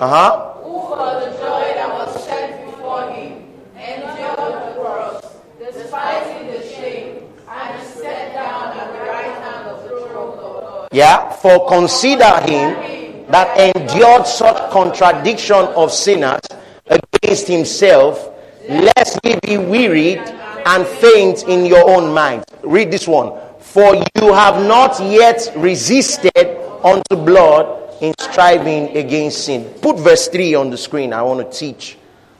Uh 0.00 0.06
huh. 0.06 0.52
Who 0.62 0.78
for 0.86 0.96
the 0.96 1.30
joy 1.38 1.74
that 1.74 1.90
was 1.92 2.24
set 2.24 2.64
before 2.66 3.10
him 3.10 3.50
endured 3.74 4.36
the 4.38 4.80
cross, 4.80 5.24
despising 5.58 6.46
the 6.52 6.62
shame, 6.62 7.24
and 7.48 7.82
is 7.82 7.88
set 7.88 8.32
down 8.32 8.78
at 8.78 8.92
the 8.92 9.00
right 9.00 9.34
hand 9.42 9.68
of 9.68 9.82
the 9.82 10.06
throne 10.06 10.38
of 10.38 10.40
God. 10.40 10.88
Yeah, 10.92 11.32
for 11.32 11.66
consider 11.68 12.30
him 12.42 13.26
that 13.32 13.58
endured 13.58 14.28
such 14.28 14.70
contradiction 14.70 15.66
of 15.74 15.90
sinners 15.90 16.42
against 16.86 17.48
himself, 17.48 18.30
lest 18.68 19.18
he 19.24 19.34
be 19.42 19.58
wearied 19.58 20.20
and 20.64 20.86
faint 20.86 21.42
in 21.48 21.66
your 21.66 21.90
own 21.90 22.14
mind. 22.14 22.44
Read 22.62 22.92
this 22.92 23.08
one. 23.08 23.32
For 23.58 23.96
you 23.96 24.32
have 24.32 24.64
not 24.64 25.00
yet 25.00 25.52
resisted 25.56 26.46
unto 26.84 27.16
blood 27.16 27.78
in 28.00 28.14
striving 28.18 28.96
against 28.96 29.44
sin. 29.44 29.64
Put 29.80 29.98
verse 29.98 30.28
3 30.28 30.54
on 30.54 30.70
the 30.70 30.76
screen. 30.76 31.12
I 31.12 31.22
want 31.22 31.50
to 31.50 31.58
teach 31.58 31.96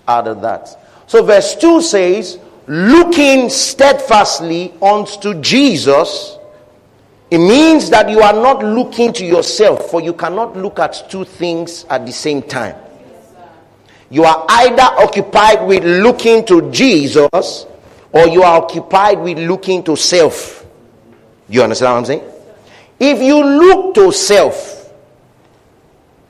out 0.06 0.28
of 0.28 0.40
that. 0.42 0.78
So, 1.06 1.22
verse 1.22 1.56
2 1.56 1.82
says, 1.82 2.38
Looking 2.66 3.48
steadfastly 3.48 4.74
unto 4.82 5.40
Jesus. 5.40 6.36
It 7.30 7.38
means 7.38 7.90
that 7.90 8.09
you 8.09 8.20
are 8.20 8.32
not 8.32 8.62
looking 8.62 9.12
to 9.14 9.24
yourself, 9.24 9.90
for 9.90 10.00
you 10.00 10.12
cannot 10.12 10.56
look 10.56 10.78
at 10.78 11.11
two 11.11 11.24
things 11.24 11.84
at 11.90 12.06
the 12.06 12.12
same 12.12 12.42
time. 12.42 12.76
You 14.11 14.24
are 14.24 14.46
either 14.48 14.82
occupied 14.82 15.66
with 15.66 15.84
looking 15.84 16.46
to 16.46 16.70
Jesus 16.70 17.66
or 18.12 18.26
you 18.26 18.42
are 18.42 18.62
occupied 18.62 19.20
with 19.20 19.38
looking 19.38 19.82
to 19.84 19.96
self. 19.96 20.66
You 21.48 21.62
understand 21.62 21.92
what 21.92 21.98
I'm 21.98 22.04
saying? 22.06 22.32
If 22.98 23.22
you 23.22 23.42
look 23.44 23.94
to 23.96 24.12
self, 24.12 24.77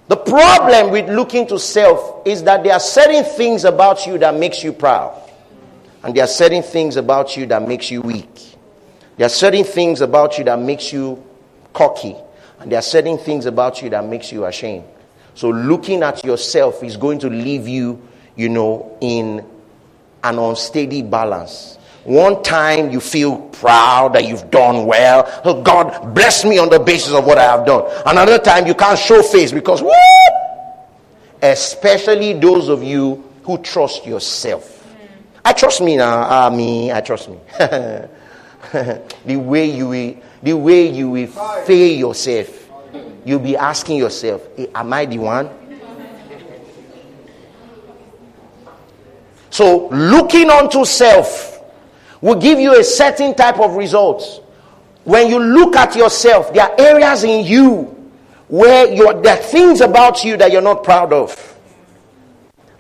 the 0.09 0.17
problem 0.17 0.91
with 0.91 1.09
looking 1.11 1.47
to 1.49 1.59
self 1.59 2.27
is 2.27 2.43
that 2.45 2.65
there 2.65 2.73
are 2.73 2.81
certain 2.81 3.25
things 3.25 3.65
about 3.65 4.07
you 4.07 4.19
that 4.19 4.35
makes 4.35 4.65
you 4.65 4.73
proud. 4.73 5.23
And 6.03 6.15
there 6.15 6.25
are 6.25 6.29
certain 6.29 6.63
things 6.63 6.97
about 6.97 7.37
you 7.37 7.47
that 7.47 7.67
makes 7.67 7.91
you 7.91 8.01
weak. 8.01 8.57
There 9.17 9.27
are 9.27 9.31
certain 9.31 9.65
things 9.65 10.01
about 10.01 10.39
you 10.39 10.45
that 10.45 10.59
makes 10.59 10.93
you 10.93 11.23
cocky. 11.73 12.17
And 12.61 12.73
there 12.73 12.79
are 12.79 12.83
certain 12.83 13.19
things 13.19 13.47
about 13.47 13.83
you 13.83 13.91
that 13.91 14.05
makes 14.07 14.33
you 14.33 14.47
ashamed. 14.47 14.85
So 15.35 15.51
looking 15.51 16.03
at 16.03 16.25
yourself 16.25 16.83
is 16.83 16.97
going 16.97 17.19
to 17.21 17.29
leave 17.29 17.69
you, 17.69 18.01
you 18.35 18.49
know, 18.49 18.97
in 19.01 19.45
an 20.25 20.39
unsteady 20.39 21.03
balance. 21.03 21.78
One 22.09 22.43
time 22.43 22.91
you 22.91 23.01
feel 23.01 23.37
proud 23.37 24.15
that 24.15 24.27
you've 24.27 24.51
done 24.51 24.87
well. 24.87 25.31
Oh, 25.45 25.63
God 25.63 26.15
bless 26.15 26.43
me 26.43 26.57
on 26.57 26.71
the 26.71 26.79
basis 26.81 27.13
of 27.13 27.27
what 27.27 27.37
I 27.37 27.43
have 27.43 27.67
done. 27.67 27.85
Another 28.07 28.39
time 28.39 28.67
you 28.67 28.75
can't 28.75 28.99
show 28.99 29.23
face 29.23 29.53
because 29.53 29.83
whoop! 29.83 29.93
Especially 31.43 32.33
those 32.33 32.71
of 32.71 32.83
you 32.83 33.23
who 33.43 33.59
trust 33.59 34.07
yourself. 34.07 34.87
I 35.45 35.53
trust 35.53 35.83
me 35.83 35.99
now. 35.99 36.23
Ah, 36.23 36.49
me, 36.49 36.91
I 36.91 37.03
trust 37.03 37.29
me. 37.29 37.37
the 37.59 39.37
way 39.37 39.71
you 39.71 39.89
will, 39.89 40.17
the 40.43 40.55
way 40.55 40.89
you 40.89 41.11
will 41.11 41.27
fail 41.67 41.99
yourself, 41.99 42.71
you'll 43.27 43.39
be 43.39 43.55
asking 43.55 43.99
yourself, 43.99 44.49
"Am 44.75 44.91
I 44.95 45.05
the 45.05 45.19
one?" 45.19 45.51
So, 49.51 49.89
looking 49.89 50.49
unto 50.49 50.87
self 50.87 51.58
will 52.21 52.35
give 52.41 52.59
you 52.59 52.79
a 52.79 52.85
certain 52.85 53.35
type 53.35 53.59
of 53.59 53.77
results. 53.77 54.41
When 55.05 55.29
you 55.29 55.39
look 55.39 55.77
at 55.77 55.97
yourself, 55.97 56.53
there 56.53 56.65
are 56.65 56.75
areas 56.79 57.25
in 57.25 57.47
you 57.47 57.95
where 58.49 58.87
there 59.23 59.35
are 59.35 59.43
things 59.43 59.81
about 59.81 60.25
you 60.25 60.37
that 60.37 60.53
you're 60.53 60.63
not 60.63 60.85
proud 60.85 61.13
of. 61.13 61.57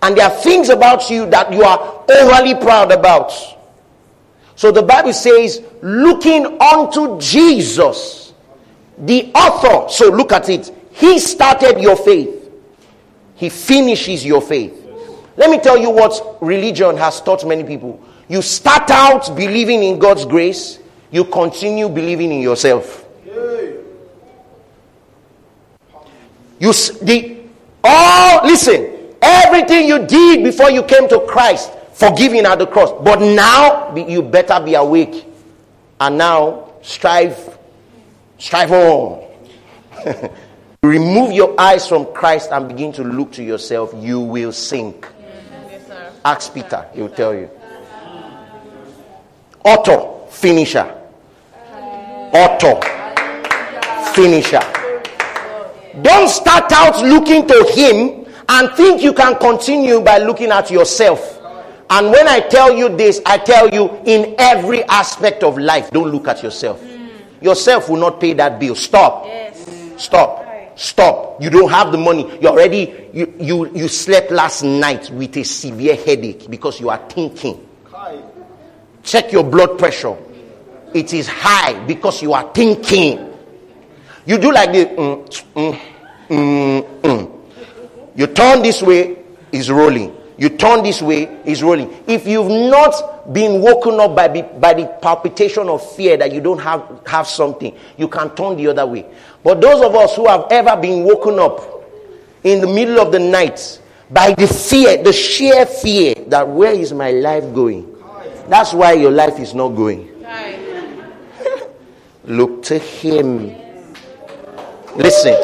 And 0.02 0.16
there 0.16 0.26
are 0.26 0.36
things 0.42 0.68
about 0.68 1.10
you 1.10 1.28
that 1.30 1.52
you 1.52 1.62
are 1.62 2.04
overly 2.10 2.54
proud 2.54 2.92
about. 2.92 3.32
So 4.56 4.72
the 4.72 4.82
Bible 4.82 5.12
says, 5.12 5.62
looking 5.82 6.60
unto 6.60 7.20
Jesus, 7.20 8.32
the 8.98 9.30
author. 9.34 9.88
So 9.92 10.08
look 10.08 10.32
at 10.32 10.48
it. 10.48 10.72
He 10.92 11.18
started 11.18 11.80
your 11.80 11.96
faith, 11.96 12.50
He 13.36 13.48
finishes 13.48 14.24
your 14.24 14.40
faith. 14.40 14.74
Let 15.36 15.50
me 15.50 15.60
tell 15.60 15.78
you 15.78 15.90
what 15.90 16.38
religion 16.40 16.96
has 16.96 17.20
taught 17.20 17.46
many 17.46 17.62
people. 17.62 18.04
You 18.28 18.42
start 18.42 18.90
out 18.90 19.34
believing 19.34 19.82
in 19.82 19.98
God's 19.98 20.24
grace, 20.26 20.78
you 21.10 21.24
continue 21.24 21.88
believing 21.88 22.30
in 22.30 22.40
yourself. 22.40 23.06
You 26.60 26.72
the 26.72 27.38
oh 27.84 28.40
listen, 28.44 29.14
everything 29.22 29.86
you 29.86 30.06
did 30.06 30.42
before 30.44 30.70
you 30.70 30.82
came 30.82 31.08
to 31.08 31.20
Christ, 31.20 31.72
forgiven 31.94 32.46
at 32.46 32.58
the 32.58 32.66
cross. 32.66 32.92
But 33.02 33.20
now 33.20 33.94
you 33.96 34.22
better 34.22 34.60
be 34.60 34.74
awake. 34.74 35.24
And 36.00 36.18
now 36.18 36.72
strive, 36.82 37.58
strive 38.38 38.72
on. 38.72 39.24
Remove 40.82 41.32
your 41.32 41.60
eyes 41.60 41.88
from 41.88 42.12
Christ 42.12 42.50
and 42.52 42.68
begin 42.68 42.92
to 42.92 43.02
look 43.02 43.32
to 43.32 43.42
yourself, 43.42 43.92
you 43.96 44.20
will 44.20 44.52
sink. 44.52 45.08
Yes, 45.20 45.90
Ask 46.24 46.54
Peter, 46.54 46.86
he 46.94 47.02
will 47.02 47.08
tell 47.08 47.34
you. 47.34 47.50
Author, 49.64 50.30
finisher. 50.30 50.94
Auto 52.32 52.80
finisher. 54.18 54.60
Don't 56.02 56.28
start 56.28 56.70
out 56.72 57.00
looking 57.02 57.46
to 57.46 57.66
him 57.72 58.26
and 58.48 58.70
think 58.76 59.02
you 59.02 59.12
can 59.12 59.38
continue 59.38 60.00
by 60.00 60.18
looking 60.18 60.50
at 60.50 60.70
yourself. 60.70 61.36
And 61.90 62.10
when 62.10 62.26
I 62.28 62.40
tell 62.40 62.72
you 62.76 62.94
this, 62.96 63.20
I 63.24 63.38
tell 63.38 63.68
you 63.70 63.88
in 64.04 64.34
every 64.38 64.82
aspect 64.84 65.42
of 65.42 65.56
life, 65.56 65.90
don't 65.90 66.10
look 66.10 66.28
at 66.28 66.42
yourself. 66.42 66.82
Hmm. 66.82 67.08
Yourself 67.40 67.88
will 67.88 67.96
not 68.00 68.20
pay 68.20 68.34
that 68.34 68.58
bill. 68.60 68.74
Stop. 68.74 69.26
Stop. 69.96 70.44
Stop. 70.76 71.42
You 71.42 71.50
don't 71.50 71.70
have 71.70 71.92
the 71.92 71.98
money. 71.98 72.38
You 72.40 72.48
already 72.48 73.08
you, 73.12 73.32
you 73.40 73.74
you 73.74 73.88
slept 73.88 74.30
last 74.30 74.62
night 74.62 75.10
with 75.10 75.36
a 75.36 75.44
severe 75.44 75.96
headache 75.96 76.48
because 76.50 76.78
you 76.80 76.90
are 76.90 77.00
thinking. 77.08 77.64
Check 79.02 79.32
your 79.32 79.44
blood 79.44 79.78
pressure. 79.78 80.16
It 80.94 81.12
is 81.12 81.28
high 81.28 81.84
because 81.86 82.22
you 82.22 82.32
are 82.32 82.50
thinking. 82.52 83.34
You 84.26 84.38
do 84.38 84.52
like 84.52 84.72
this. 84.72 84.86
Mm, 84.88 85.26
mm, 85.54 85.80
mm, 86.28 87.00
mm. 87.00 87.38
You 88.14 88.26
turn 88.26 88.62
this 88.62 88.82
way, 88.82 89.16
is 89.52 89.70
rolling. 89.70 90.14
You 90.36 90.50
turn 90.50 90.82
this 90.82 91.02
way, 91.02 91.24
is 91.44 91.62
rolling. 91.62 92.04
If 92.06 92.26
you've 92.26 92.48
not 92.70 93.32
been 93.32 93.60
woken 93.60 93.98
up 94.00 94.14
by, 94.14 94.28
by 94.28 94.74
the 94.74 94.86
palpitation 95.02 95.68
of 95.68 95.94
fear 95.96 96.16
that 96.16 96.32
you 96.32 96.40
don't 96.40 96.60
have, 96.60 97.02
have 97.06 97.26
something, 97.26 97.76
you 97.96 98.08
can 98.08 98.34
turn 98.34 98.56
the 98.56 98.68
other 98.68 98.86
way. 98.86 99.04
But 99.42 99.60
those 99.60 99.82
of 99.82 99.94
us 99.94 100.14
who 100.14 100.28
have 100.28 100.46
ever 100.50 100.76
been 100.80 101.04
woken 101.04 101.38
up 101.38 101.60
in 102.44 102.60
the 102.60 102.66
middle 102.66 103.00
of 103.00 103.12
the 103.12 103.18
night 103.18 103.80
by 104.10 104.32
the 104.34 104.46
fear, 104.46 105.02
the 105.02 105.12
sheer 105.12 105.66
fear 105.66 106.14
that 106.28 106.48
where 106.48 106.72
is 106.72 106.92
my 106.92 107.10
life 107.10 107.44
going? 107.54 107.87
That's 108.48 108.72
why 108.72 108.94
your 108.94 109.10
life 109.10 109.38
is 109.38 109.54
not 109.54 109.68
going. 109.70 110.08
look 112.24 112.62
to 112.64 112.78
Him. 112.78 113.54
Listen. 114.96 115.36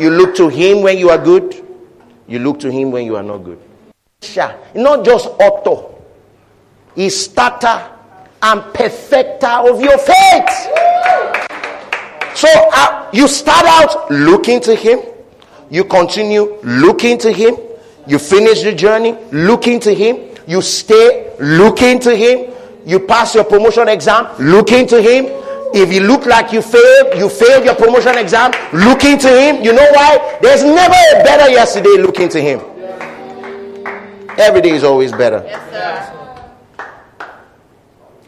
You 0.00 0.10
look 0.10 0.34
to 0.36 0.48
Him 0.48 0.82
when 0.82 0.98
you 0.98 1.10
are 1.10 1.18
good. 1.18 1.64
You 2.26 2.40
look 2.40 2.58
to 2.60 2.70
Him 2.72 2.90
when 2.90 3.06
you 3.06 3.16
are 3.16 3.22
not 3.22 3.38
good. 3.38 3.60
Not 4.74 5.04
just 5.04 5.26
author, 5.26 5.94
He's 6.96 7.24
starter 7.24 7.88
and 8.42 8.62
perfecter 8.74 9.46
of 9.46 9.80
your 9.80 9.96
faith. 9.98 10.50
So 12.34 12.48
uh, 12.74 13.08
you 13.12 13.28
start 13.28 13.64
out 13.66 14.10
looking 14.10 14.60
to 14.62 14.74
Him. 14.74 14.98
You 15.70 15.84
continue 15.84 16.58
looking 16.64 17.16
to 17.18 17.30
Him. 17.30 17.56
You 18.08 18.18
finish 18.18 18.62
the 18.62 18.74
journey 18.74 19.16
looking 19.30 19.78
to 19.80 19.94
Him 19.94 20.30
you 20.50 20.60
stay 20.60 21.29
looking 21.40 21.98
to 22.00 22.14
him. 22.14 22.52
You 22.86 23.00
pass 23.00 23.34
your 23.34 23.44
promotion 23.44 23.88
exam 23.88 24.28
looking 24.38 24.86
to 24.88 25.00
him. 25.02 25.26
If 25.72 25.92
you 25.92 26.00
look 26.00 26.26
like 26.26 26.52
you 26.52 26.62
failed, 26.62 27.16
you 27.16 27.28
failed 27.28 27.64
your 27.64 27.76
promotion 27.76 28.18
exam 28.18 28.52
looking 28.72 29.18
to 29.18 29.28
him. 29.28 29.62
You 29.62 29.72
know 29.72 29.86
why? 29.92 30.38
There's 30.42 30.64
never 30.64 30.94
a 30.94 31.22
better 31.22 31.50
yesterday 31.50 31.96
looking 31.98 32.28
to 32.30 32.40
him. 32.40 32.60
Every 34.38 34.60
day 34.60 34.70
is 34.70 34.84
always 34.84 35.12
better. 35.12 35.42
Yes, 35.44 36.16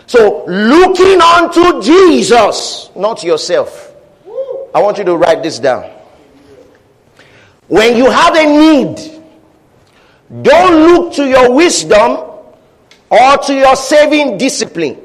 so 0.07 0.45
looking 0.47 1.21
unto 1.23 1.81
Jesus, 1.81 2.91
not 2.95 3.23
yourself. 3.25 3.95
I 4.75 4.83
want 4.83 4.99
you 4.99 5.05
to 5.05 5.17
write 5.17 5.43
this 5.43 5.59
down. 5.59 5.91
When 7.69 7.97
you 7.97 8.11
have 8.11 8.35
a 8.37 8.45
need, 8.45 9.23
don't 10.43 10.87
look 10.87 11.15
to 11.15 11.27
your 11.27 11.55
wisdom 11.55 12.32
or 13.13 13.37
to 13.37 13.55
your 13.55 13.77
saving 13.77 14.39
discipline. 14.39 14.97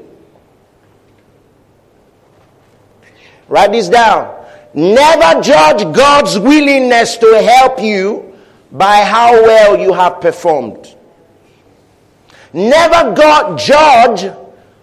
Write 3.48 3.72
this 3.72 3.90
down. 3.90 4.34
Never 4.72 5.42
judge 5.42 5.94
God's 5.94 6.38
willingness 6.38 7.18
to 7.18 7.42
help 7.42 7.80
you 7.82 8.34
by 8.72 9.02
how 9.02 9.32
well 9.32 9.78
you 9.78 9.92
have 9.92 10.22
performed. 10.22 10.94
Never 12.54 13.14
God 13.14 13.58
judge 13.58 14.22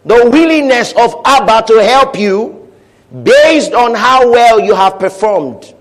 the 0.05 0.30
willingness 0.32 0.93
of 0.93 1.15
Abba 1.26 1.65
to 1.65 1.84
help 1.84 2.17
you 2.19 2.71
based 3.23 3.73
on 3.73 3.95
how 3.95 4.30
well 4.30 4.59
you 4.59 4.76
have 4.76 4.99
performed. 4.99 5.73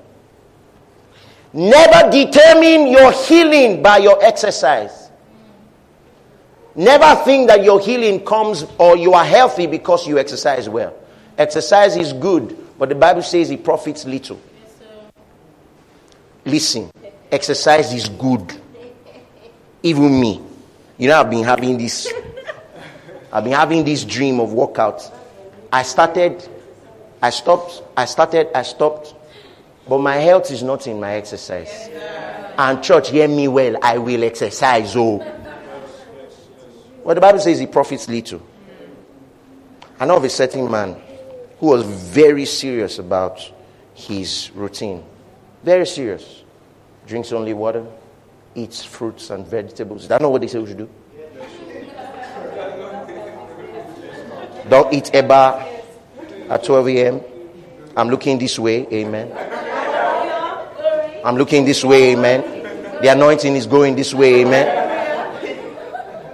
Never 1.53 2.11
determine 2.11 2.89
your 2.89 3.13
healing 3.13 3.83
by 3.83 3.99
your 3.99 4.23
exercise. 4.25 5.04
Never 6.77 7.15
think 7.25 7.49
that 7.49 7.63
your 7.63 7.81
healing 7.81 8.25
comes 8.25 8.65
or 8.79 8.97
you 8.97 9.15
are 9.15 9.25
healthy 9.25 9.67
because 9.67 10.07
you 10.07 10.19
exercise 10.19 10.69
well. 10.69 10.95
Exercise 11.39 11.97
is 11.97 12.13
good, 12.13 12.57
but 12.79 12.89
the 12.89 12.95
Bible 12.95 13.23
says 13.23 13.51
it 13.51 13.63
profits 13.63 14.05
little. 14.05 14.41
Listen, 16.45 16.91
exercise 17.31 17.93
is 17.93 18.09
good. 18.09 18.61
Even 19.83 20.21
me. 20.21 20.43
You 20.99 21.09
know, 21.09 21.21
I've 21.21 21.31
been 21.31 21.45
having 21.45 21.79
this. 21.79 22.13
I've 23.33 23.45
been 23.45 23.53
having 23.53 23.85
this 23.85 24.05
dream 24.05 24.41
of 24.41 24.53
workout. 24.53 25.11
I 25.73 25.83
started, 25.83 26.49
I 27.21 27.31
stopped, 27.31 27.83
I 27.97 28.05
started, 28.05 28.49
I 28.55 28.63
stopped. 28.63 29.15
But 29.89 29.99
my 29.99 30.17
health 30.17 30.51
is 30.51 30.63
not 30.63 30.87
in 30.87 31.01
my 31.01 31.15
exercise. 31.15 31.89
And 32.57 32.83
church, 32.83 33.11
hear 33.11 33.29
me 33.29 33.49
well, 33.49 33.77
I 33.83 33.99
will 33.99 34.25
exercise. 34.25 34.95
Oh. 34.97 35.19
Well, 37.05 37.15
the 37.15 37.21
Bible 37.21 37.39
says 37.39 37.59
he 37.59 37.67
profits 37.67 38.09
little. 38.09 38.41
I 40.01 40.07
know 40.07 40.17
of 40.17 40.25
a 40.25 40.31
certain 40.31 40.71
man 40.71 40.97
who 41.61 41.67
was 41.67 41.85
very 41.85 42.47
serious 42.47 42.99
about 42.99 43.53
his 43.93 44.51
routine. 44.55 45.05
Very 45.63 45.87
serious. 45.87 46.43
Drinks 47.07 47.31
only 47.33 47.53
water, 47.53 47.87
eats 48.55 48.83
fruits 48.83 49.29
and 49.29 49.47
vegetables. 49.47 50.09
That's 50.09 50.23
not 50.23 50.33
what 50.33 50.41
they 50.41 50.47
say 50.47 50.59
we 50.59 50.67
should 50.67 50.79
do. 50.79 50.89
Don't 54.71 54.93
eat 54.95 55.11
eba 55.13 55.63
at 56.49 56.65
12 56.65 56.89
a.m. 56.89 57.21
I'm 57.99 58.09
looking 58.09 58.39
this 58.39 58.59
way, 58.59 58.87
amen. 58.91 59.31
I'm 61.23 61.37
looking 61.37 61.67
this 61.67 61.85
way, 61.85 62.13
amen. 62.13 62.41
The 63.03 63.09
anointing 63.09 63.55
is 63.57 63.67
going 63.67 63.95
this 63.95 64.15
way, 64.15 64.41
amen. 64.41 64.84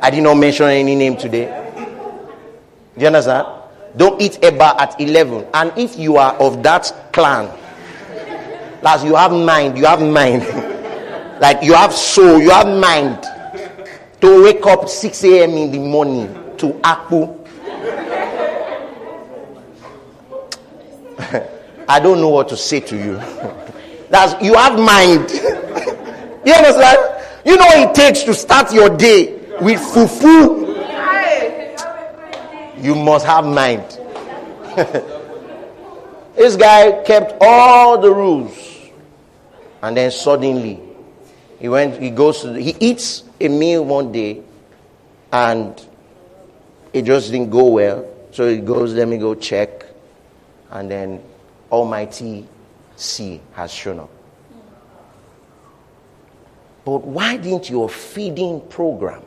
I 0.03 0.11
did 0.11 0.23
not 0.23 0.35
mention 0.35 0.67
any 0.67 0.95
name 0.97 1.17
today. 1.17 1.47
Do 2.95 3.01
you 3.01 3.07
understand? 3.07 3.47
Don't 3.97 4.21
eat 4.21 4.33
eba 4.41 4.79
at 4.81 4.99
11. 5.01 5.47
And 5.53 5.73
if 5.77 5.99
you 5.99 6.17
are 6.17 6.35
of 6.35 6.63
that 6.63 7.11
clan, 7.13 7.51
as 8.85 9.05
you 9.05 9.15
have 9.15 9.33
mind, 9.33 9.77
you 9.77 9.85
have 9.85 10.01
mind. 10.01 10.43
like 11.41 11.63
you 11.63 11.75
have 11.75 11.93
soul, 11.93 12.41
you 12.41 12.51
have 12.51 12.67
mind 12.67 13.23
to 14.23 14.43
wake 14.43 14.65
up 14.67 14.89
6 14.89 15.25
a.m. 15.25 15.51
in 15.51 15.71
the 15.73 15.79
morning 15.79 16.29
to 16.57 16.69
Akpu. 16.81 17.37
I 21.89 22.01
don't 22.01 22.21
know 22.21 22.29
what 22.31 22.49
to 22.49 22.57
say 22.57 22.81
to 22.81 22.97
you. 22.97 23.17
That's 24.11 24.43
you 24.43 24.55
have 24.55 24.79
mind. 24.79 25.31
you 26.45 26.53
understand? 26.55 26.99
You 27.45 27.57
know 27.57 27.65
what 27.67 27.91
it 27.91 27.95
takes 27.95 28.23
to 28.25 28.35
start 28.35 28.73
your 28.73 28.89
day 28.97 29.40
with 29.61 29.81
fufu. 29.81 30.69
You 32.83 32.95
must 32.95 33.27
have 33.27 33.45
mind. 33.45 33.85
this 36.35 36.57
guy 36.57 37.03
kept 37.05 37.35
all 37.41 37.99
the 37.99 38.11
rules. 38.11 38.69
And 39.83 39.97
then 39.97 40.11
suddenly 40.11 40.81
he 41.59 41.69
went, 41.69 42.01
he 42.01 42.11
goes 42.11 42.43
to, 42.43 42.55
he 42.55 42.75
eats 42.81 43.25
a 43.41 43.49
meal 43.49 43.85
one 43.85 44.13
day 44.13 44.43
and 45.33 45.87
it 46.93 47.03
just 47.03 47.31
didn't 47.31 47.51
go 47.51 47.67
well. 47.69 48.07
So 48.33 48.49
he 48.49 48.59
goes, 48.59 48.95
let 48.95 49.09
me 49.09 49.19
go 49.19 49.35
check. 49.35 49.85
And 50.71 50.91
then 50.91 51.23
Almighty 51.71 52.47
C 52.97 53.41
has 53.53 53.73
shown 53.73 54.01
up. 54.01 54.11
But 56.85 57.05
why 57.05 57.37
didn't 57.37 57.69
your 57.69 57.89
feeding 57.89 58.61
program 58.69 59.23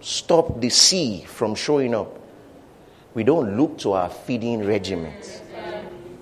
stop 0.00 0.60
the 0.60 0.70
sea 0.70 1.24
from 1.26 1.54
showing 1.54 1.94
up? 1.94 2.20
We 3.14 3.24
don't 3.24 3.56
look 3.56 3.78
to 3.78 3.92
our 3.92 4.10
feeding 4.10 4.66
regiment. 4.66 5.42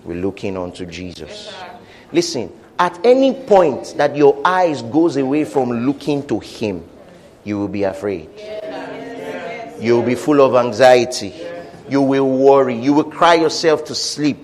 We're 0.05 0.21
looking 0.21 0.57
unto 0.57 0.87
Jesus. 0.87 1.53
Listen, 2.13 2.53
at 2.79 3.05
any 3.05 3.33
point 3.33 3.95
that 3.97 4.17
your 4.17 4.41
eyes 4.45 4.83
goes 4.83 5.17
away 5.17 5.45
from 5.45 5.71
looking 5.87 6.27
to 6.29 6.39
him, 6.41 6.85
you 7.43 7.59
will 7.59 7.69
be 7.69 7.85
afraid. 7.85 8.31
You 9.81 9.97
will 9.97 10.07
be 10.07 10.15
full 10.15 10.41
of 10.41 10.55
anxiety. 10.55 11.35
You 11.89 12.01
will 12.03 12.29
worry. 12.29 12.77
You 12.77 12.93
will 12.93 13.11
cry 13.11 13.35
yourself 13.35 13.85
to 13.87 13.95
sleep. 13.95 14.39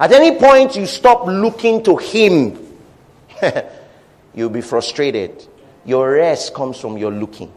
At 0.00 0.12
any 0.12 0.38
point 0.38 0.76
you 0.76 0.86
stop 0.86 1.26
looking 1.26 1.82
to 1.84 1.96
him, 1.96 2.58
you'll 4.34 4.50
be 4.50 4.60
frustrated. 4.60 5.46
Your 5.88 6.10
rest 6.12 6.52
comes 6.52 6.78
from 6.78 6.98
your 6.98 7.10
looking. 7.10 7.50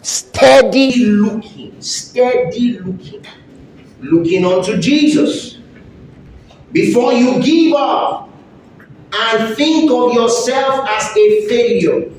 Steady 0.00 1.04
looking, 1.04 1.82
steady 1.82 2.78
looking, 2.78 3.26
looking 3.98 4.44
unto 4.44 4.78
Jesus. 4.78 5.58
Before 6.70 7.12
you 7.12 7.42
give 7.42 7.74
up 7.74 8.30
and 9.12 9.56
think 9.56 9.90
of 9.90 10.12
yourself 10.12 10.88
as 10.88 11.10
a 11.16 11.48
failure, 11.48 12.12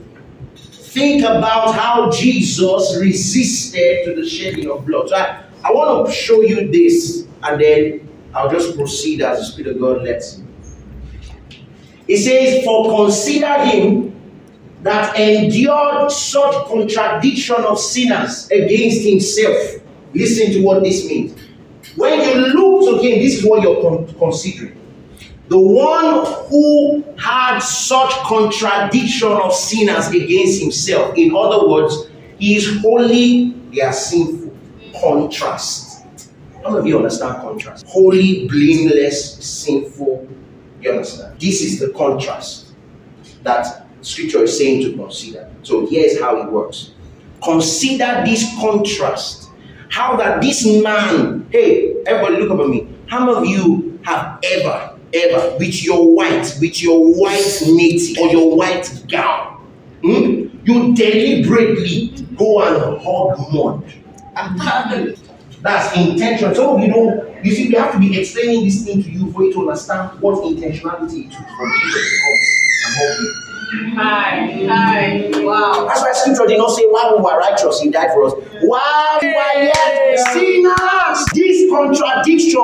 think 0.58 1.22
about 1.22 1.74
how 1.74 2.12
Jesus 2.12 2.98
resisted 3.00 4.04
to 4.04 4.16
the 4.22 4.28
shedding 4.28 4.70
of 4.70 4.86
blood. 4.86 5.08
So 5.08 5.16
I, 5.16 5.46
I 5.64 5.72
want 5.72 6.08
to 6.08 6.12
show 6.12 6.42
you 6.42 6.70
this 6.70 7.26
and 7.42 7.62
then 7.62 8.10
I'll 8.34 8.52
just 8.52 8.76
proceed 8.76 9.22
as 9.22 9.40
the 9.40 9.46
Spirit 9.46 9.76
of 9.78 9.80
God 9.80 10.02
lets 10.02 10.40
me. 10.40 10.49
It 12.10 12.18
says, 12.18 12.66
For 12.66 13.06
consider 13.06 13.66
him 13.66 14.20
that 14.82 15.16
endured 15.20 16.12
such 16.12 16.66
contradiction 16.66 17.58
of 17.58 17.80
sinners 17.80 18.50
against 18.50 19.04
himself. 19.04 19.82
Listen 20.16 20.52
to 20.54 20.64
what 20.64 20.82
this 20.82 21.08
means. 21.08 21.40
When 21.96 22.20
you 22.20 22.34
look 22.48 22.90
to 22.90 23.08
him, 23.08 23.20
this 23.20 23.38
is 23.38 23.46
what 23.46 23.62
you're 23.62 23.80
con- 23.82 24.12
considering. 24.18 24.76
The 25.50 25.60
one 25.60 26.26
who 26.50 27.04
had 27.20 27.60
such 27.60 28.12
contradiction 28.24 29.32
of 29.32 29.54
sinners 29.54 30.08
against 30.08 30.62
himself. 30.62 31.16
In 31.16 31.36
other 31.36 31.68
words, 31.68 32.10
he 32.40 32.56
is 32.56 32.82
holy, 32.82 33.52
they 33.72 33.82
are 33.82 33.94
sinful. 33.94 34.52
Contrast. 35.00 36.30
Many 36.64 36.78
of 36.78 36.88
you 36.88 36.98
understand 36.98 37.36
contrast? 37.42 37.86
Holy, 37.88 38.48
blameless, 38.48 39.36
sinful. 39.46 40.28
You 40.82 40.92
understand? 40.92 41.40
This 41.40 41.62
is 41.62 41.80
the 41.80 41.90
contrast 41.90 42.70
that 43.44 43.88
scripture 44.02 44.44
is 44.44 44.58
saying 44.58 44.84
to 44.84 44.98
consider. 44.98 45.50
So 45.64 45.88
here's 45.88 46.20
how 46.20 46.42
it 46.42 46.52
works. 46.52 46.92
Consider 47.44 48.24
this 48.26 48.54
contrast. 48.60 49.50
How 49.90 50.16
that 50.18 50.42
this 50.42 50.66
man, 50.66 51.48
hey, 51.52 51.96
everybody 52.06 52.42
look 52.42 52.52
up 52.52 52.60
at 52.60 52.70
me. 52.70 52.88
How 53.08 53.26
many 53.26 53.38
of 53.38 53.46
you 53.46 54.00
have 54.04 54.40
ever, 54.44 54.96
ever, 55.14 55.58
with 55.58 55.84
your 55.84 56.14
white, 56.14 56.56
with 56.62 56.82
your 56.82 57.12
white 57.14 57.64
native 57.66 58.18
or 58.20 58.28
your 58.30 58.56
white 58.56 59.04
gown, 59.08 59.66
hmm, 60.04 60.48
you 60.64 60.94
deliberately 60.94 62.14
go 62.38 62.62
and 62.62 63.02
hug 63.02 63.52
mud? 63.52 63.84
That's 65.62 65.98
intentional. 65.98 66.54
Some 66.56 66.76
of 66.76 66.82
you 66.82 66.88
know, 66.90 67.29
you 67.44 67.52
see, 67.52 67.68
we 67.70 67.76
have 67.76 67.94
to 67.94 68.00
be 68.00 68.20
explaining 68.20 68.66
this 68.66 68.84
thing 68.84 69.04
to 69.04 69.10
you 69.10 69.32
for 69.32 69.44
you 69.44 69.54
to 69.54 69.62
understand 69.62 70.20
what 70.22 70.44
intentionality 70.44 71.26
it 71.26 71.32
took 71.32 71.48
for 71.48 71.72
Jesus 71.82 72.12
to 72.12 72.18
come 72.20 72.34
and 72.86 72.96
help 72.96 73.20
you. 73.22 73.46
Hi, 73.72 74.48
hi, 74.68 75.30
wow. 75.44 75.86
That's 75.88 76.02
why 76.02 76.12
scripture 76.14 76.48
did 76.48 76.58
not 76.58 76.72
say 76.72 76.86
while 76.88 77.16
we 77.16 77.22
were 77.24 77.38
righteous, 77.38 77.80
he 77.80 77.92
died 77.92 78.12
for 78.14 78.26
us. 78.26 78.34
While 78.64 79.20
we 79.22 79.28
were 79.28 79.64
yet 79.64 80.20
sinners, 80.34 81.32
this 81.36 81.70
contradiction, 81.70 82.62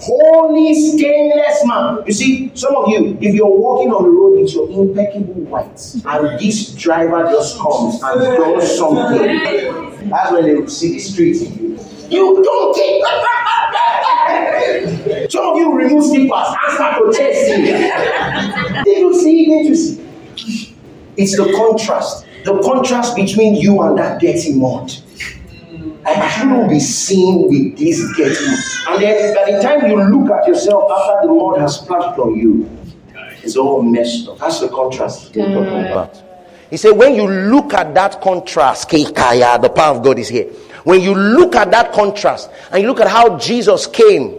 holy, 0.00 0.74
stainless 0.74 1.64
man. 1.64 2.02
You 2.06 2.12
see, 2.12 2.50
some 2.54 2.74
of 2.74 2.88
you, 2.88 3.16
if 3.20 3.34
you're 3.34 3.46
walking 3.46 3.92
on 3.92 4.02
the 4.02 4.10
road 4.10 4.40
with 4.40 4.52
your 4.52 4.68
impeccable 4.68 5.34
whites, 5.44 6.02
and 6.04 6.38
this 6.40 6.74
driver 6.74 7.22
just 7.30 7.56
comes 7.60 8.02
and 8.02 8.20
does 8.20 8.78
something, 8.78 10.08
that's 10.10 10.32
when 10.32 10.42
they 10.42 10.54
will 10.54 10.66
see 10.66 10.94
the 10.94 10.98
street 10.98 11.40
in 11.40 11.52
you. 11.54 11.78
You 12.10 12.42
don't 12.42 12.74
get. 12.74 13.04
Some 15.30 15.44
of 15.46 15.56
you 15.56 15.72
remove 15.74 16.04
slippers 16.04 16.48
and 16.66 16.74
start 16.74 16.96
protesting. 16.98 17.64
Did 18.84 18.98
you 18.98 19.14
see? 19.20 19.46
Did 19.46 19.66
you 19.66 19.74
see? 19.76 20.74
It's 21.16 21.36
the 21.36 21.52
contrast. 21.56 22.26
The 22.44 22.58
contrast 22.62 23.16
between 23.16 23.54
you 23.56 23.82
and 23.82 23.98
that 23.98 24.20
dirty 24.20 24.54
mud. 24.54 24.92
I 26.06 26.28
shouldn't 26.30 26.70
be 26.70 26.80
seen 26.80 27.48
with 27.48 27.76
this 27.78 28.00
dirty 28.16 28.46
mud. 28.46 28.58
And 28.88 29.02
then 29.02 29.34
by 29.34 29.50
the 29.52 29.60
time 29.62 29.86
you 29.90 30.00
look 30.02 30.30
at 30.30 30.46
yourself 30.46 30.90
after 30.90 31.26
the 31.28 31.34
mud 31.34 31.60
has 31.60 31.76
splashed 31.80 32.18
on 32.18 32.36
you, 32.36 32.70
it's 33.42 33.56
all 33.56 33.82
messed 33.82 34.28
up. 34.28 34.38
That's 34.38 34.60
the 34.60 34.68
contrast 34.68 35.34
we're 35.34 35.52
talking 35.52 35.86
about. 35.90 36.22
He 36.70 36.76
said, 36.76 36.92
when 36.92 37.14
you 37.14 37.26
look 37.26 37.72
at 37.74 37.94
that 37.94 38.20
contrast, 38.20 38.88
Kaya, 38.90 39.58
the 39.58 39.70
power 39.70 39.96
of 39.96 40.02
God 40.02 40.18
is 40.18 40.28
here. 40.28 40.50
When 40.84 41.00
you 41.00 41.14
look 41.14 41.54
at 41.56 41.70
that 41.70 41.92
contrast 41.92 42.50
and 42.70 42.82
you 42.82 42.88
look 42.88 43.00
at 43.00 43.08
how 43.08 43.38
Jesus 43.38 43.86
came 43.86 44.38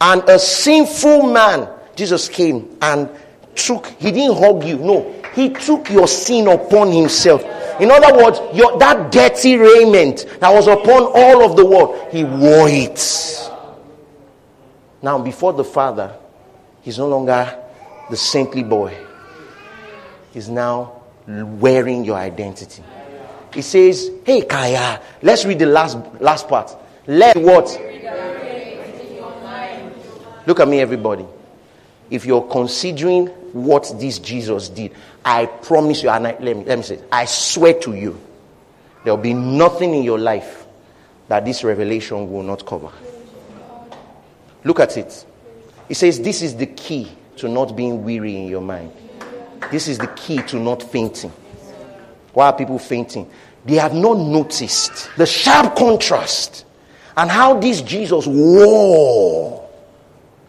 and 0.00 0.22
a 0.28 0.38
sinful 0.38 1.32
man, 1.32 1.68
Jesus 1.94 2.28
came 2.28 2.76
and 2.80 3.08
took, 3.54 3.86
he 3.86 4.10
didn't 4.10 4.36
hug 4.38 4.64
you. 4.64 4.78
No, 4.78 5.14
he 5.34 5.50
took 5.50 5.90
your 5.90 6.08
sin 6.08 6.48
upon 6.48 6.90
himself. 6.90 7.44
In 7.80 7.90
other 7.90 8.16
words, 8.16 8.40
your, 8.54 8.78
that 8.78 9.10
dirty 9.10 9.56
raiment 9.56 10.26
that 10.40 10.52
was 10.52 10.66
upon 10.66 11.04
all 11.14 11.44
of 11.44 11.56
the 11.56 11.64
world, 11.64 12.08
he 12.12 12.24
wore 12.24 12.68
it. 12.68 13.50
Now, 15.00 15.18
before 15.18 15.52
the 15.52 15.64
Father, 15.64 16.16
he's 16.82 16.98
no 16.98 17.08
longer 17.08 17.58
the 18.10 18.16
saintly 18.16 18.62
boy. 18.62 18.96
He's 20.32 20.48
now 20.48 21.02
wearing 21.26 22.04
your 22.04 22.16
identity. 22.16 22.82
He 23.54 23.62
says, 23.62 24.10
Hey, 24.24 24.42
Kaya, 24.42 25.00
let's 25.22 25.44
read 25.44 25.58
the 25.58 25.66
last, 25.66 25.98
last 26.20 26.48
part. 26.48 26.74
Let 27.06 27.36
what? 27.36 27.78
Look 30.46 30.60
at 30.60 30.68
me, 30.68 30.80
everybody. 30.80 31.24
If 32.10 32.26
you're 32.26 32.42
considering 32.42 33.26
what 33.52 33.92
this 33.98 34.18
Jesus 34.18 34.68
did, 34.68 34.92
I 35.24 35.46
promise 35.46 36.02
you, 36.02 36.10
and 36.10 36.26
I, 36.26 36.36
let, 36.40 36.56
me, 36.56 36.64
let 36.64 36.78
me 36.78 36.84
say, 36.84 37.00
I 37.10 37.26
swear 37.26 37.74
to 37.80 37.94
you, 37.94 38.20
there 39.04 39.14
will 39.14 39.22
be 39.22 39.34
nothing 39.34 39.94
in 39.94 40.02
your 40.02 40.18
life 40.18 40.66
that 41.28 41.44
this 41.44 41.64
revelation 41.64 42.30
will 42.30 42.42
not 42.42 42.66
cover. 42.66 42.90
Look 44.64 44.80
at 44.80 44.96
it. 44.96 45.24
He 45.88 45.94
says, 45.94 46.20
This 46.20 46.42
is 46.42 46.56
the 46.56 46.66
key 46.66 47.10
to 47.36 47.48
not 47.48 47.76
being 47.76 48.04
weary 48.04 48.36
in 48.36 48.48
your 48.48 48.60
mind. 48.60 48.92
This 49.70 49.88
is 49.88 49.98
the 49.98 50.08
key 50.08 50.42
to 50.42 50.58
not 50.58 50.82
fainting. 50.82 51.32
Why 52.32 52.46
are 52.46 52.52
people 52.52 52.78
fainting? 52.78 53.30
They 53.64 53.76
have 53.76 53.94
not 53.94 54.18
noticed 54.18 55.10
the 55.16 55.26
sharp 55.26 55.76
contrast 55.76 56.64
and 57.16 57.30
how 57.30 57.60
this 57.60 57.80
Jesus 57.82 58.26
wore. 58.26 59.68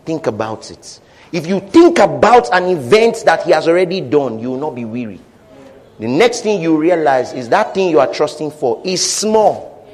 Think 0.05 0.27
about 0.27 0.71
it. 0.71 0.99
If 1.31 1.47
you 1.47 1.59
think 1.59 1.99
about 1.99 2.53
an 2.53 2.65
event 2.65 3.23
that 3.25 3.43
he 3.43 3.51
has 3.51 3.67
already 3.67 4.01
done, 4.01 4.39
you 4.39 4.51
will 4.51 4.59
not 4.59 4.75
be 4.75 4.85
weary. 4.85 5.19
The 5.99 6.07
next 6.07 6.41
thing 6.41 6.61
you 6.61 6.77
realize 6.77 7.33
is 7.33 7.49
that 7.49 7.73
thing 7.73 7.89
you 7.89 7.99
are 7.99 8.11
trusting 8.11 8.51
for 8.51 8.81
is 8.83 9.03
small 9.11 9.87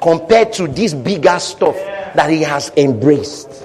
compared 0.00 0.52
to 0.54 0.68
this 0.68 0.94
bigger 0.94 1.38
stuff 1.38 1.74
that 2.14 2.30
he 2.30 2.42
has 2.42 2.70
embraced. 2.76 3.64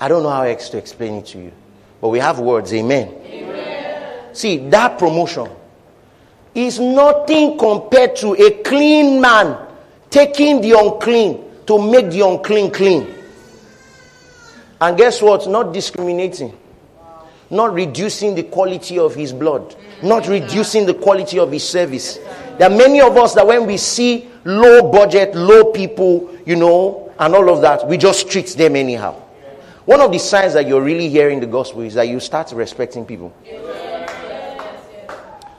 I 0.00 0.08
don't 0.08 0.22
know 0.22 0.30
how 0.30 0.42
else 0.42 0.68
to 0.70 0.78
explain 0.78 1.14
it 1.14 1.26
to 1.26 1.38
you, 1.38 1.52
but 2.00 2.08
we 2.08 2.18
have 2.18 2.38
words. 2.38 2.72
Amen. 2.72 3.08
Amen. 3.24 4.34
See, 4.34 4.58
that 4.68 4.98
promotion 4.98 5.48
is 6.66 6.78
nothing 6.78 7.56
compared 7.58 8.16
to 8.16 8.34
a 8.34 8.62
clean 8.62 9.20
man 9.20 9.56
taking 10.10 10.60
the 10.60 10.72
unclean 10.72 11.44
to 11.66 11.80
make 11.80 12.10
the 12.10 12.20
unclean 12.26 12.70
clean. 12.70 13.14
And 14.80 14.96
guess 14.96 15.20
what? 15.22 15.48
Not 15.48 15.72
discriminating. 15.72 16.56
Not 17.50 17.72
reducing 17.74 18.34
the 18.34 18.42
quality 18.42 18.98
of 18.98 19.14
his 19.14 19.32
blood. 19.32 19.74
Not 20.02 20.28
reducing 20.28 20.86
the 20.86 20.94
quality 20.94 21.38
of 21.38 21.50
his 21.50 21.68
service. 21.68 22.18
There 22.58 22.70
are 22.70 22.76
many 22.76 23.00
of 23.00 23.16
us 23.16 23.34
that 23.34 23.46
when 23.46 23.66
we 23.66 23.76
see 23.76 24.28
low 24.44 24.90
budget, 24.90 25.34
low 25.34 25.72
people, 25.72 26.34
you 26.44 26.56
know, 26.56 27.12
and 27.18 27.34
all 27.34 27.50
of 27.50 27.60
that, 27.62 27.86
we 27.86 27.96
just 27.96 28.30
treat 28.30 28.48
them 28.48 28.76
anyhow. 28.76 29.14
One 29.84 30.00
of 30.00 30.12
the 30.12 30.18
signs 30.18 30.52
that 30.54 30.66
you're 30.66 30.82
really 30.82 31.08
hearing 31.08 31.40
the 31.40 31.46
gospel 31.46 31.82
is 31.82 31.94
that 31.94 32.08
you 32.08 32.20
start 32.20 32.52
respecting 32.52 33.06
people. 33.06 33.32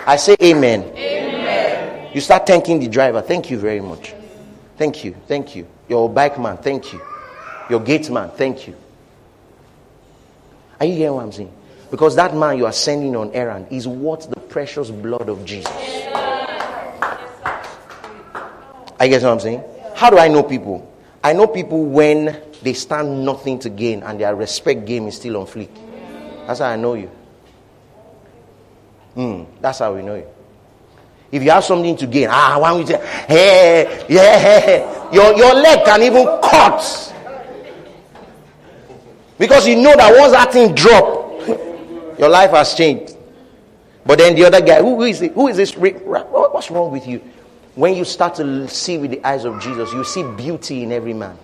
I 0.06 0.16
say 0.16 0.36
amen. 0.42 0.84
amen. 0.96 2.10
You 2.14 2.22
start 2.22 2.48
thanking 2.48 2.80
the 2.80 2.88
driver. 2.88 3.22
Thank 3.22 3.50
you 3.52 3.58
very 3.60 3.82
much. 3.82 4.14
Thank 4.78 5.04
you. 5.04 5.16
Thank 5.28 5.56
you. 5.56 5.68
Your 5.88 6.10
bike 6.10 6.40
man, 6.40 6.58
thank 6.58 6.94
you. 6.94 7.02
Your 7.70 7.80
gate 7.80 8.10
man, 8.10 8.30
thank 8.32 8.68
you. 8.68 8.76
Are 10.80 10.86
you 10.86 10.94
hearing 10.96 11.16
what 11.16 11.24
I'm 11.24 11.32
saying? 11.32 11.52
Because 11.92 12.16
that 12.16 12.36
man 12.36 12.58
you 12.58 12.66
are 12.66 12.72
sending 12.72 13.16
on 13.16 13.32
errand 13.34 13.68
is 13.72 13.88
what 13.88 14.30
the 14.30 14.40
precious 14.40 14.90
blood 14.90 15.28
of 15.28 15.44
Jesus. 15.46 15.72
I 19.02 19.08
guess 19.08 19.24
what 19.24 19.32
I'm 19.32 19.40
saying? 19.40 19.64
How 19.96 20.10
do 20.10 20.18
I 20.18 20.28
know 20.28 20.44
people? 20.44 20.86
I 21.24 21.34
know 21.34 21.48
people 21.48 21.84
when 21.86 22.42
they 22.62 22.74
stand 22.74 23.26
nothing 23.26 23.60
to 23.60 23.70
gain 23.70 24.04
and 24.04 24.20
their 24.20 24.36
respect 24.36 24.86
game 24.86 25.08
is 25.08 25.16
still 25.16 25.38
on 25.38 25.46
fleek. 25.48 25.70
That's 26.48 26.60
how 26.60 26.68
I 26.68 26.76
know 26.76 26.94
you. 26.94 27.10
Mm, 29.20 29.46
that's 29.60 29.80
how 29.80 29.94
we 29.94 30.02
know 30.02 30.16
you. 30.16 30.28
If 31.30 31.44
you 31.44 31.52
have 31.52 31.66
something 31.66 31.98
to 31.98 32.08
gain, 32.08 32.30
ah, 32.32 32.58
why 32.58 32.70
don't 32.70 32.80
you 32.80 32.88
say, 32.88 33.06
hey, 33.28 34.06
yeah, 34.08 35.12
your, 35.12 35.36
your 35.36 35.54
leg 35.56 35.84
can 35.84 36.02
even 36.04 36.26
cut. 36.42 37.14
Because 39.38 39.68
you 39.68 39.76
know 39.76 39.94
that 39.94 40.18
once 40.18 40.32
that 40.32 40.54
thing 40.54 40.74
drop, 40.74 41.46
your 42.20 42.30
life 42.30 42.52
has 42.52 42.74
changed. 42.76 43.18
But 44.06 44.20
then 44.20 44.36
the 44.36 44.46
other 44.46 44.62
guy, 44.62 44.80
who, 44.80 44.96
who 44.96 45.04
is 45.04 45.22
it? 45.22 45.34
Who 45.34 45.50
is 45.50 45.58
this? 45.58 45.76
What's 45.76 46.72
wrong 46.72 46.90
with 46.90 47.06
you? 47.06 47.22
When 47.76 47.96
you 47.96 48.06
start 48.06 48.36
to 48.36 48.70
see 48.70 48.98
with 48.98 49.12
the 49.12 49.26
eyes 49.28 49.44
of 49.44 49.60
Jesus, 49.62 49.92
you 49.92 50.06
see 50.06 50.24
beauty 50.24 50.84
in 50.84 50.94
every 50.94 51.14
man. 51.14 51.38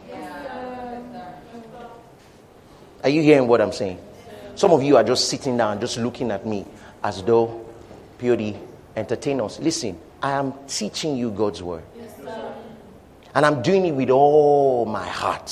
Are 3.03 3.09
you 3.09 3.21
hearing 3.21 3.49
what 3.49 3.59
I'm 3.59 3.73
saying? 3.73 3.99
Some 4.55 4.71
of 4.71 4.81
you 4.81 4.95
are 4.95 5.03
just 5.03 5.27
sitting 5.27 5.57
down, 5.57 5.81
just 5.81 5.97
looking 5.97 6.31
at 6.31 6.45
me 6.45 6.65
as 7.03 7.21
though, 7.21 7.64
purely 8.17 8.57
entertain 8.95 9.41
us. 9.41 9.59
Listen, 9.59 9.97
I 10.21 10.31
am 10.31 10.53
teaching 10.67 11.15
you 11.15 11.31
God's 11.31 11.61
word. 11.61 11.83
and 13.35 13.45
I'm 13.45 13.61
doing 13.61 13.85
it 13.85 13.91
with 13.91 14.09
all 14.09 14.85
my 14.85 15.05
heart. 15.07 15.51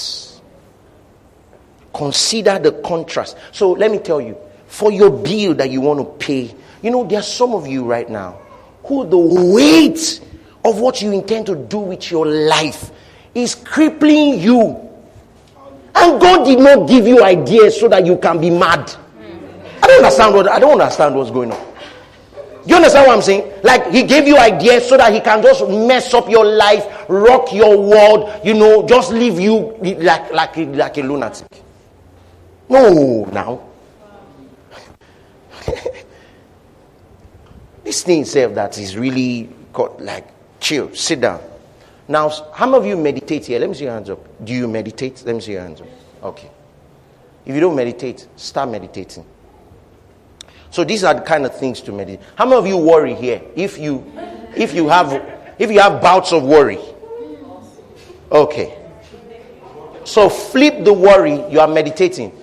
Consider 1.94 2.58
the 2.58 2.72
contrast. 2.72 3.38
So 3.52 3.72
let 3.74 3.92
me 3.92 4.00
tell 4.00 4.22
you, 4.22 4.38
for 4.68 4.92
your 4.92 5.12
bill 5.12 5.54
that 5.56 5.70
you 5.70 5.82
want 5.82 6.00
to 6.00 6.26
pay, 6.26 6.56
you 6.82 6.90
know, 6.90 7.04
there 7.06 7.20
are 7.20 7.24
some 7.24 7.54
of 7.54 7.68
you 7.68 7.84
right 7.84 8.10
now 8.10 8.40
who 8.86 9.08
the 9.08 9.18
weight 9.18 10.22
of 10.66 10.80
what 10.80 11.02
you 11.02 11.12
intend 11.12 11.46
to 11.48 11.56
do 11.56 11.78
with 11.78 12.10
your 12.10 12.26
life 12.26 12.92
is 13.36 13.54
crippling 13.56 14.40
you. 14.40 14.90
And 15.96 16.20
God 16.20 16.46
did 16.46 16.60
not 16.60 16.88
give 16.88 17.06
you 17.06 17.24
ideas 17.24 17.80
so 17.80 17.88
that 17.90 18.06
you 18.06 18.18
can 18.18 18.40
be 18.42 18.50
mad. 18.50 18.92
I 19.82 19.88
don't 19.88 19.98
understand 20.04 20.34
what 20.34 20.50
I 20.50 20.60
don't 20.60 20.80
understand 20.80 21.16
what's 21.16 21.30
going 21.30 21.52
on. 21.52 21.73
You 22.66 22.76
understand 22.78 23.08
what 23.08 23.16
I'm 23.18 23.22
saying? 23.22 23.52
Like 23.64 23.92
he 23.92 24.04
gave 24.04 24.26
you 24.28 24.38
ideas 24.38 24.88
so 24.88 24.96
that 24.98 25.14
he 25.14 25.20
can 25.20 25.42
just 25.42 25.68
mess 25.68 26.14
up 26.14 26.30
your 26.30 26.46
life, 26.46 26.86
rock 27.10 27.52
your 27.52 27.78
world, 27.82 28.32
you 28.46 28.54
know, 28.54 28.88
just 28.88 29.12
leave 29.12 29.40
you 29.40 29.76
like 29.82 30.32
like 30.32 30.56
like 30.58 30.98
a 30.98 31.02
lunatic. 31.02 31.48
No, 32.70 33.26
now. 33.26 33.62
this 37.84 38.04
thing 38.04 38.22
itself 38.22 38.54
that 38.56 38.78
is 38.78 38.96
really 38.96 39.50
got 39.74 40.02
like 40.02 40.28
chill, 40.62 40.94
sit 40.96 41.20
down. 41.20 41.42
Now, 42.08 42.30
how 42.54 42.66
many 42.66 42.78
of 42.78 42.86
you 42.86 42.96
meditate 42.98 43.46
here? 43.46 43.60
Let 43.60 43.70
me 43.70 43.76
see 43.76 43.84
your 43.86 43.94
hands 43.94 44.10
up. 44.10 44.20
Do 44.44 44.54
you 44.54 44.68
meditate? 44.68 45.24
Let 45.26 45.36
me 45.36 45.42
see 45.42 45.54
your 45.54 45.62
hands 45.62 45.82
up. 45.82 45.88
Okay. 46.24 46.50
If 47.46 47.54
you 47.54 47.62
don't 47.62 47.76
meditate, 47.76 48.28
start 48.38 48.70
meditating. 48.70 49.26
So 50.74 50.84
these 50.84 51.06
are 51.06 51.14
the 51.14 51.22
kind 51.22 51.46
of 51.46 51.56
things 51.58 51.80
to 51.82 51.94
meditate. 51.94 52.20
How 52.36 52.44
many 52.44 52.58
of 52.58 52.68
you 52.68 52.78
worry 52.78 53.14
here? 53.14 53.42
If 53.56 53.78
you 53.78 54.04
if 54.58 54.74
you 54.74 54.90
have 54.90 55.14
if 55.58 55.72
you 55.72 55.80
have 55.80 56.02
bouts 56.02 56.34
of 56.34 56.44
worry. 56.44 56.80
Okay. 58.30 58.78
So 60.04 60.28
flip 60.28 60.84
the 60.84 60.92
worry, 60.92 61.50
you 61.50 61.62
are 61.62 61.68
meditating 61.68 62.34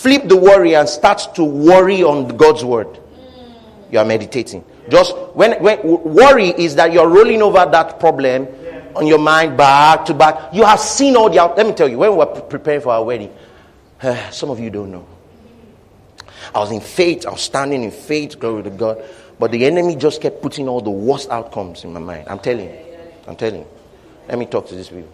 flip 0.00 0.26
the 0.28 0.36
worry 0.36 0.74
and 0.74 0.88
start 0.88 1.34
to 1.34 1.44
worry 1.44 2.02
on 2.02 2.26
God's 2.36 2.64
word. 2.64 2.98
You 3.90 3.98
are 3.98 4.04
meditating. 4.04 4.64
Just 4.88 5.14
when, 5.34 5.62
when 5.62 5.82
worry 5.82 6.48
is 6.48 6.74
that 6.76 6.92
you're 6.92 7.08
rolling 7.08 7.42
over 7.42 7.66
that 7.70 8.00
problem 8.00 8.48
on 8.96 9.06
your 9.06 9.18
mind 9.18 9.58
back 9.58 10.06
to 10.06 10.14
back. 10.14 10.54
You 10.54 10.64
have 10.64 10.80
seen 10.80 11.16
all 11.16 11.28
the. 11.28 11.36
Let 11.36 11.66
me 11.66 11.72
tell 11.74 11.88
you, 11.88 11.98
when 11.98 12.12
we 12.12 12.16
were 12.16 12.26
preparing 12.26 12.80
for 12.80 12.92
our 12.94 13.04
wedding, 13.04 13.32
uh, 14.02 14.30
some 14.30 14.48
of 14.50 14.58
you 14.58 14.70
don't 14.70 14.90
know. 14.90 15.06
I 16.54 16.58
was 16.58 16.72
in 16.72 16.80
faith. 16.80 17.26
I 17.26 17.30
was 17.30 17.42
standing 17.42 17.84
in 17.84 17.90
faith. 17.90 18.38
Glory 18.38 18.64
to 18.64 18.70
God. 18.70 19.02
But 19.38 19.52
the 19.52 19.64
enemy 19.64 19.96
just 19.96 20.20
kept 20.20 20.42
putting 20.42 20.68
all 20.68 20.80
the 20.80 20.90
worst 20.90 21.30
outcomes 21.30 21.84
in 21.84 21.92
my 21.92 22.00
mind. 22.00 22.28
I'm 22.28 22.38
telling 22.38 22.68
you. 22.68 22.78
I'm 23.26 23.36
telling 23.36 23.60
you. 23.60 23.66
Let 24.28 24.38
me 24.38 24.46
talk 24.46 24.68
to 24.68 24.74
these 24.74 24.88
people. 24.88 25.12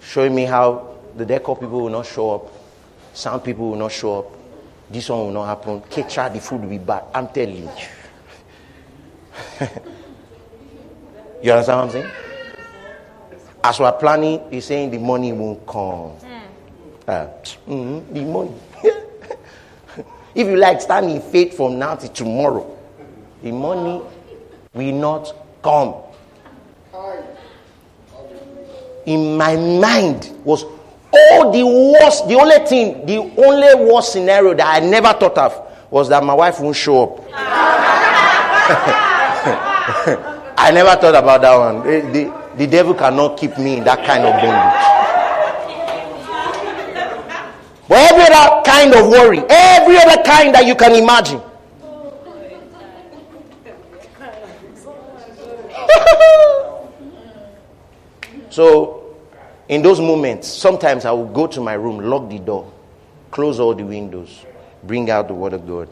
Showing 0.00 0.34
me 0.34 0.44
how 0.44 0.96
the 1.16 1.24
decor 1.26 1.56
people 1.56 1.82
will 1.82 1.90
not 1.90 2.06
show 2.06 2.34
up 2.34 2.50
some 3.18 3.40
people 3.40 3.70
will 3.70 3.76
not 3.76 3.90
show 3.90 4.20
up. 4.20 4.26
This 4.88 5.08
one 5.08 5.18
will 5.18 5.32
not 5.32 5.46
happen. 5.46 5.80
Ketra, 5.80 6.32
the 6.32 6.40
food 6.40 6.60
will 6.62 6.68
be 6.68 6.78
bad. 6.78 7.02
I'm 7.12 7.26
telling 7.26 7.64
you. 7.64 7.68
you 11.42 11.50
understand 11.50 11.78
what 11.78 11.84
I'm 11.84 11.90
saying? 11.90 12.10
As 13.64 13.80
we're 13.80 13.90
planning, 13.90 14.40
he's 14.52 14.66
saying 14.66 14.92
the 14.92 14.98
money 14.98 15.32
won't 15.32 15.66
come. 15.66 16.14
Mm. 16.22 16.42
Uh, 17.08 17.26
mm, 17.66 18.14
the 18.14 18.22
money. 18.22 18.54
If 20.34 20.46
you 20.46 20.56
like, 20.56 20.80
stand 20.80 21.10
in 21.10 21.20
faith 21.20 21.56
from 21.56 21.78
now 21.78 21.94
to 21.96 22.08
tomorrow. 22.08 22.76
the 23.42 23.52
money 23.52 24.02
will 24.74 24.94
not 24.94 25.34
come. 25.62 25.94
In 29.06 29.36
my 29.38 29.56
mind 29.56 30.30
was 30.44 30.64
all 31.12 31.50
the 31.50 31.64
worst, 31.64 32.28
the 32.28 32.34
only 32.34 32.58
thing, 32.66 33.06
the 33.06 33.16
only 33.18 33.74
worst 33.90 34.12
scenario 34.12 34.52
that 34.54 34.82
I 34.82 34.86
never 34.86 35.12
thought 35.14 35.38
of 35.38 35.66
was 35.90 36.08
that 36.10 36.22
my 36.22 36.34
wife 36.34 36.60
won't 36.60 36.76
show 36.76 37.04
up. 37.04 37.24
I 40.58 40.70
never 40.72 40.90
thought 41.00 41.14
about 41.14 41.40
that 41.40 41.56
one. 41.56 41.82
The, 41.86 42.00
the, 42.12 42.32
the 42.58 42.66
devil 42.66 42.92
cannot 42.92 43.38
keep 43.38 43.56
me 43.56 43.78
in 43.78 43.84
that 43.84 44.04
kind 44.04 44.24
of 44.24 44.34
bondage. 44.42 44.97
But 47.88 48.12
every 48.12 48.34
other 48.34 48.62
kind 48.64 48.94
of 48.94 49.08
worry, 49.08 49.38
every 49.48 49.96
other 49.96 50.22
kind 50.22 50.54
that 50.54 50.66
you 50.66 50.74
can 50.74 50.94
imagine. 50.94 51.40
so, 58.50 59.16
in 59.68 59.80
those 59.80 60.00
moments, 60.00 60.48
sometimes 60.48 61.06
I 61.06 61.12
will 61.12 61.28
go 61.28 61.46
to 61.46 61.62
my 61.62 61.72
room, 61.74 62.00
lock 62.00 62.28
the 62.28 62.38
door, 62.38 62.70
close 63.30 63.58
all 63.58 63.74
the 63.74 63.84
windows, 63.84 64.44
bring 64.84 65.08
out 65.10 65.28
the 65.28 65.34
word 65.34 65.54
of 65.54 65.66
God. 65.66 65.88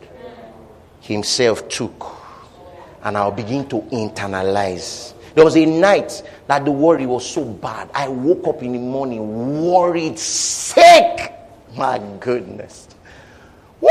Himself 1.01 1.66
took, 1.68 2.14
and 3.05 3.16
I'll 3.16 3.32
begin 3.32 3.66
to 3.70 3.80
internalize. 3.92 5.14
There 5.34 5.44
was 5.44 5.57
a 5.57 5.64
night 5.64 6.22
that 6.47 6.66
the 6.66 6.70
worry 6.70 7.07
was 7.07 7.28
so 7.28 7.44
bad. 7.44 7.90
I 7.94 8.09
woke 8.09 8.47
up 8.49 8.62
in 8.62 8.72
the 8.72 8.78
morning 8.78 9.62
worried, 9.66 10.18
sick. 10.18 11.32
My 11.77 12.01
goodness. 12.20 12.89
Woo! 13.81 13.89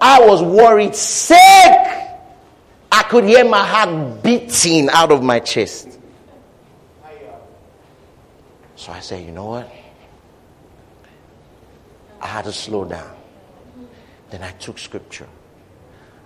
I 0.00 0.20
was 0.20 0.42
worried, 0.42 0.94
sick. 0.94 1.38
I 2.90 3.02
could 3.08 3.24
hear 3.24 3.44
my 3.44 3.66
heart 3.66 4.22
beating 4.22 4.88
out 4.90 5.10
of 5.10 5.22
my 5.22 5.40
chest. 5.40 5.98
So 8.76 8.92
I 8.92 9.00
said, 9.00 9.24
you 9.26 9.32
know 9.32 9.46
what? 9.46 9.70
I 12.20 12.26
had 12.26 12.44
to 12.44 12.52
slow 12.52 12.84
down. 12.84 13.14
Then 14.30 14.42
I 14.42 14.52
took 14.52 14.78
scripture 14.78 15.26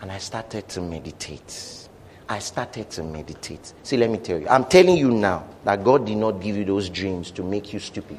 and 0.00 0.12
I 0.12 0.18
started 0.18 0.68
to 0.70 0.80
meditate. 0.80 1.88
I 2.28 2.38
started 2.38 2.90
to 2.90 3.03
meditate. 3.03 3.72
See, 3.82 3.96
let 3.96 4.11
me 4.11 4.18
tell 4.18 4.38
you. 4.38 4.48
I'm 4.48 4.64
telling 4.64 4.96
you 4.96 5.11
now 5.11 5.46
that 5.64 5.82
God 5.82 6.07
did 6.07 6.16
not 6.16 6.40
give 6.40 6.57
you 6.57 6.64
those 6.64 6.88
dreams 6.88 7.30
to 7.32 7.42
make 7.42 7.72
you 7.72 7.78
stupid. 7.78 8.18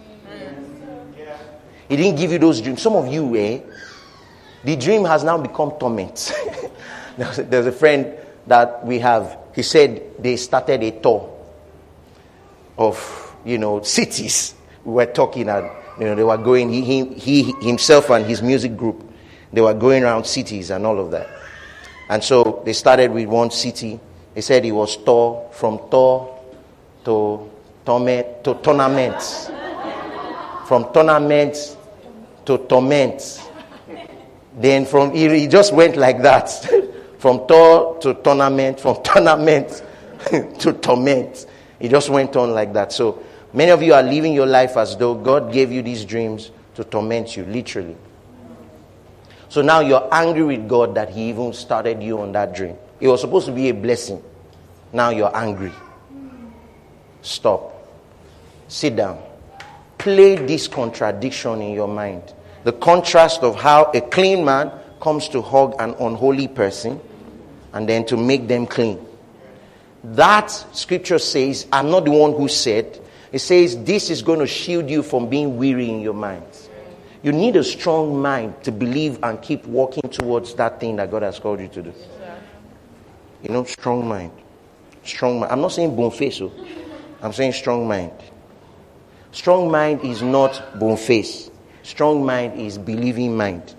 He 1.94 1.98
didn't 1.98 2.18
give 2.18 2.32
you 2.32 2.40
those 2.40 2.60
dreams. 2.60 2.82
Some 2.82 2.96
of 2.96 3.08
you, 3.08 3.36
eh? 3.36 3.60
The 4.64 4.76
dream 4.76 5.06
has 5.06 5.24
now 5.24 5.38
become 5.38 5.74
torment. 5.80 6.34
there's 7.18 7.68
a 7.68 7.72
friend 7.72 8.18
that 8.48 8.84
we 8.84 8.98
have. 8.98 9.38
He 9.54 9.62
said 9.62 10.02
they 10.18 10.36
started 10.38 10.82
a 10.82 10.90
tour 11.00 11.30
of 12.80 13.36
you 13.46 13.60
know, 13.60 13.84
cities. 13.84 14.56
We 14.84 14.94
were 14.94 15.06
talking 15.06 15.48
and, 15.50 15.70
you 16.00 16.06
know, 16.06 16.16
they 16.16 16.24
were 16.24 16.38
going, 16.38 16.74
he, 16.74 16.82
he, 16.82 17.06
he 17.14 17.52
himself 17.62 18.10
and 18.10 18.26
his 18.26 18.42
music 18.42 18.76
group, 18.76 19.08
they 19.52 19.62
were 19.62 19.76
going 19.76 20.04
around 20.04 20.26
cities 20.26 20.72
and 20.72 20.88
all 20.88 21.00
of 21.00 21.12
that. 21.12 21.30
And 22.10 22.24
so 22.24 22.64
they 22.66 22.74
started 22.74 23.12
with 23.12 23.28
one 23.28 23.52
city. 23.52 24.00
They 24.34 24.42
said 24.42 24.66
it 24.66 24.72
was 24.72 24.98
tour, 24.98 25.48
from 25.52 25.80
tour 25.92 26.40
to, 27.06 27.52
torment, 27.86 28.44
to 28.46 28.56
tournaments. 28.64 29.52
From 30.66 30.92
tournaments 30.92 31.78
to 32.46 32.58
torment. 32.58 33.42
Then 34.56 34.86
from, 34.86 35.14
he 35.14 35.48
just 35.48 35.74
went 35.74 35.96
like 35.96 36.22
that. 36.22 36.50
from 37.20 37.48
Tor 37.48 37.98
to 38.00 38.14
tournament, 38.16 38.80
from 38.80 39.02
tournament 39.04 39.84
to 40.60 40.74
torment. 40.74 41.46
He 41.80 41.88
just 41.88 42.10
went 42.10 42.36
on 42.36 42.52
like 42.52 42.74
that. 42.74 42.92
So 42.92 43.24
Many 43.54 43.70
of 43.70 43.84
you 43.84 43.94
are 43.94 44.02
living 44.02 44.34
your 44.34 44.48
life 44.48 44.78
as 44.78 44.98
though 44.98 45.14
God 45.14 45.54
gave 45.54 45.72
you 45.72 45.84
these 45.84 46.04
dreams 46.04 46.50
to 46.74 46.84
torment 46.84 47.38
you, 47.38 47.46
literally. 47.46 47.96
So 49.48 49.62
now 49.62 49.82
you're 49.82 50.08
angry 50.12 50.44
with 50.44 50.68
God 50.68 50.96
that 50.96 51.12
He 51.12 51.30
even 51.30 51.54
started 51.54 52.02
you 52.02 52.20
on 52.20 52.32
that 52.32 52.56
dream. 52.56 52.76
It 53.00 53.08
was 53.08 53.22
supposed 53.22 53.46
to 53.46 53.52
be 53.52 53.70
a 53.70 53.74
blessing. 53.74 54.24
Now 54.92 55.12
you're 55.12 55.36
angry. 55.36 55.72
Stop. 57.22 57.72
Sit 58.68 58.96
down. 58.96 59.22
Play 60.04 60.36
this 60.36 60.68
contradiction 60.68 61.62
in 61.62 61.72
your 61.74 61.88
mind. 61.88 62.34
The 62.66 62.74
contrast 62.74 63.42
of 63.42 63.56
how 63.56 63.86
a 63.94 64.02
clean 64.02 64.44
man 64.44 64.70
comes 65.00 65.30
to 65.30 65.42
hug 65.42 65.76
an 65.80 65.96
unholy 65.98 66.50
person 66.50 67.00
and 67.72 67.88
then 67.88 68.06
to 68.08 68.18
make 68.18 68.50
them 68.50 68.68
clean. 68.68 69.00
That 70.04 70.48
scripture 70.74 71.20
says, 71.20 71.68
I'm 71.72 71.90
not 71.90 72.04
the 72.04 72.12
one 72.12 72.34
who 72.34 72.50
said, 72.50 73.00
it 73.32 73.40
says 73.40 73.82
this 73.86 74.10
is 74.10 74.22
going 74.22 74.40
to 74.40 74.46
shield 74.46 74.90
you 74.90 75.04
from 75.04 75.30
being 75.30 75.56
weary 75.56 75.90
in 75.90 76.02
your 76.02 76.14
mind. 76.14 76.44
You 77.22 77.32
need 77.32 77.56
a 77.56 77.64
strong 77.64 78.22
mind 78.22 78.62
to 78.66 78.74
believe 78.74 79.24
and 79.24 79.42
keep 79.42 79.66
walking 79.66 80.10
towards 80.10 80.54
that 80.56 80.82
thing 80.82 80.98
that 80.98 81.12
God 81.12 81.22
has 81.22 81.40
called 81.40 81.62
you 81.62 81.70
to 81.70 81.82
do. 81.82 81.94
You 83.42 83.52
know, 83.52 83.64
strong 83.64 84.06
mind. 84.06 84.34
Strong 85.06 85.40
mind. 85.40 85.54
I'm 85.54 85.62
not 85.62 85.72
saying 85.72 85.96
bone 85.96 86.12
face, 86.12 86.42
oh. 86.42 86.52
I'm 87.22 87.32
saying 87.32 87.54
strong 87.54 87.88
mind. 87.88 88.12
Strong 89.34 89.72
mind 89.72 90.02
is 90.06 90.22
not 90.22 90.80
bone 90.80 90.96
face. 90.96 91.50
Strong 91.82 92.24
mind 92.26 92.60
is 92.60 92.78
believing 92.78 93.36
mind. 93.36 93.76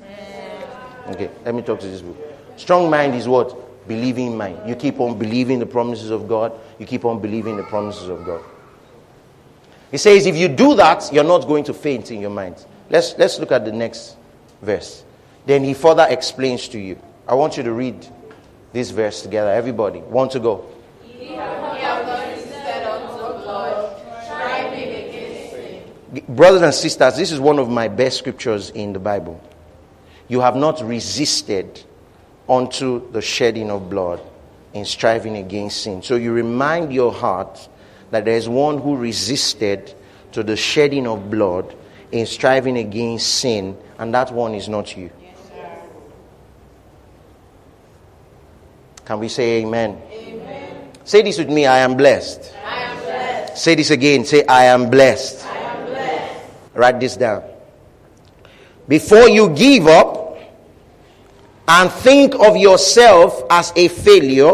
Okay, 1.06 1.30
let 1.44 1.54
me 1.54 1.62
talk 1.62 1.80
to 1.80 1.86
this 1.86 2.02
book. 2.02 2.16
Strong 2.56 2.90
mind 2.90 3.14
is 3.14 3.28
what? 3.28 3.86
Believing 3.86 4.36
mind. 4.36 4.68
You 4.68 4.74
keep 4.74 4.98
on 4.98 5.16
believing 5.16 5.60
the 5.60 5.66
promises 5.66 6.10
of 6.10 6.28
God. 6.28 6.52
You 6.78 6.86
keep 6.86 7.04
on 7.04 7.20
believing 7.20 7.56
the 7.56 7.62
promises 7.62 8.08
of 8.08 8.24
God. 8.24 8.42
He 9.90 9.98
says, 9.98 10.26
if 10.26 10.36
you 10.36 10.48
do 10.48 10.74
that, 10.74 11.12
you're 11.12 11.22
not 11.22 11.46
going 11.46 11.62
to 11.64 11.74
faint 11.74 12.10
in 12.10 12.20
your 12.20 12.30
mind. 12.30 12.64
Let's, 12.90 13.16
let's 13.16 13.38
look 13.38 13.52
at 13.52 13.64
the 13.64 13.72
next 13.72 14.16
verse. 14.60 15.04
Then 15.46 15.62
he 15.62 15.72
further 15.72 16.06
explains 16.10 16.66
to 16.68 16.80
you. 16.80 16.98
I 17.28 17.34
want 17.34 17.56
you 17.56 17.62
to 17.62 17.72
read 17.72 18.06
this 18.72 18.90
verse 18.90 19.22
together. 19.22 19.52
Everybody, 19.52 20.00
want 20.00 20.32
to 20.32 20.40
go? 20.40 20.66
Brothers 26.28 26.62
and 26.62 26.74
sisters, 26.74 27.16
this 27.16 27.32
is 27.32 27.40
one 27.40 27.58
of 27.58 27.68
my 27.68 27.88
best 27.88 28.18
scriptures 28.18 28.70
in 28.70 28.92
the 28.92 28.98
Bible. 28.98 29.40
You 30.28 30.40
have 30.40 30.56
not 30.56 30.82
resisted 30.82 31.82
unto 32.48 33.10
the 33.12 33.22
shedding 33.22 33.70
of 33.70 33.88
blood 33.88 34.20
in 34.72 34.84
striving 34.84 35.36
against 35.36 35.82
sin. 35.82 36.02
So 36.02 36.16
you 36.16 36.32
remind 36.32 36.92
your 36.92 37.12
heart 37.12 37.68
that 38.10 38.24
there 38.24 38.36
is 38.36 38.48
one 38.48 38.78
who 38.78 38.96
resisted 38.96 39.94
to 40.32 40.42
the 40.42 40.56
shedding 40.56 41.06
of 41.06 41.30
blood 41.30 41.74
in 42.12 42.26
striving 42.26 42.76
against 42.76 43.36
sin, 43.36 43.76
and 43.98 44.14
that 44.14 44.32
one 44.32 44.54
is 44.54 44.68
not 44.68 44.96
you. 44.96 45.10
Can 49.04 49.18
we 49.20 49.28
say 49.28 49.62
amen? 49.62 50.00
amen? 50.10 50.90
Say 51.04 51.22
this 51.22 51.38
with 51.38 51.50
me 51.50 51.66
I 51.66 51.78
am 51.78 51.96
blessed. 51.96 52.54
I 52.64 52.82
am 52.82 53.02
blessed. 53.02 53.58
Say 53.58 53.74
this 53.74 53.90
again. 53.90 54.24
Say, 54.24 54.46
I 54.46 54.64
am 54.64 54.88
blessed. 54.88 55.44
I 55.44 55.48
am 55.48 55.52
blessed. 55.52 55.63
Write 56.74 57.00
this 57.00 57.16
down. 57.16 57.44
Before 58.88 59.28
you 59.28 59.50
give 59.50 59.86
up 59.86 60.38
and 61.66 61.90
think 61.90 62.34
of 62.34 62.56
yourself 62.56 63.42
as 63.48 63.72
a 63.76 63.88
failure, 63.88 64.52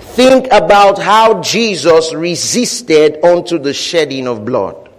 think 0.00 0.46
about 0.52 1.00
how 1.00 1.40
Jesus 1.40 2.12
resisted 2.12 3.24
unto 3.24 3.58
the 3.58 3.72
shedding 3.72 4.26
of 4.26 4.44
blood. 4.44 4.90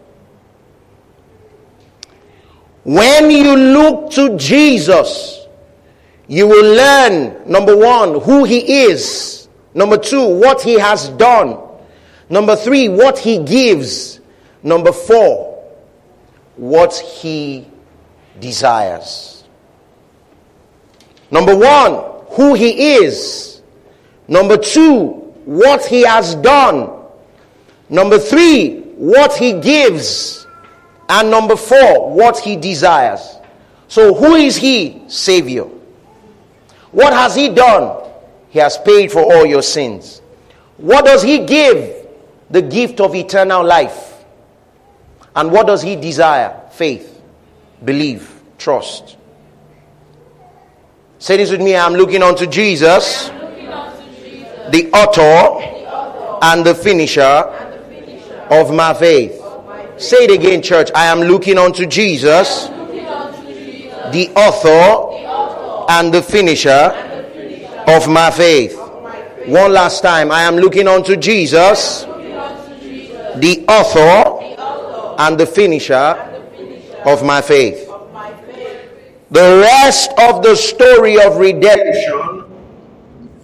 When 2.84 3.32
you 3.32 3.56
look 3.56 4.12
to 4.12 4.38
Jesus, 4.38 5.48
you 6.28 6.48
will 6.48 6.76
learn, 6.76 7.50
number 7.52 7.76
one, 7.76 8.22
who 8.22 8.44
he 8.44 8.84
is. 8.84 9.48
Number 9.74 9.98
two, 9.98 10.26
what 10.40 10.62
he 10.62 10.80
has 10.80 11.10
done. 11.10 11.60
Number 12.30 12.56
three, 12.56 12.90
what 12.90 13.20
he 13.20 13.44
gives. 13.44 14.20
Number 14.64 14.92
four, 14.92 15.45
what 16.58 16.94
he 16.96 17.68
desires. 18.40 19.44
Number 21.32 21.56
one, 21.56 22.04
who 22.32 22.54
he 22.54 22.96
is. 22.96 23.62
Number 24.28 24.58
two, 24.58 25.08
what 25.46 25.86
he 25.86 26.02
has 26.04 26.36
done. 26.36 26.90
Number 27.90 28.18
three, 28.18 28.80
what 28.98 29.34
he 29.36 29.54
gives. 29.60 30.48
And 31.08 31.30
number 31.30 31.56
four, 31.56 32.12
what 32.14 32.38
he 32.40 32.56
desires. 32.56 33.36
So 33.88 34.14
who 34.14 34.36
is 34.36 34.56
he? 34.56 35.04
Savior. 35.08 35.66
What 36.92 37.14
has 37.14 37.36
he 37.36 37.50
done? 37.50 38.04
He 38.50 38.60
has 38.60 38.78
paid 38.78 39.12
for 39.12 39.22
all 39.22 39.46
your 39.46 39.62
sins. 39.62 40.22
What 40.78 41.06
does 41.06 41.22
he 41.22 41.46
give? 41.46 42.08
The 42.50 42.62
gift 42.62 43.00
of 43.00 43.14
eternal 43.16 43.64
life. 43.64 44.15
And 45.36 45.52
what 45.52 45.68
does 45.68 45.82
he 45.82 45.96
desire? 45.96 46.62
Faith, 46.72 47.22
believe, 47.84 48.42
trust. 48.58 49.18
Say 51.20 51.38
this 51.38 51.52
with 51.52 51.62
me 51.62 51.76
I'm 51.76 51.94
looking 51.94 52.24
unto 52.24 52.46
Jesus 52.46 53.32
the 54.70 54.90
author 54.92 55.62
and 56.42 56.66
the 56.66 56.76
finisher 56.76 57.22
of 58.50 58.74
my 58.74 58.94
faith. 58.94 59.42
Say 59.98 60.26
it 60.26 60.32
again, 60.32 60.62
church. 60.62 60.90
I 60.94 61.06
am 61.06 61.22
looking 61.22 61.58
unto 61.58 61.86
Jesus, 61.86 62.68
the 62.68 64.32
author 64.36 65.92
and 65.92 66.14
the 66.14 66.22
finisher 66.22 66.92
of 67.88 68.08
my 68.10 68.32
faith. 68.32 68.78
One 69.46 69.74
last 69.74 70.02
time. 70.02 70.32
I 70.32 70.42
am 70.44 70.56
looking 70.56 70.88
unto 70.88 71.16
Jesus, 71.16 72.04
the 72.04 73.64
author 73.68 74.35
and 75.18 75.40
the 75.40 75.46
finisher 75.46 75.94
of 77.06 77.24
my 77.24 77.42
faith. 77.42 77.90
The 79.32 79.60
rest 79.62 80.12
of 80.20 80.44
the 80.44 80.56
story 80.56 81.20
of 81.20 81.38
redemption 81.38 82.46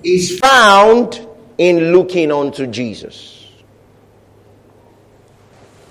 is 0.03 0.39
found 0.39 1.27
in 1.57 1.91
looking 1.91 2.31
unto 2.31 2.67
Jesus. 2.67 3.47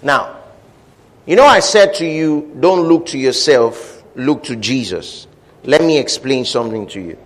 Now, 0.02 0.38
you 1.26 1.36
know, 1.36 1.44
I 1.44 1.60
said 1.60 1.94
to 1.94 2.06
you, 2.06 2.56
don't 2.60 2.88
look 2.88 3.06
to 3.06 3.18
yourself, 3.18 4.02
look 4.14 4.42
to 4.44 4.56
Jesus. 4.56 5.26
Let 5.64 5.82
me 5.82 5.98
explain 5.98 6.44
something 6.44 6.86
to 6.88 7.00
you. 7.00 7.18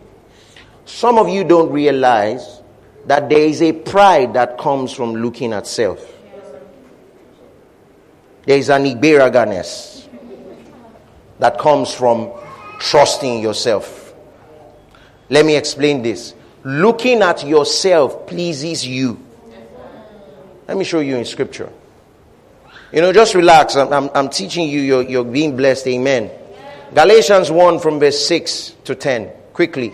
Some 0.85 1.19
of 1.19 1.29
you 1.29 1.45
don't 1.45 1.71
realize 1.71 2.61
that 3.07 3.29
there 3.29 3.45
is 3.45 3.63
a 3.63 3.73
pride 3.73 4.35
that 4.35 4.59
comes 4.59 4.93
from 4.93 5.15
looking 5.15 5.53
at 5.53 5.67
self. 5.67 6.14
There 8.47 8.59
is 8.59 8.69
an 8.69 8.85
igberaganess 8.85 10.07
that 11.39 11.59
comes 11.59 11.93
from 11.93 12.31
trusting 12.79 13.41
yourself. 13.41 14.15
Let 15.31 15.47
me 15.47 15.57
explain 15.57 16.03
this. 16.03 16.35
Looking 16.63 17.23
at 17.23 17.47
yourself 17.47 18.27
pleases 18.27 18.87
you. 18.87 19.25
Let 20.69 20.77
me 20.77 20.85
show 20.85 21.01
you 21.01 21.17
in 21.17 21.25
scripture. 21.25 21.71
You 22.93 23.01
know, 23.01 23.13
just 23.13 23.35
relax. 23.35 23.77
I'm, 23.77 23.93
I'm, 23.93 24.11
I'm 24.15 24.29
teaching 24.29 24.69
you, 24.69 24.81
you're, 24.81 25.03
you're 25.03 25.25
being 25.25 25.57
blessed. 25.57 25.87
Amen. 25.89 26.31
Galatians 26.95 27.51
1 27.51 27.81
from 27.81 27.99
verse 27.99 28.25
6 28.27 28.77
to 28.85 28.95
10. 28.95 29.31
Quickly. 29.53 29.93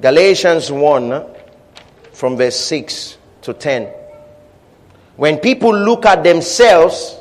Galatians 0.00 0.70
1 0.70 1.26
from 2.12 2.36
verse 2.36 2.56
6 2.60 3.16
to 3.42 3.54
10. 3.54 3.92
When 5.16 5.38
people 5.38 5.76
look 5.76 6.04
at 6.06 6.22
themselves, 6.22 7.18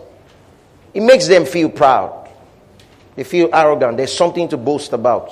it 0.93 1.01
makes 1.01 1.27
them 1.27 1.45
feel 1.45 1.69
proud. 1.69 2.29
They 3.15 3.23
feel 3.23 3.49
arrogant. 3.53 3.97
There's 3.97 4.13
something 4.13 4.47
to 4.49 4.57
boast 4.57 4.93
about. 4.93 5.31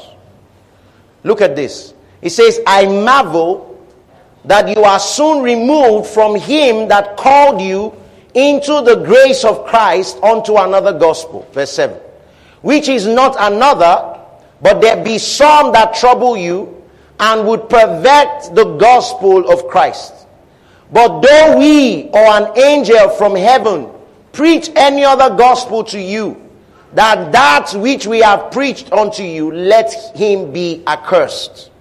Look 1.24 1.41
at 1.41 1.55
this. 1.55 1.93
It 2.22 2.30
says, 2.30 2.59
I 2.66 2.86
marvel 2.86 3.70
that 4.45 4.68
you 4.70 4.84
are 4.84 4.99
soon 4.99 5.43
removed 5.43 6.07
from 6.07 6.36
him 6.36 6.88
that 6.88 7.18
called 7.18 7.61
you 7.61 7.93
into 8.34 8.82
the 8.82 8.95
grace 8.95 9.43
of 9.43 9.66
Christ 9.66 10.18
unto 10.24 10.57
another 10.57 10.97
gospel. 10.97 11.47
Verse 11.51 11.72
7. 11.72 11.97
Which 12.61 12.88
is 12.88 13.05
not 13.05 13.36
another, 13.39 14.20
but 14.61 14.80
there 14.82 15.03
be 15.03 15.18
some 15.18 15.72
that 15.74 15.95
trouble 15.95 16.38
you 16.38 16.82
and 17.20 17.45
would 17.47 17.70
pervert 17.70 18.55
the 18.55 18.76
gospel 18.80 19.49
of 19.51 19.68
Christ. 19.68 20.22
But 20.94 21.22
though 21.22 21.58
we 21.58 22.04
or 22.10 22.24
an 22.24 22.58
angel 22.58 23.10
from 23.10 23.36
heaven 23.36 23.89
preach 24.32 24.70
any 24.76 25.04
other 25.04 25.36
gospel 25.36 25.84
to 25.86 26.00
you, 26.00 26.39
that 26.94 27.32
that 27.32 27.74
which 27.74 28.06
we 28.06 28.20
have 28.20 28.52
preached 28.52 28.91
unto 28.91 29.24
you, 29.24 29.52
let 29.52 29.91
him 30.16 30.54
be 30.54 30.84
accursed. 30.86 31.72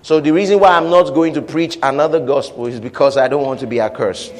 So 0.00 0.20
the 0.20 0.30
reason 0.32 0.58
why 0.58 0.70
I'm 0.70 0.88
not 0.88 1.14
going 1.14 1.34
to 1.34 1.42
preach 1.42 1.78
another 1.82 2.18
gospel 2.18 2.66
is 2.66 2.80
because 2.80 3.18
I 3.18 3.28
don't 3.28 3.44
want 3.44 3.60
to 3.60 3.66
be 3.66 3.78
accursed. 3.78 4.32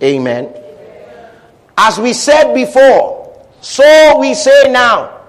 Amen. 0.00 0.54
As 1.76 1.98
we 1.98 2.12
said 2.12 2.54
before, 2.54 3.44
so 3.60 4.18
we 4.20 4.34
say 4.34 4.70
now, 4.70 5.22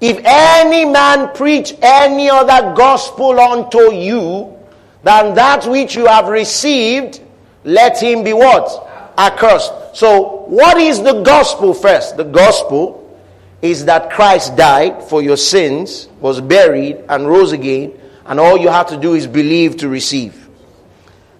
if 0.00 0.20
any 0.24 0.84
man 0.84 1.34
preach 1.34 1.74
any 1.80 2.28
other 2.28 2.74
gospel 2.74 3.40
unto 3.40 3.92
you 3.94 4.58
than 5.02 5.34
that 5.36 5.66
which 5.66 5.94
you 5.94 6.04
have 6.06 6.28
received, 6.28 7.22
let 7.66 8.00
him 8.00 8.22
be 8.22 8.32
what? 8.32 9.12
Accursed. 9.18 9.72
So, 9.96 10.44
what 10.46 10.78
is 10.78 11.02
the 11.02 11.22
gospel 11.22 11.74
first? 11.74 12.16
The 12.16 12.24
gospel 12.24 13.02
is 13.60 13.84
that 13.86 14.10
Christ 14.10 14.56
died 14.56 15.02
for 15.02 15.20
your 15.20 15.36
sins, 15.36 16.08
was 16.20 16.40
buried, 16.40 17.02
and 17.08 17.26
rose 17.26 17.50
again, 17.50 17.92
and 18.24 18.38
all 18.38 18.56
you 18.56 18.68
have 18.68 18.86
to 18.88 18.96
do 18.96 19.14
is 19.14 19.26
believe 19.26 19.76
to 19.78 19.88
receive. 19.88 20.48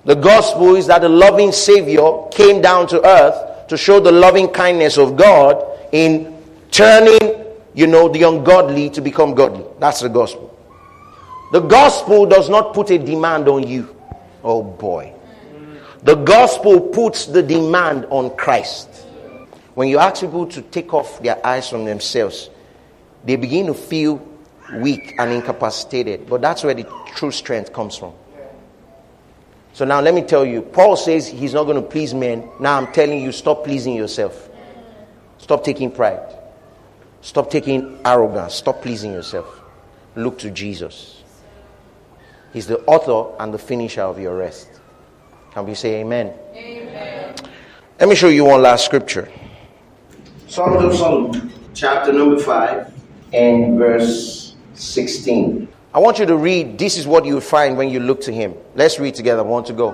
The 0.04 0.16
gospel 0.16 0.74
is 0.74 0.88
that 0.88 1.02
the 1.02 1.08
loving 1.08 1.52
Savior 1.52 2.26
came 2.32 2.60
down 2.60 2.88
to 2.88 3.06
earth 3.06 3.68
to 3.68 3.76
show 3.76 4.00
the 4.00 4.12
loving 4.12 4.48
kindness 4.48 4.98
of 4.98 5.16
God 5.16 5.64
in 5.92 6.42
turning, 6.72 7.44
you 7.74 7.86
know, 7.86 8.08
the 8.08 8.24
ungodly 8.24 8.90
to 8.90 9.00
become 9.00 9.34
godly. 9.34 9.64
That's 9.78 10.00
the 10.00 10.08
gospel. 10.08 10.58
The 11.52 11.60
gospel 11.60 12.26
does 12.26 12.48
not 12.48 12.74
put 12.74 12.90
a 12.90 12.98
demand 12.98 13.48
on 13.48 13.66
you. 13.66 13.94
Oh 14.42 14.62
boy. 14.62 15.15
The 16.06 16.14
gospel 16.14 16.80
puts 16.80 17.26
the 17.26 17.42
demand 17.42 18.06
on 18.10 18.36
Christ. 18.36 18.88
When 19.74 19.88
you 19.88 19.98
ask 19.98 20.20
people 20.20 20.46
to 20.46 20.62
take 20.62 20.94
off 20.94 21.20
their 21.20 21.44
eyes 21.44 21.68
from 21.68 21.84
themselves, 21.84 22.48
they 23.24 23.34
begin 23.34 23.66
to 23.66 23.74
feel 23.74 24.24
weak 24.74 25.16
and 25.18 25.32
incapacitated. 25.32 26.28
But 26.28 26.42
that's 26.42 26.62
where 26.62 26.74
the 26.74 26.86
true 27.16 27.32
strength 27.32 27.72
comes 27.72 27.96
from. 27.96 28.12
So 29.72 29.84
now 29.84 30.00
let 30.00 30.14
me 30.14 30.22
tell 30.22 30.46
you, 30.46 30.62
Paul 30.62 30.94
says 30.94 31.26
he's 31.26 31.52
not 31.52 31.64
going 31.64 31.82
to 31.82 31.88
please 31.88 32.14
men. 32.14 32.48
Now 32.60 32.78
I'm 32.78 32.92
telling 32.92 33.20
you, 33.20 33.32
stop 33.32 33.64
pleasing 33.64 33.96
yourself. 33.96 34.48
Stop 35.38 35.64
taking 35.64 35.90
pride. 35.90 36.38
Stop 37.20 37.50
taking 37.50 37.98
arrogance. 38.04 38.54
Stop 38.54 38.80
pleasing 38.80 39.12
yourself. 39.12 39.60
Look 40.14 40.38
to 40.38 40.52
Jesus. 40.52 41.24
He's 42.52 42.68
the 42.68 42.78
author 42.84 43.36
and 43.42 43.52
the 43.52 43.58
finisher 43.58 44.02
of 44.02 44.20
your 44.20 44.36
rest. 44.36 44.75
Can 45.56 45.64
we 45.64 45.74
say 45.74 46.00
amen? 46.02 46.34
Amen. 46.54 47.34
Let 47.98 48.10
me 48.10 48.14
show 48.14 48.28
you 48.28 48.44
one 48.44 48.60
last 48.60 48.84
scripture. 48.84 49.26
Songs 50.48 50.84
of 50.84 50.94
Solomon, 50.94 51.50
chapter 51.72 52.12
number 52.12 52.38
5, 52.38 52.92
and 53.32 53.78
verse 53.78 54.54
16. 54.74 55.66
I 55.94 55.98
want 55.98 56.18
you 56.18 56.26
to 56.26 56.36
read, 56.36 56.76
this 56.76 56.98
is 56.98 57.06
what 57.06 57.24
you 57.24 57.40
find 57.40 57.78
when 57.78 57.88
you 57.88 58.00
look 58.00 58.20
to 58.24 58.32
him. 58.32 58.52
Let's 58.74 58.98
read 58.98 59.14
together. 59.14 59.40
I 59.40 59.44
want 59.44 59.66
to 59.68 59.72
go. 59.72 59.92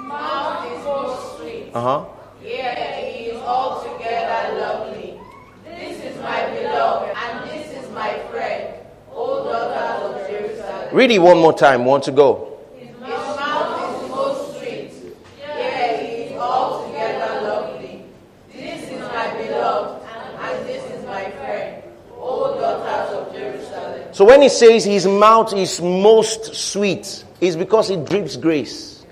Mouth 0.00 0.70
is 0.70 0.82
so 0.84 1.38
sweet. 1.38 1.70
Uh 1.72 1.80
huh. 1.80 2.04
Yeah, 2.44 3.00
he 3.00 3.30
is 3.30 3.40
altogether 3.40 4.60
lovely. 4.60 5.18
This 5.64 5.96
is 6.04 6.20
my 6.20 6.44
beloved, 6.50 7.16
and 7.16 7.48
this 7.50 7.72
is 7.72 7.90
my 7.92 8.18
friend, 8.30 8.74
O 9.14 9.44
daughters 9.44 10.20
of 10.20 10.30
Jerusalem. 10.30 10.94
Read 10.94 11.10
it 11.10 11.20
one 11.20 11.38
more 11.38 11.54
time. 11.56 11.86
Want 11.86 12.04
to 12.04 12.12
go. 12.12 12.58
His 12.76 12.90
mouth 13.00 14.04
is 14.04 14.10
most 14.10 14.58
sweet. 14.58 14.92
Yeah, 15.40 15.96
he 15.96 16.06
is 16.06 16.32
altogether 16.38 17.40
lovely. 17.42 18.04
This 18.52 18.82
is 18.90 19.00
my 19.00 19.36
beloved, 19.38 20.04
and 20.38 20.66
this 20.68 20.84
is 20.92 21.04
my 21.06 21.30
friend, 21.30 21.82
O 22.12 22.60
daughters 22.60 23.16
of 23.16 23.32
Jerusalem. 23.34 24.03
So 24.14 24.24
when 24.24 24.42
he 24.42 24.48
says 24.48 24.84
his 24.84 25.08
mouth 25.08 25.52
is 25.54 25.80
most 25.80 26.54
sweet, 26.54 27.24
it's 27.40 27.56
because 27.56 27.90
it 27.90 28.04
drips 28.04 28.36
grace. 28.36 29.04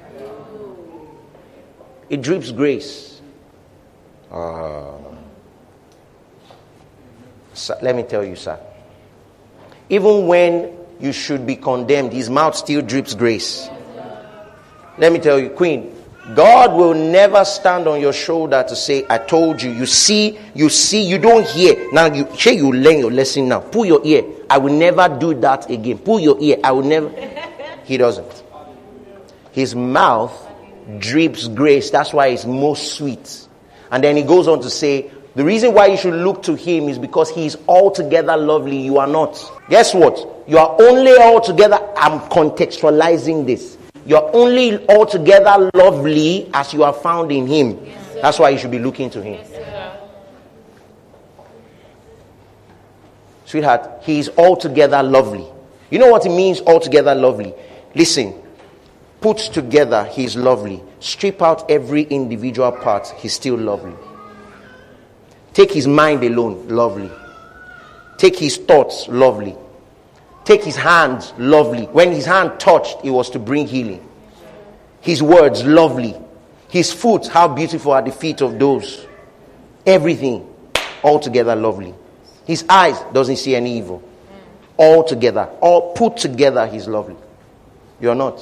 It 2.09 2.22
drips 2.22 2.53
grace. 2.53 3.20
Ah. 4.30 4.94
Sir, 7.53 7.78
let 7.82 7.96
me 7.96 8.05
tell 8.05 8.22
you, 8.22 8.36
sir. 8.36 8.61
Even 9.88 10.28
when 10.28 10.78
you 11.00 11.11
should 11.11 11.44
be 11.48 11.57
condemned, 11.57 12.12
his 12.12 12.30
mouth 12.30 12.55
still 12.55 12.80
drips 12.80 13.14
grace. 13.14 13.68
Let 14.98 15.12
me 15.12 15.18
tell 15.18 15.40
you, 15.40 15.50
Queen, 15.50 15.91
God 16.34 16.74
will 16.74 16.94
never 16.94 17.44
stand 17.44 17.88
on 17.88 18.00
your 18.00 18.12
shoulder 18.12 18.64
to 18.68 18.76
say, 18.76 19.04
I 19.10 19.18
told 19.18 19.60
you. 19.60 19.70
You 19.70 19.86
see, 19.86 20.38
you 20.54 20.68
see, 20.68 21.02
you 21.02 21.18
don't 21.18 21.44
hear. 21.44 21.92
Now 21.92 22.06
you 22.06 22.28
say 22.38 22.54
you 22.54 22.72
learn 22.72 22.98
your 23.00 23.10
lesson 23.10 23.48
now. 23.48 23.60
Pull 23.60 23.86
your 23.86 24.00
ear. 24.04 24.24
I 24.48 24.58
will 24.58 24.72
never 24.72 25.08
do 25.18 25.34
that 25.40 25.68
again. 25.68 25.98
Pull 25.98 26.20
your 26.20 26.36
ear. 26.40 26.58
I 26.62 26.70
will 26.70 26.84
never. 26.84 27.10
He 27.84 27.96
doesn't. 27.96 28.44
His 29.50 29.74
mouth 29.74 30.32
drips 30.98 31.48
grace. 31.48 31.90
That's 31.90 32.12
why 32.12 32.28
it's 32.28 32.46
most 32.46 32.94
sweet. 32.94 33.48
And 33.90 34.02
then 34.02 34.16
he 34.16 34.22
goes 34.22 34.46
on 34.46 34.60
to 34.62 34.70
say, 34.70 35.10
the 35.34 35.44
reason 35.44 35.74
why 35.74 35.86
you 35.86 35.96
should 35.96 36.14
look 36.14 36.42
to 36.44 36.54
him 36.54 36.88
is 36.88 36.98
because 36.98 37.30
he 37.30 37.46
is 37.46 37.58
altogether 37.66 38.36
lovely. 38.36 38.78
You 38.78 38.98
are 38.98 39.06
not. 39.08 39.42
Guess 39.68 39.92
what? 39.94 40.44
You 40.46 40.58
are 40.58 40.76
only 40.80 41.16
altogether. 41.16 41.78
I'm 41.96 42.20
contextualizing 42.30 43.44
this. 43.44 43.76
You're 44.05 44.30
only 44.34 44.86
altogether 44.88 45.70
lovely 45.74 46.50
as 46.53 46.72
you 46.72 46.82
are 46.84 46.92
found 46.92 47.30
in 47.30 47.46
him. 47.46 47.78
That's 48.20 48.38
why 48.38 48.50
you 48.50 48.59
should 48.59 48.70
be 48.70 48.78
looking 48.78 49.11
to 49.11 49.22
him. 49.22 49.44
Sweetheart, 53.44 54.03
he 54.03 54.18
is 54.18 54.30
altogether 54.36 55.03
lovely. 55.03 55.46
You 55.90 55.98
know 55.98 56.11
what 56.11 56.24
it 56.24 56.30
means, 56.30 56.61
altogether 56.62 57.14
lovely? 57.14 57.55
Listen, 57.94 58.42
Put 59.22 59.38
together, 59.38 60.05
he's 60.11 60.34
lovely. 60.34 60.82
Strip 60.98 61.40
out 61.42 61.70
every 61.70 62.03
individual 62.03 62.72
part, 62.72 63.07
he's 63.18 63.32
still 63.32 63.57
lovely. 63.57 63.94
Take 65.53 65.70
his 65.70 65.86
mind 65.86 66.24
alone, 66.24 66.66
lovely. 66.66 67.09
Take 68.18 68.36
his 68.36 68.57
thoughts, 68.57 69.07
lovely. 69.07 69.55
Take 70.45 70.64
his 70.64 70.76
hands, 70.76 71.32
lovely. 71.38 71.84
When 71.86 72.11
his 72.12 72.26
hand 72.26 72.59
touched, 72.59 72.99
it 73.05 73.11
was 73.11 73.30
to 73.30 73.38
bring 73.38 73.66
healing. 73.66 74.07
His 75.01 75.22
words, 75.22 75.64
lovely. 75.64 76.16
His 76.68 76.93
foot, 76.93 77.28
how 77.28 77.49
beautiful 77.49 77.93
are 77.93 78.03
the 78.03 78.12
feet 78.12 78.40
of 78.40 78.59
those. 78.59 79.07
Everything, 79.86 80.49
altogether 81.05 81.55
lovely. 81.55 81.95
His 82.47 82.64
eyes 82.68 82.99
doesn't 83.12 83.36
see 83.36 83.55
any 83.55 83.78
evil. 83.78 84.03
All 84.76 85.05
together, 85.05 85.49
all 85.61 85.93
put 85.93 86.16
together, 86.16 86.66
he's 86.66 86.88
lovely. 86.88 87.16
You're 88.01 88.14
not. 88.14 88.38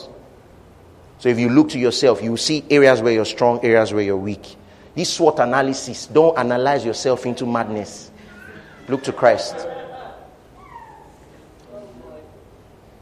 So 1.19 1.29
if 1.29 1.39
you 1.39 1.51
look 1.51 1.69
to 1.71 1.79
yourself, 1.79 2.23
you 2.23 2.37
see 2.39 2.65
areas 2.71 3.03
where 3.03 3.13
you're 3.13 3.27
strong, 3.27 3.63
areas 3.63 3.93
where 3.93 4.03
you're 4.03 4.17
weak. 4.17 4.57
This 4.95 5.13
SWOT 5.13 5.39
analysis, 5.39 6.07
don't 6.07 6.39
analyze 6.39 6.85
yourself 6.85 7.27
into 7.27 7.45
madness. 7.45 8.11
Look 8.89 9.03
to 9.05 9.13
Christ. 9.13 9.67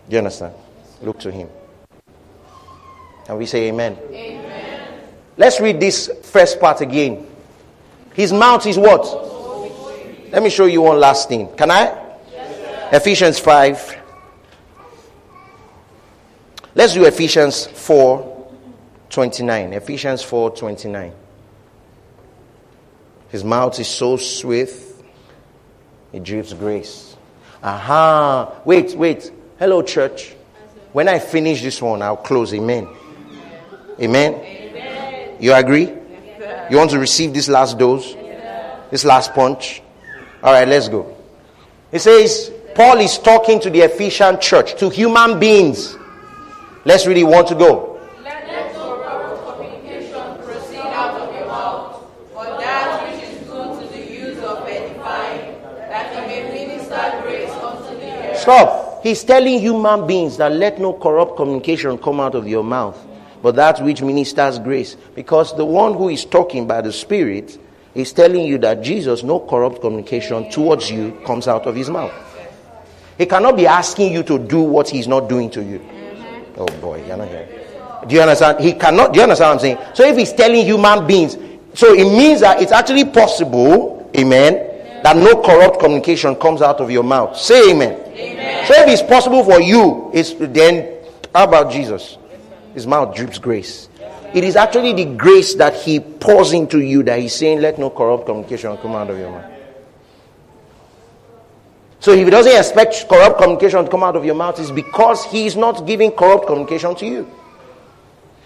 Do 0.08 0.12
you 0.12 0.18
understand? 0.18 0.54
Look 1.02 1.18
to 1.20 1.30
Him. 1.30 1.48
And 3.28 3.36
we 3.36 3.46
say 3.46 3.68
amen. 3.68 3.98
amen. 4.10 5.00
Let's 5.36 5.60
read 5.60 5.78
this 5.78 6.10
first 6.24 6.58
part 6.58 6.80
again. 6.80 7.26
His 8.14 8.32
mouth 8.32 8.66
is 8.66 8.78
what? 8.78 9.04
Let 10.32 10.42
me 10.42 10.50
show 10.50 10.66
you 10.66 10.82
one 10.82 10.98
last 10.98 11.28
thing. 11.28 11.48
Can 11.56 11.70
I? 11.70 11.84
Yes, 12.32 12.94
Ephesians 12.94 13.38
5. 13.38 13.96
Let's 16.74 16.94
do 16.94 17.04
Ephesians 17.04 17.66
4 17.66 18.50
29. 19.10 19.72
Ephesians 19.72 20.22
4 20.22 20.50
29. 20.50 21.12
His 23.30 23.44
mouth 23.44 23.78
is 23.78 23.88
so 23.88 24.16
swift, 24.16 25.02
it 26.12 26.22
drips 26.22 26.52
grace. 26.54 27.16
Aha. 27.62 28.60
Wait, 28.64 28.94
wait. 28.94 29.32
Hello, 29.58 29.82
church. 29.82 30.36
When 30.92 31.08
I 31.08 31.18
finish 31.18 31.62
this 31.62 31.82
one, 31.82 32.00
I'll 32.00 32.16
close. 32.16 32.54
Amen. 32.54 32.86
Amen. 34.00 34.34
Amen. 34.34 35.36
You 35.40 35.52
agree? 35.52 35.86
Yes, 35.86 36.70
you 36.70 36.76
want 36.76 36.90
to 36.92 36.98
receive 37.00 37.34
this 37.34 37.48
last 37.48 37.76
dose? 37.76 38.14
Yes, 38.14 38.80
this 38.92 39.04
last 39.04 39.34
punch? 39.34 39.82
All 40.44 40.52
right, 40.52 40.68
let's 40.68 40.88
go. 40.88 41.12
He 41.90 41.98
says, 41.98 42.52
Paul 42.76 42.98
is 42.98 43.18
talking 43.18 43.58
to 43.58 43.68
the 43.68 43.80
Ephesian 43.80 44.38
church, 44.38 44.78
to 44.78 44.90
human 44.90 45.40
beings. 45.40 45.96
Let's 46.84 47.08
really 47.08 47.24
want 47.24 47.48
to 47.48 47.56
go. 47.56 48.00
Let 48.22 48.46
no 48.74 49.56
communication 49.56 50.38
proceed 50.44 50.78
out 50.78 51.20
of 51.20 51.34
your 51.34 51.46
mouth, 51.48 52.06
but 52.32 52.60
that 52.60 53.10
which 53.10 53.24
is 53.24 53.48
good 53.48 53.82
to 53.82 53.88
the 53.92 54.06
use 54.08 54.38
of 54.38 54.68
edifying, 54.68 55.60
that 55.88 56.14
he 56.14 56.20
may 56.28 56.66
minister 56.66 57.22
grace 57.22 57.50
unto 57.50 57.98
the 57.98 58.06
hearer. 58.06 58.36
Stop. 58.36 58.87
He's 59.02 59.22
telling 59.24 59.60
human 59.60 60.06
beings 60.06 60.36
that 60.38 60.52
let 60.52 60.78
no 60.78 60.92
corrupt 60.92 61.36
communication 61.36 61.98
come 61.98 62.20
out 62.20 62.34
of 62.34 62.48
your 62.48 62.64
mouth, 62.64 62.98
but 63.42 63.54
that 63.56 63.80
which 63.82 64.02
ministers 64.02 64.58
grace. 64.58 64.96
Because 65.14 65.56
the 65.56 65.64
one 65.64 65.94
who 65.94 66.08
is 66.08 66.24
talking 66.24 66.66
by 66.66 66.80
the 66.80 66.92
Spirit 66.92 67.58
is 67.94 68.12
telling 68.12 68.44
you 68.44 68.58
that 68.58 68.82
Jesus, 68.82 69.22
no 69.22 69.40
corrupt 69.40 69.80
communication 69.80 70.50
towards 70.50 70.90
you 70.90 71.20
comes 71.26 71.48
out 71.48 71.66
of 71.66 71.74
his 71.74 71.90
mouth. 71.90 72.12
He 73.16 73.26
cannot 73.26 73.56
be 73.56 73.66
asking 73.66 74.12
you 74.12 74.22
to 74.24 74.38
do 74.38 74.62
what 74.62 74.88
he's 74.88 75.08
not 75.08 75.28
doing 75.28 75.50
to 75.50 75.62
you. 75.62 75.80
Mm-hmm. 75.80 76.60
Oh 76.60 76.66
boy, 76.80 77.04
you're 77.04 77.16
not 77.16 77.28
here. 77.28 77.48
Do 78.06 78.14
you 78.14 78.22
understand? 78.22 78.60
He 78.60 78.74
cannot. 78.74 79.12
Do 79.12 79.18
you 79.18 79.24
understand 79.24 79.48
what 79.48 79.54
I'm 79.54 79.60
saying? 79.60 79.78
So 79.94 80.04
if 80.04 80.16
he's 80.16 80.32
telling 80.32 80.64
human 80.64 81.06
beings, 81.06 81.36
so 81.74 81.92
it 81.92 82.04
means 82.04 82.40
that 82.40 82.62
it's 82.62 82.72
actually 82.72 83.04
possible, 83.04 84.10
amen, 84.16 85.02
that 85.02 85.16
no 85.16 85.42
corrupt 85.42 85.80
communication 85.80 86.36
comes 86.36 86.62
out 86.62 86.80
of 86.80 86.90
your 86.90 87.02
mouth. 87.02 87.36
Say 87.36 87.72
amen. 87.72 88.07
So 88.68 88.74
if 88.74 88.86
it's 88.86 89.00
possible 89.00 89.42
for 89.44 89.62
you, 89.62 90.10
it's 90.12 90.34
then 90.34 91.02
how 91.34 91.44
about 91.44 91.72
Jesus? 91.72 92.18
His 92.74 92.86
mouth 92.86 93.16
drips 93.16 93.38
grace. 93.38 93.88
It 94.34 94.44
is 94.44 94.56
actually 94.56 94.92
the 94.92 95.06
grace 95.16 95.54
that 95.54 95.74
he 95.74 96.00
pours 96.00 96.52
into 96.52 96.80
you 96.80 97.02
that 97.04 97.18
he's 97.18 97.34
saying, 97.34 97.62
let 97.62 97.78
no 97.78 97.88
corrupt 97.88 98.26
communication 98.26 98.76
come 98.76 98.94
out 98.94 99.08
of 99.08 99.18
your 99.18 99.30
mouth. 99.30 99.50
So 102.00 102.12
if 102.12 102.26
he 102.26 102.30
doesn't 102.30 102.54
expect 102.54 103.08
corrupt 103.08 103.38
communication 103.38 103.86
to 103.86 103.90
come 103.90 104.02
out 104.02 104.16
of 104.16 104.26
your 104.26 104.34
mouth, 104.34 104.60
it's 104.60 104.70
because 104.70 105.24
he 105.24 105.46
is 105.46 105.56
not 105.56 105.86
giving 105.86 106.10
corrupt 106.10 106.46
communication 106.46 106.94
to 106.96 107.06
you. 107.06 107.30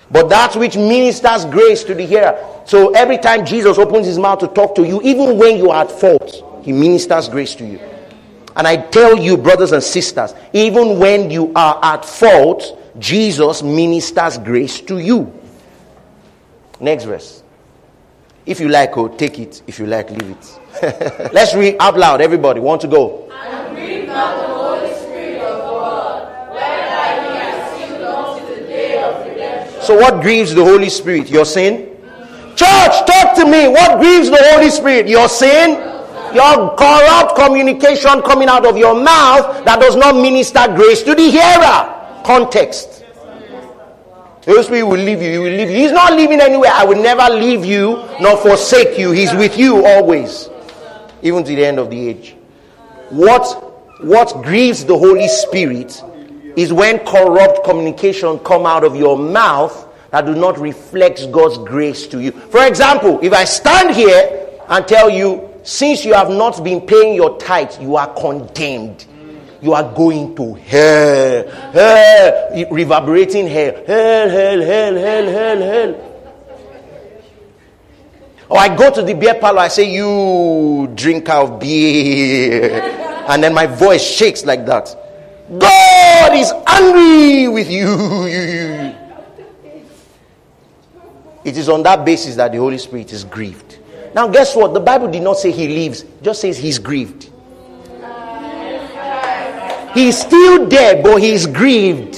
But 0.09 0.29
that 0.29 0.55
which 0.55 0.77
ministers 0.77 1.47
grace 1.47 1.83
to 1.83 1.97
the 1.97 2.07
hearer. 2.07 2.39
So 2.65 2.95
every 2.95 3.19
time 3.19 3.45
Jesus 3.45 3.77
opens 3.77 4.07
his 4.07 4.21
mouth 4.21 4.39
to 4.39 4.47
talk 4.47 4.77
to 4.77 4.87
you, 4.87 5.03
even 5.03 5.37
when 5.37 5.57
you 5.57 5.71
are 5.71 5.83
at 5.83 5.91
fault, 5.91 6.63
he 6.65 6.71
ministers 6.71 7.29
grace 7.29 7.57
to 7.57 7.67
you. 7.67 7.81
And 8.57 8.67
I 8.67 8.77
tell 8.77 9.17
you, 9.17 9.37
brothers 9.37 9.73
and 9.73 9.83
sisters, 9.83 10.35
even 10.53 10.99
when 10.99 11.31
you 11.31 11.53
are 11.55 11.79
at 11.83 12.05
fault, 12.05 12.79
Jesus 12.99 13.63
ministers 13.63 14.39
grace 14.39 14.81
to 14.83 14.99
you. 14.99 15.33
Next 16.81 17.05
verse. 17.05 17.43
If 18.45 18.61
you 18.61 18.69
like, 18.69 18.97
oh, 18.97 19.09
take 19.09 19.39
it. 19.39 19.63
If 19.67 19.79
you 19.79 19.87
like, 19.87 20.11
leave 20.11 20.31
it. 20.31 20.59
Let's 21.33 21.55
read 21.55 21.77
out 21.81 21.97
loud, 21.97 22.21
everybody. 22.21 22.61
Want 22.61 22.81
to 22.83 22.89
go? 22.89 23.29
So, 29.81 29.97
what 29.97 30.23
grieves 30.23 30.55
the 30.55 30.65
Holy 30.65 30.89
Spirit? 30.89 31.29
Your 31.29 31.45
sin? 31.45 31.89
Church, 32.55 33.07
talk 33.07 33.35
to 33.35 33.45
me. 33.45 33.67
What 33.69 33.99
grieves 33.99 34.31
the 34.31 34.39
Holy 34.53 34.71
Spirit? 34.71 35.09
Your 35.09 35.29
sin? 35.29 35.92
Your 36.35 36.75
corrupt 36.77 37.37
communication 37.37 38.23
coming 38.23 38.49
out 38.49 38.67
of 38.67 38.77
your 38.77 38.95
mouth 38.95 39.65
that 39.65 39.81
does 39.81 39.97
not 39.97 40.15
minister 40.15 40.67
grace 40.75 41.03
to 41.03 41.15
the 41.15 41.31
hearer. 41.31 42.23
Context. 42.25 43.05
Holy 44.45 44.63
Spirit 44.63 44.85
will 44.85 44.99
leave 44.99 45.23
you. 45.23 45.31
He 45.33 45.39
will 45.39 45.57
leave 45.57 45.71
you. 45.71 45.77
He's 45.77 45.93
not 45.93 46.15
leaving 46.15 46.41
anywhere. 46.41 46.71
I 46.73 46.85
will 46.85 47.01
never 47.01 47.33
leave 47.33 47.65
you 47.65 48.05
nor 48.21 48.37
forsake 48.37 48.99
you. 48.99 49.13
He's 49.13 49.33
with 49.35 49.57
you 49.57 49.87
always 49.87 50.49
even 51.23 51.45
to 51.45 51.55
the 51.55 51.65
end 51.65 51.79
of 51.79 51.91
the 51.91 52.09
age. 52.09 52.37
What, 53.11 53.45
what 54.03 54.43
grieves 54.43 54.85
the 54.85 54.99
Holy 54.99 55.29
Spirit 55.29 56.03
is 56.57 56.73
when 56.73 56.99
corrupt 57.07 57.65
communication 57.65 58.39
come 58.41 58.67
out 58.67 58.85
of 58.85 58.97
your 58.97 59.17
mouth 59.17 59.89
that 60.11 60.27
do 60.27 60.35
not 60.35 60.59
reflect 60.59 61.31
God's 61.31 61.59
grace 61.59 62.07
to 62.09 62.21
you. 62.21 62.33
For 62.33 62.67
example, 62.67 63.21
if 63.23 63.33
I 63.33 63.45
stand 63.45 63.95
here 63.95 64.49
and 64.69 64.87
tell 64.87 65.09
you, 65.09 65.49
since 65.63 66.05
you 66.05 66.15
have 66.15 66.31
not 66.31 66.63
been 66.65 66.81
paying 66.81 67.15
your 67.15 67.39
tithe, 67.39 67.81
you 67.81 67.97
are 67.97 68.13
condemned. 68.15 69.07
You 69.61 69.75
are 69.75 69.95
going 69.95 70.35
to 70.35 70.55
hell, 70.55 71.49
hell, 71.73 72.67
reverberating 72.71 73.47
hell, 73.47 73.75
hell, 73.87 74.29
hell, 74.29 74.61
hell, 74.61 74.95
hell, 74.97 75.27
hell, 75.27 75.59
hell. 75.59 76.09
Or 78.49 78.59
I 78.59 78.77
go 78.77 78.91
to 78.93 79.03
the 79.03 79.15
beer 79.15 79.35
parlor, 79.35 79.61
I 79.61 79.69
say, 79.69 79.91
You 79.95 80.91
drinker 80.95 81.33
of 81.33 81.61
beer. 81.61 82.83
and 83.29 83.43
then 83.43 83.55
my 83.55 83.67
voice 83.67 84.03
shakes 84.05 84.45
like 84.45 84.67
that. 84.67 84.95
God 85.59 86.37
is 86.37 86.53
angry 86.67 87.49
with 87.49 87.71
you. 87.71 88.95
It 91.45 91.57
is 91.57 91.69
on 91.69 91.83
that 91.85 92.05
basis 92.05 92.37
that 92.37 92.53
the 92.53 92.59
Holy 92.59 92.79
Spirit 92.79 93.13
is 93.13 93.25
grieved. 93.25 93.72
Now, 94.15 94.29
guess 94.29 94.55
what? 94.55 94.75
The 94.75 94.81
Bible 94.81 95.11
did 95.11 95.23
not 95.23 95.39
say 95.39 95.51
he 95.51 95.69
leaves, 95.69 96.05
just 96.23 96.41
says 96.43 96.59
he's 96.59 96.79
grieved. 96.79 97.31
He's 99.95 100.19
still 100.19 100.67
there, 100.67 101.03
but 101.03 101.17
he's 101.17 101.47
grieved. 101.47 102.17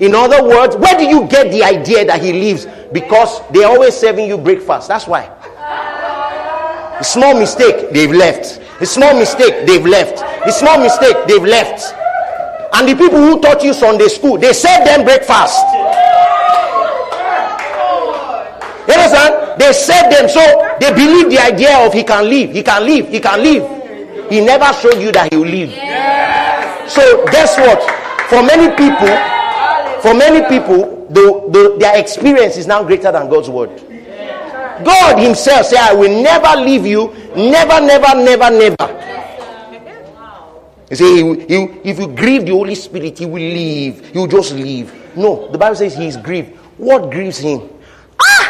In 0.00 0.14
other 0.14 0.42
words, 0.42 0.76
where 0.76 0.96
do 0.96 1.04
you 1.04 1.26
get 1.26 1.50
the 1.52 1.62
idea 1.62 2.06
that 2.06 2.22
he 2.22 2.32
leaves? 2.32 2.66
Because 2.92 3.40
they're 3.50 3.68
always 3.68 3.94
serving 3.94 4.26
you 4.26 4.38
breakfast. 4.38 4.88
That's 4.88 5.06
why. 5.06 5.24
A 6.98 7.04
small 7.04 7.38
mistake, 7.38 7.90
they've 7.92 8.10
left. 8.10 8.60
A 8.80 8.86
small 8.86 9.14
mistake, 9.18 9.66
they've 9.66 9.84
left. 9.84 10.22
A 10.46 10.52
small 10.52 10.78
mistake, 10.82 11.16
they've 11.26 11.42
left. 11.42 11.94
And 12.72 12.88
the 12.88 12.94
people 12.94 13.18
who 13.18 13.40
taught 13.40 13.62
you 13.62 13.74
Sunday 13.74 14.08
school, 14.08 14.38
they 14.38 14.52
serve 14.52 14.84
them 14.86 15.04
breakfast. 15.04 15.58
You 18.88 18.94
understand? 18.94 19.39
They 19.60 19.72
serve 19.74 20.08
them, 20.10 20.26
so 20.26 20.40
they 20.80 20.90
believe 20.94 21.28
the 21.28 21.38
idea 21.38 21.76
of 21.84 21.92
he 21.92 22.02
can 22.02 22.30
leave, 22.30 22.50
he 22.52 22.62
can 22.62 22.82
leave, 22.82 23.08
he 23.08 23.20
can 23.20 23.42
leave. 23.42 23.62
He 24.30 24.40
never 24.40 24.72
showed 24.72 24.96
you 25.02 25.12
that 25.12 25.28
he 25.30 25.36
will 25.36 25.44
leave. 25.44 25.74
So 26.88 27.26
guess 27.26 27.58
what? 27.58 27.78
For 28.30 28.42
many 28.42 28.72
people, 28.72 29.12
for 30.00 30.14
many 30.16 30.48
people, 30.48 31.06
the, 31.10 31.44
the, 31.50 31.76
their 31.78 31.98
experience 31.98 32.56
is 32.56 32.66
now 32.66 32.82
greater 32.82 33.12
than 33.12 33.28
God's 33.28 33.50
word. 33.50 33.68
God 34.82 35.18
Himself 35.18 35.66
said, 35.66 35.80
I 35.80 35.92
will 35.92 36.22
never 36.22 36.58
leave 36.58 36.86
you, 36.86 37.12
never, 37.36 37.84
never, 37.84 38.16
never, 38.16 38.50
never. 38.50 38.86
He 40.88 40.94
said, 40.94 41.04
he, 41.04 41.40
he, 41.46 41.90
if 41.90 41.98
you 41.98 42.08
grieve 42.08 42.46
the 42.46 42.52
Holy 42.52 42.74
Spirit, 42.74 43.18
He 43.18 43.26
will 43.26 43.42
leave. 43.42 44.06
He 44.08 44.18
will 44.18 44.26
just 44.26 44.54
leave. 44.54 44.90
No, 45.16 45.48
the 45.52 45.58
Bible 45.58 45.76
says 45.76 45.96
he 45.96 46.06
is 46.06 46.16
grieved. 46.16 46.56
What 46.78 47.10
grieves 47.10 47.38
him? 47.38 47.68
Ah! 48.22 48.49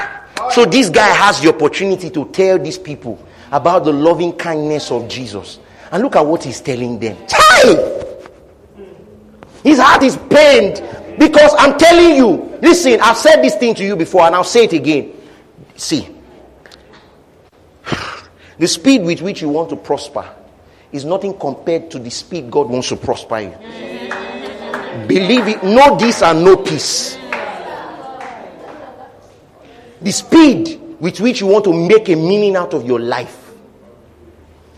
So 0.52 0.64
this 0.64 0.90
guy 0.90 1.08
has 1.08 1.40
the 1.40 1.48
opportunity 1.48 2.10
to 2.10 2.24
tell 2.26 2.58
these 2.58 2.78
people 2.78 3.24
about 3.50 3.84
the 3.84 3.92
loving 3.92 4.32
kindness 4.32 4.90
of 4.90 5.08
Jesus. 5.08 5.58
And 5.92 6.02
look 6.02 6.16
at 6.16 6.24
what 6.24 6.44
he's 6.44 6.60
telling 6.60 6.98
them. 6.98 7.16
His 9.62 9.78
heart 9.78 10.02
is 10.02 10.16
pained 10.16 10.82
because 11.18 11.54
I'm 11.58 11.78
telling 11.78 12.16
you, 12.16 12.58
listen, 12.62 13.00
I've 13.00 13.16
said 13.16 13.42
this 13.42 13.56
thing 13.56 13.74
to 13.74 13.84
you 13.84 13.96
before 13.96 14.22
and 14.22 14.34
I'll 14.34 14.44
say 14.44 14.64
it 14.64 14.72
again. 14.72 15.12
See, 15.76 16.08
the 18.58 18.66
speed 18.66 19.02
with 19.02 19.20
which 19.20 19.42
you 19.42 19.48
want 19.48 19.68
to 19.70 19.76
prosper 19.76 20.28
is 20.92 21.04
nothing 21.04 21.38
compared 21.38 21.90
to 21.90 21.98
the 21.98 22.10
speed 22.10 22.50
God 22.50 22.68
wants 22.68 22.88
to 22.88 22.96
prosper 22.96 23.40
you. 23.40 23.54
Believe 25.06 25.48
it, 25.48 25.62
know 25.62 25.96
this 25.96 26.22
and 26.22 26.44
know 26.44 26.56
peace. 26.56 27.19
The 30.02 30.12
speed 30.12 30.80
with 30.98 31.20
which 31.20 31.40
you 31.40 31.46
want 31.46 31.64
to 31.64 31.72
make 31.72 32.08
a 32.08 32.16
meaning 32.16 32.56
out 32.56 32.74
of 32.74 32.86
your 32.86 33.00
life 33.00 33.52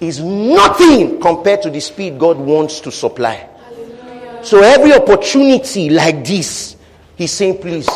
is 0.00 0.20
nothing 0.20 1.20
compared 1.20 1.62
to 1.62 1.70
the 1.70 1.80
speed 1.80 2.18
God 2.18 2.36
wants 2.38 2.80
to 2.80 2.90
supply. 2.90 3.48
So 4.42 4.60
every 4.60 4.92
opportunity 4.92 5.90
like 5.90 6.24
this, 6.24 6.76
he's 7.16 7.30
saying, 7.30 7.58
please, 7.58 7.88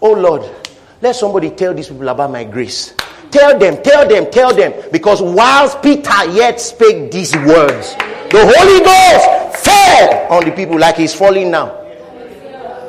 oh 0.00 0.12
Lord, 0.12 0.42
let 1.00 1.14
somebody 1.14 1.50
tell 1.50 1.72
these 1.72 1.88
people 1.88 2.08
about 2.08 2.32
my 2.32 2.42
grace. 2.42 2.94
Tell 3.30 3.58
them, 3.58 3.82
tell 3.82 4.08
them, 4.08 4.30
tell 4.30 4.54
them. 4.54 4.74
Because 4.90 5.22
whilst 5.22 5.80
Peter 5.82 6.30
yet 6.32 6.60
spake 6.60 7.12
these 7.12 7.34
words, 7.36 7.94
the 8.30 8.42
Holy 8.42 8.80
Ghost 8.84 9.64
fell 9.64 10.32
on 10.32 10.44
the 10.44 10.52
people 10.52 10.78
like 10.78 10.96
he's 10.96 11.14
falling 11.14 11.50
now. 11.50 11.78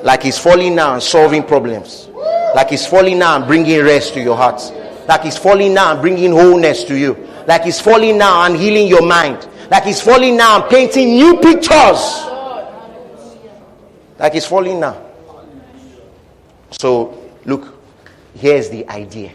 Like 0.03 0.23
he's 0.23 0.39
falling 0.39 0.75
now 0.75 0.95
and 0.95 1.03
solving 1.03 1.43
problems. 1.43 2.09
Like 2.55 2.69
he's 2.69 2.85
falling 2.85 3.19
now 3.19 3.35
and 3.35 3.45
bringing 3.45 3.81
rest 3.83 4.13
to 4.13 4.21
your 4.21 4.35
hearts. 4.35 4.71
Like 5.07 5.21
he's 5.23 5.37
falling 5.37 5.73
now 5.73 5.93
and 5.93 6.01
bringing 6.01 6.31
wholeness 6.31 6.83
to 6.85 6.97
you. 6.97 7.15
Like 7.47 7.63
he's 7.63 7.79
falling 7.79 8.17
now 8.17 8.43
and 8.43 8.55
healing 8.55 8.87
your 8.87 9.05
mind. 9.05 9.47
Like 9.69 9.83
he's 9.83 10.01
falling 10.01 10.37
now 10.37 10.61
and 10.61 10.69
painting 10.69 11.15
new 11.15 11.37
pictures. 11.37 12.29
Like 14.19 14.33
he's 14.33 14.45
falling 14.45 14.79
now. 14.79 15.01
So, 16.79 17.31
look, 17.45 17.79
here's 18.35 18.69
the 18.69 18.87
idea. 18.89 19.31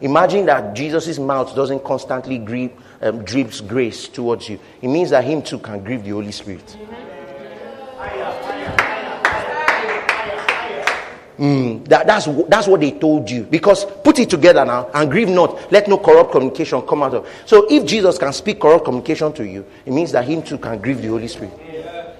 Imagine 0.00 0.46
that 0.46 0.74
Jesus' 0.74 1.18
mouth 1.18 1.54
doesn't 1.54 1.82
constantly 1.82 2.38
grieve, 2.38 2.72
um, 3.00 3.24
drips 3.24 3.60
grace 3.60 4.08
towards 4.08 4.48
you. 4.48 4.58
It 4.82 4.88
means 4.88 5.10
that 5.10 5.24
him 5.24 5.42
too 5.42 5.58
can 5.58 5.82
grieve 5.82 6.04
the 6.04 6.10
Holy 6.10 6.32
Spirit. 6.32 6.76
Mm, 11.38 11.86
that, 11.88 12.06
that's, 12.06 12.26
that's 12.48 12.66
what 12.66 12.80
they 12.80 12.92
told 12.92 13.30
you. 13.30 13.42
Because 13.42 13.84
put 13.84 14.18
it 14.18 14.30
together 14.30 14.64
now 14.64 14.88
and 14.94 15.10
grieve 15.10 15.28
not. 15.28 15.70
Let 15.70 15.86
no 15.86 15.98
corrupt 15.98 16.32
communication 16.32 16.80
come 16.82 17.02
out 17.02 17.14
of. 17.14 17.28
So 17.44 17.66
if 17.70 17.84
Jesus 17.84 18.16
can 18.16 18.32
speak 18.32 18.58
corrupt 18.60 18.84
communication 18.84 19.32
to 19.34 19.46
you, 19.46 19.64
it 19.84 19.92
means 19.92 20.12
that 20.12 20.24
him 20.24 20.42
too 20.42 20.58
can 20.58 20.80
grieve 20.80 21.02
the 21.02 21.08
Holy 21.08 21.28
Spirit. 21.28 21.52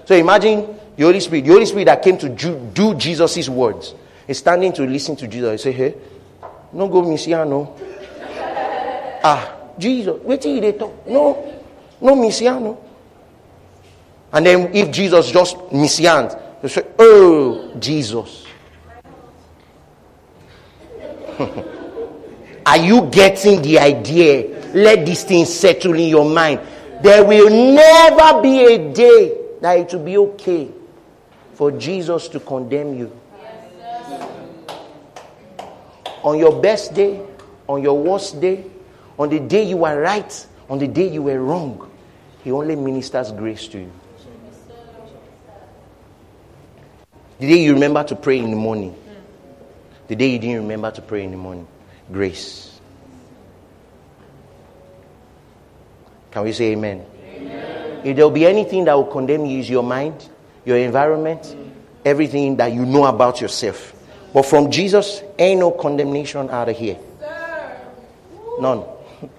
So 0.05 0.15
imagine 0.15 0.77
the 0.95 1.03
Holy 1.03 1.19
Spirit, 1.19 1.45
the 1.45 1.51
Holy 1.51 1.65
Spirit 1.65 1.85
that 1.85 2.01
came 2.01 2.17
to 2.19 2.29
do, 2.29 2.59
do 2.73 2.93
Jesus' 2.95 3.49
words, 3.49 3.95
is 4.27 4.37
standing 4.37 4.71
to 4.73 4.83
listen 4.83 5.15
to 5.15 5.27
Jesus. 5.27 5.63
He 5.63 5.71
say, 5.71 5.75
hey, 5.75 5.95
no 6.73 6.87
go 6.87 7.01
Messiano. 7.01 7.75
ah, 9.23 9.55
Jesus, 9.79 10.21
wait 10.23 10.41
till 10.41 10.61
they 10.61 10.73
talk. 10.73 11.07
No, 11.07 11.61
no 12.01 12.15
Messiano. 12.15 12.77
And 14.31 14.45
then 14.45 14.75
if 14.75 14.91
Jesus 14.91 15.31
just 15.31 15.57
Messians, 15.71 16.35
they 16.61 16.67
say, 16.67 16.85
oh, 16.99 17.73
Jesus. 17.79 18.46
Are 22.65 22.77
you 22.77 23.07
getting 23.11 23.61
the 23.61 23.79
idea? 23.79 24.71
Let 24.73 25.05
these 25.05 25.23
things 25.23 25.53
settle 25.53 25.93
in 25.93 26.09
your 26.09 26.25
mind. 26.29 26.59
There 27.01 27.23
will 27.23 27.49
never 27.49 28.41
be 28.41 28.73
a 28.73 28.93
day 28.93 29.37
that 29.61 29.77
it 29.79 29.93
will 29.93 30.03
be 30.03 30.17
okay 30.17 30.71
for 31.53 31.71
Jesus 31.71 32.27
to 32.29 32.39
condemn 32.39 32.95
you. 32.95 33.11
On 36.23 36.37
your 36.37 36.61
best 36.61 36.93
day, 36.93 37.21
on 37.67 37.81
your 37.81 37.97
worst 37.97 38.41
day, 38.41 38.65
on 39.17 39.29
the 39.29 39.39
day 39.39 39.63
you 39.63 39.77
were 39.77 39.99
right, 40.01 40.47
on 40.69 40.77
the 40.79 40.87
day 40.87 41.07
you 41.09 41.23
were 41.23 41.41
wrong, 41.41 41.89
He 42.43 42.51
only 42.51 42.75
ministers 42.75 43.31
grace 43.31 43.67
to 43.69 43.79
you. 43.79 43.91
The 47.39 47.47
day 47.47 47.63
you 47.63 47.73
remember 47.73 48.03
to 48.03 48.15
pray 48.15 48.39
in 48.39 48.49
the 48.49 48.57
morning, 48.57 48.95
the 50.07 50.15
day 50.15 50.29
you 50.29 50.39
didn't 50.39 50.61
remember 50.61 50.91
to 50.91 51.01
pray 51.01 51.23
in 51.23 51.31
the 51.31 51.37
morning, 51.37 51.67
grace. 52.11 52.79
Can 56.31 56.43
we 56.43 56.53
say 56.53 56.71
amen? 56.73 57.05
amen? 57.25 58.01
If 58.03 58.15
there 58.15 58.25
will 58.25 58.31
be 58.31 58.45
anything 58.45 58.85
that 58.85 58.93
will 58.93 59.05
condemn 59.05 59.45
you, 59.45 59.59
is 59.59 59.69
your 59.69 59.83
mind, 59.83 60.29
your 60.65 60.77
environment, 60.77 61.55
everything 62.05 62.57
that 62.57 62.71
you 62.71 62.85
know 62.85 63.05
about 63.05 63.41
yourself. 63.41 63.93
But 64.33 64.43
from 64.43 64.69
Jesus, 64.69 65.23
ain't 65.39 65.59
no 65.59 65.71
condemnation 65.71 66.49
out 66.49 66.69
of 66.69 66.77
here. 66.77 66.97
None. 68.59 68.79
Do 69.21 69.29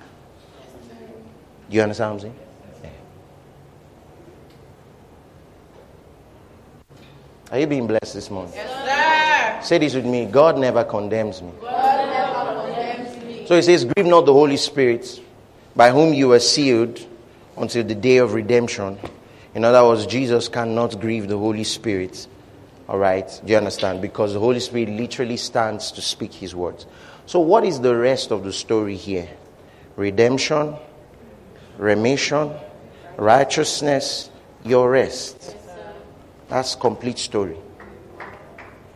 you 1.70 1.82
understand 1.82 2.14
what 2.14 2.14
I'm 2.14 2.20
saying? 2.20 2.47
Are 7.50 7.58
you 7.58 7.66
being 7.66 7.86
blessed 7.86 8.12
this 8.12 8.30
morning? 8.30 8.52
Yes, 8.54 9.66
Say 9.66 9.78
this 9.78 9.94
with 9.94 10.04
me 10.04 10.26
God 10.26 10.58
never 10.58 10.84
condemns 10.84 11.40
me. 11.40 11.50
God 11.60 12.10
never 12.10 12.60
condemns 12.60 13.24
me. 13.24 13.46
So 13.46 13.56
he 13.56 13.62
says, 13.62 13.84
Grieve 13.84 14.06
not 14.06 14.26
the 14.26 14.32
Holy 14.32 14.58
Spirit, 14.58 15.20
by 15.74 15.90
whom 15.90 16.12
you 16.12 16.28
were 16.28 16.40
sealed 16.40 17.04
until 17.56 17.84
the 17.84 17.94
day 17.94 18.18
of 18.18 18.34
redemption. 18.34 18.98
In 19.54 19.64
other 19.64 19.82
words, 19.82 20.06
Jesus 20.06 20.48
cannot 20.48 21.00
grieve 21.00 21.26
the 21.26 21.38
Holy 21.38 21.64
Spirit. 21.64 22.26
All 22.86 22.98
right? 22.98 23.28
Do 23.44 23.50
you 23.50 23.58
understand? 23.58 24.02
Because 24.02 24.34
the 24.34 24.40
Holy 24.40 24.60
Spirit 24.60 24.90
literally 24.90 25.36
stands 25.38 25.90
to 25.92 26.02
speak 26.02 26.34
his 26.34 26.54
words. 26.54 26.86
So, 27.26 27.40
what 27.40 27.64
is 27.64 27.80
the 27.80 27.96
rest 27.96 28.30
of 28.30 28.44
the 28.44 28.52
story 28.52 28.96
here? 28.96 29.28
Redemption, 29.96 30.76
remission, 31.78 32.52
righteousness, 33.16 34.30
your 34.64 34.90
rest. 34.90 35.56
That's 36.48 36.74
complete 36.74 37.18
story. 37.18 37.56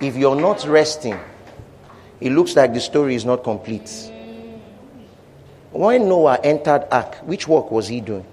If 0.01 0.17
you're 0.17 0.41
not 0.41 0.67
resting, 0.67 1.19
it 2.21 2.33
looks 2.33 2.57
like 2.57 2.73
the 2.73 2.81
story 2.81 3.15
is 3.15 3.25
not 3.25 3.45
complete. 3.45 4.11
When 5.71 6.09
Noah 6.09 6.39
entered 6.43 6.87
Ark, 6.91 7.17
which 7.25 7.47
work 7.49 7.71
was 7.71 7.89
he 7.89 8.01
doing? 8.01 8.27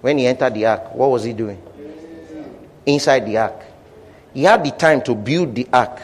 When 0.00 0.18
he 0.18 0.26
entered 0.28 0.54
the 0.54 0.66
ark, 0.66 0.94
what 0.94 1.10
was 1.10 1.24
he 1.24 1.32
doing? 1.32 1.60
Inside 2.84 3.26
the 3.26 3.38
ark. 3.38 3.60
He 4.32 4.44
had 4.44 4.62
the 4.64 4.70
time 4.70 5.02
to 5.02 5.16
build 5.16 5.54
the 5.56 5.66
ark. 5.72 6.00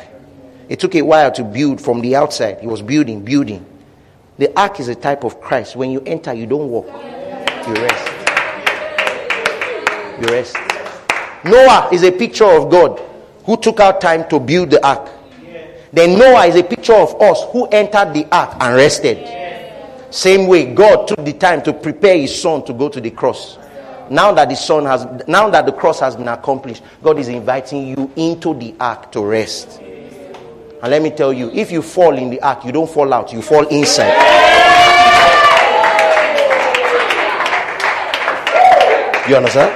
It 0.69 0.81
took 0.81 0.97
a 0.97 1.03
while 1.03 1.31
to 1.31 1.45
build 1.45 1.81
from 1.81 2.01
the 2.01 2.17
outside. 2.17 2.59
He 2.61 2.67
was 2.67 2.83
building, 2.83 3.25
building. 3.25 3.65
The 4.39 4.59
ark 4.59 4.81
is 4.81 4.89
a 4.89 4.97
type 4.97 5.23
of 5.23 5.41
Christ. 5.41 5.77
When 5.77 5.93
you 5.93 6.03
enter, 6.05 6.33
you 6.33 6.47
don't 6.47 6.69
walk, 6.69 6.89
you 7.67 7.75
rest. 7.75 8.09
You 10.21 10.27
rest. 10.29 10.57
Noah 11.45 11.89
is 11.93 12.03
a 12.03 12.13
picture 12.13 12.45
of 12.45 12.71
God 12.71 13.01
who 13.45 13.57
took 13.57 13.81
out 13.81 14.01
time 14.01 14.29
to 14.29 14.39
build 14.39 14.71
the 14.71 14.85
ark. 14.87 15.11
Then 15.93 16.19
Noah 16.19 16.47
is 16.47 16.57
a 16.57 16.63
picture 16.63 16.95
of 16.95 17.21
us 17.21 17.43
who 17.53 17.67
entered 17.67 18.15
the 18.15 18.27
ark 18.33 18.57
and 18.61 18.75
rested. 18.77 19.43
Same 20.13 20.47
way, 20.47 20.73
God 20.75 21.09
took 21.09 21.25
the 21.25 21.33
time 21.33 21.63
to 21.63 21.73
prepare 21.73 22.17
his 22.17 22.41
son 22.41 22.65
to 22.67 22.73
go 22.73 22.89
to 22.89 23.01
the 23.01 23.11
cross. 23.11 23.59
Now 24.11 24.33
that 24.33 24.49
the 24.49 24.57
son 24.57 24.85
has 24.85 25.07
now 25.27 25.49
that 25.51 25.65
the 25.65 25.73
cross 25.73 26.01
has 26.01 26.17
been 26.17 26.29
accomplished, 26.29 26.83
God 27.03 27.19
is 27.19 27.29
inviting 27.29 27.87
you 27.87 28.11
into 28.17 28.55
the 28.55 28.75
ark 28.79 29.11
to 29.13 29.25
rest. 29.25 29.81
And 29.81 30.91
let 30.91 31.01
me 31.01 31.11
tell 31.11 31.33
you, 31.33 31.51
if 31.51 31.71
you 31.71 31.81
fall 31.81 32.17
in 32.19 32.29
the 32.29 32.41
ark, 32.43 32.65
you 32.65 32.73
don't 32.73 32.91
fall 32.91 33.13
out, 33.15 33.33
you 33.33 33.41
fall 33.41 33.67
inside. 33.69 34.52
You 39.29 39.37
understand? 39.37 39.71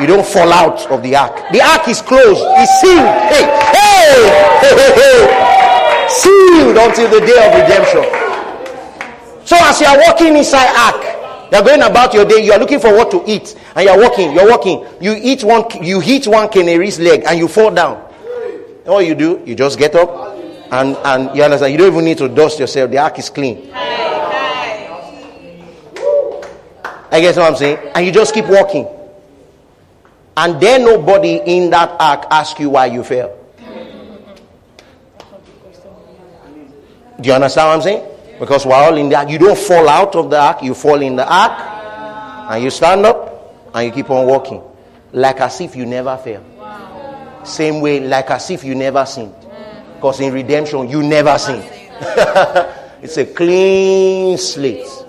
You 0.00 0.06
don't 0.06 0.26
fall 0.26 0.52
out 0.52 0.90
of 0.90 1.02
the 1.02 1.16
ark. 1.16 1.50
The 1.52 1.60
ark 1.60 1.88
is 1.88 2.00
closed, 2.00 2.42
it's 2.56 2.80
sealed. 2.80 3.06
Hey, 3.28 3.42
hey, 3.74 4.30
hey, 4.62 4.74
hey, 4.78 4.92
hey. 4.94 6.08
Sealed 6.08 6.76
until 6.76 7.10
the 7.10 7.26
day 7.26 7.38
of 7.42 7.54
redemption. 7.58 8.04
So 9.44 9.56
as 9.58 9.80
you 9.80 9.86
are 9.86 9.98
walking 9.98 10.36
inside 10.36 10.70
ark, 10.76 11.02
you 11.50 11.58
are 11.58 11.64
going 11.64 11.82
about 11.82 12.14
your 12.14 12.24
day, 12.24 12.44
you 12.44 12.52
are 12.52 12.58
looking 12.58 12.78
for 12.80 12.94
what 12.94 13.10
to 13.10 13.22
eat, 13.26 13.58
and 13.74 13.84
you 13.84 13.90
are 13.90 14.00
walking, 14.00 14.32
you 14.32 14.40
are 14.40 14.48
walking. 14.48 14.86
You 15.00 15.16
eat 15.20 15.42
one, 15.44 15.64
you 15.82 16.00
hit 16.00 16.26
one 16.26 16.48
canary's 16.48 17.00
leg, 17.00 17.24
and 17.26 17.38
you 17.38 17.48
fall 17.48 17.70
down. 17.70 18.08
All 18.86 19.02
you 19.02 19.14
do, 19.14 19.42
you 19.44 19.54
just 19.54 19.78
get 19.78 19.94
up, 19.94 20.08
and 20.70 20.96
and 20.96 21.36
you 21.36 21.42
understand. 21.42 21.72
You 21.72 21.78
don't 21.78 21.92
even 21.92 22.04
need 22.04 22.18
to 22.18 22.28
dust 22.28 22.58
yourself. 22.58 22.90
The 22.90 22.98
ark 22.98 23.18
is 23.18 23.28
clean. 23.28 23.72
I 27.12 27.20
guess 27.20 27.36
what 27.36 27.44
I'm 27.46 27.56
saying, 27.56 27.78
and 27.94 28.06
you 28.06 28.10
just 28.10 28.32
keep 28.32 28.46
walking. 28.46 28.88
and 30.34 30.58
then 30.62 30.82
nobody 30.82 31.42
in 31.44 31.68
that 31.68 31.94
ark 32.00 32.24
ask 32.30 32.58
you 32.58 32.70
why 32.70 32.86
you 32.86 33.04
fell. 33.04 33.36
Do 37.20 37.28
you 37.28 37.34
understand 37.34 37.68
what 37.68 37.74
I'm 37.76 37.82
saying? 37.82 38.08
Because 38.40 38.64
we're 38.64 38.74
all 38.74 38.96
in 38.96 39.10
the 39.10 39.16
ark. 39.16 39.28
You 39.28 39.38
don't 39.38 39.58
fall 39.58 39.90
out 39.90 40.16
of 40.16 40.30
the 40.30 40.40
ark, 40.40 40.62
you 40.62 40.72
fall 40.72 41.02
in 41.02 41.16
the 41.16 41.30
ark, 41.30 41.52
and 42.50 42.64
you 42.64 42.70
stand 42.70 43.04
up, 43.04 43.54
and 43.74 43.86
you 43.86 43.92
keep 43.92 44.08
on 44.08 44.26
walking. 44.26 44.62
Like 45.12 45.38
as 45.40 45.60
if 45.60 45.76
you 45.76 45.84
never 45.84 46.16
fell. 46.16 46.42
Same 47.44 47.82
way, 47.82 48.00
like 48.00 48.30
as 48.30 48.50
if 48.50 48.64
you 48.64 48.74
never 48.74 49.04
sinned. 49.04 49.34
Because 49.96 50.18
in 50.20 50.32
redemption, 50.32 50.88
you 50.88 51.02
never 51.02 51.36
sin. 51.38 51.60
it's 53.02 53.18
a 53.18 53.26
clean 53.26 54.38
slate. 54.38 55.01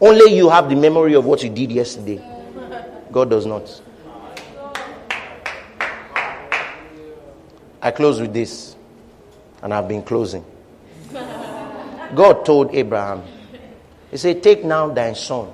Only 0.00 0.36
you 0.36 0.48
have 0.48 0.68
the 0.68 0.76
memory 0.76 1.14
of 1.14 1.24
what 1.24 1.42
you 1.42 1.50
did 1.50 1.72
yesterday. 1.72 2.20
God 3.10 3.30
does 3.30 3.46
not. 3.46 3.82
I 7.80 7.90
close 7.90 8.20
with 8.20 8.32
this, 8.32 8.76
and 9.62 9.72
I've 9.72 9.88
been 9.88 10.02
closing. 10.02 10.44
God 12.14 12.44
told 12.44 12.74
Abraham, 12.74 13.22
He 14.10 14.16
said, 14.16 14.42
Take 14.42 14.64
now 14.64 14.88
thy 14.88 15.12
son. 15.12 15.52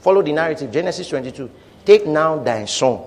Follow 0.00 0.22
the 0.22 0.32
narrative, 0.32 0.72
Genesis 0.72 1.08
22. 1.08 1.50
Take 1.84 2.06
now 2.06 2.38
thy 2.38 2.64
son, 2.64 3.00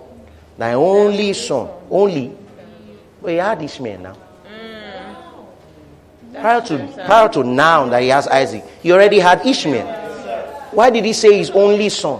thy 0.57 0.73
only 0.73 1.33
son, 1.33 1.69
only. 1.89 2.35
But 3.21 3.31
he 3.31 3.37
had 3.37 3.61
Ishmael 3.61 3.99
now. 3.99 4.17
Mm. 4.47 6.41
Prior 6.41 6.61
to, 6.61 7.03
prior 7.05 7.29
to 7.29 7.43
now 7.43 7.85
that 7.87 8.01
he 8.01 8.09
has 8.09 8.27
Isaac, 8.27 8.63
he 8.81 8.91
already 8.91 9.19
had 9.19 9.45
Ishmael. 9.45 10.02
Why 10.73 10.89
did 10.89 11.05
he 11.05 11.13
say 11.13 11.37
his 11.37 11.51
only 11.51 11.89
son? 11.89 12.19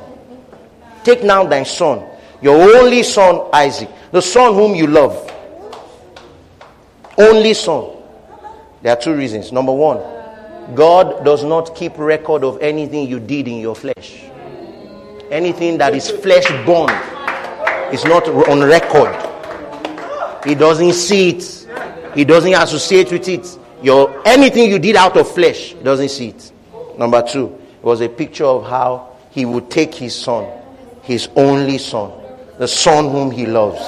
Take 1.03 1.23
now 1.23 1.43
thy 1.45 1.63
son, 1.63 2.03
your 2.41 2.55
only 2.77 3.03
son 3.03 3.49
Isaac, 3.51 3.89
the 4.11 4.21
son 4.21 4.53
whom 4.53 4.75
you 4.75 4.87
love. 4.87 5.29
Only 7.17 7.53
son. 7.53 7.89
There 8.81 8.93
are 8.95 8.99
two 9.01 9.15
reasons. 9.15 9.51
Number 9.51 9.71
one, 9.73 9.97
God 10.75 11.23
does 11.25 11.43
not 11.43 11.75
keep 11.75 11.97
record 11.97 12.43
of 12.43 12.61
anything 12.61 13.07
you 13.07 13.19
did 13.19 13.47
in 13.47 13.57
your 13.59 13.75
flesh. 13.75 14.23
Anything 15.31 15.77
that 15.79 15.93
is 15.95 16.09
flesh 16.09 16.45
born 16.65 16.89
is 17.93 18.03
not 18.05 18.27
on 18.27 18.61
record. 18.61 19.13
He 20.45 20.55
doesn't 20.55 20.93
see 20.93 21.29
it. 21.29 21.67
He 22.15 22.23
doesn't 22.23 22.53
associate 22.53 23.11
with 23.11 23.27
it. 23.27 23.57
Your 23.81 24.21
anything 24.27 24.69
you 24.69 24.79
did 24.79 24.95
out 24.95 25.17
of 25.17 25.29
flesh, 25.29 25.73
doesn't 25.83 26.09
see 26.09 26.29
it. 26.29 26.51
Number 26.97 27.21
two, 27.21 27.59
was 27.83 28.01
a 28.01 28.09
picture 28.09 28.45
of 28.45 28.65
how 28.67 29.15
he 29.29 29.45
would 29.45 29.69
take 29.69 29.93
his 29.93 30.15
son, 30.15 30.49
his 31.03 31.29
only 31.35 31.77
son, 31.77 32.11
the 32.57 32.67
son 32.67 33.09
whom 33.11 33.29
he 33.29 33.45
loves. 33.45 33.81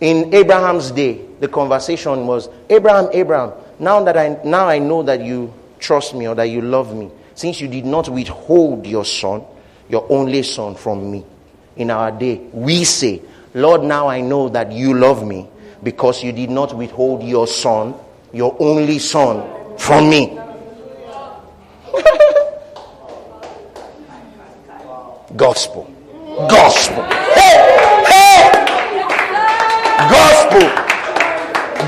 In 0.00 0.34
Abraham's 0.34 0.90
day, 0.90 1.24
the 1.40 1.48
conversation 1.48 2.26
was, 2.26 2.48
Abraham, 2.68 3.08
Abraham, 3.12 3.52
now 3.78 4.02
that 4.04 4.16
I 4.16 4.40
now 4.44 4.68
I 4.68 4.78
know 4.78 5.02
that 5.04 5.22
you 5.24 5.52
trust 5.78 6.14
me 6.14 6.28
or 6.28 6.34
that 6.34 6.44
you 6.44 6.60
love 6.60 6.94
me, 6.94 7.10
since 7.34 7.60
you 7.60 7.68
did 7.68 7.84
not 7.84 8.08
withhold 8.08 8.86
your 8.86 9.04
son, 9.04 9.42
your 9.88 10.06
only 10.10 10.42
son 10.42 10.74
from 10.74 11.10
me. 11.10 11.24
In 11.76 11.90
our 11.90 12.12
day, 12.12 12.36
we 12.52 12.84
say, 12.84 13.22
Lord, 13.54 13.82
now 13.82 14.08
I 14.08 14.20
know 14.20 14.48
that 14.50 14.72
you 14.72 14.94
love 14.94 15.26
me 15.26 15.48
because 15.82 16.22
you 16.22 16.32
did 16.32 16.50
not 16.50 16.76
withhold 16.76 17.22
your 17.22 17.46
son, 17.46 17.94
your 18.32 18.56
only 18.60 18.98
son, 18.98 19.78
from 19.78 20.10
me. 20.10 20.38
Gospel. 25.36 25.84
Gospel. 26.48 27.02
Hey! 27.04 28.04
Hey! 28.06 28.50
Gospel. 30.10 30.68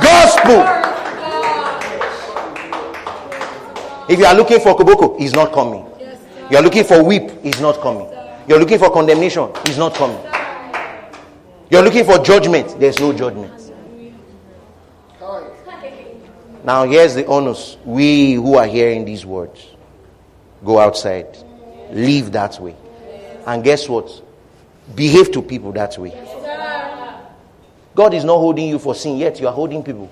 Gospel. 0.01 0.85
If 4.09 4.19
you 4.19 4.25
are 4.27 4.35
looking 4.35 4.61
for 4.61 4.75
Koboko, 4.77 5.19
he's 5.19 5.33
not 5.33 5.53
coming. 5.53 5.85
You 6.51 6.57
are 6.59 6.63
looking 6.63 6.85
for 6.85 7.03
whip, 7.03 7.43
he's 7.43 7.61
not 7.61 7.81
coming. 7.81 8.09
You're 8.47 8.59
looking 8.59 8.79
for 8.79 8.91
condemnation, 8.91 9.51
he's 9.67 9.79
not 9.79 9.95
coming. 9.95 10.21
You're 11.71 11.83
looking 11.83 12.05
for 12.05 12.19
judgment, 12.19 12.79
there's 12.79 13.01
no 13.01 13.13
judgment. 13.13 13.61
Now, 16.65 16.85
here's 16.85 17.15
the 17.15 17.27
onus. 17.27 17.77
We 17.85 18.35
who 18.35 18.57
are 18.57 18.67
hearing 18.67 19.05
these 19.05 19.27
words 19.27 19.67
go 20.65 20.79
outside, 20.79 21.37
live 21.91 22.33
that 22.33 22.59
way. 22.59 22.75
And 23.47 23.63
guess 23.63 23.89
what? 23.89 24.23
Behave 24.95 25.33
to 25.33 25.43
people 25.43 25.73
that 25.73 25.97
way. 25.99 26.13
God 27.95 28.13
is 28.15 28.25
not 28.25 28.37
holding 28.39 28.69
you 28.69 28.79
for 28.79 28.95
sin, 28.95 29.17
yet 29.17 29.41
you 29.41 29.47
are 29.47 29.53
holding 29.53 29.83
people. 29.83 30.11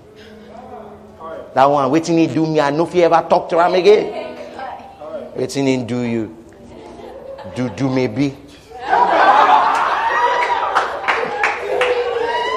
That 1.55 1.67
one, 1.67 1.91
waiting 1.91 2.17
he 2.17 2.27
do 2.27 2.47
me, 2.47 2.61
I 2.61 2.71
know 2.71 2.87
if 2.87 2.95
you 2.95 3.03
ever 3.03 3.27
talk 3.29 3.49
to 3.51 3.65
him 3.65 3.75
again. 3.75 4.37
Waiting 5.37 5.67
he 5.67 5.85
do 5.85 6.01
you. 6.01 6.37
Do 7.55 7.69
do 7.71 7.91
maybe. 7.91 8.37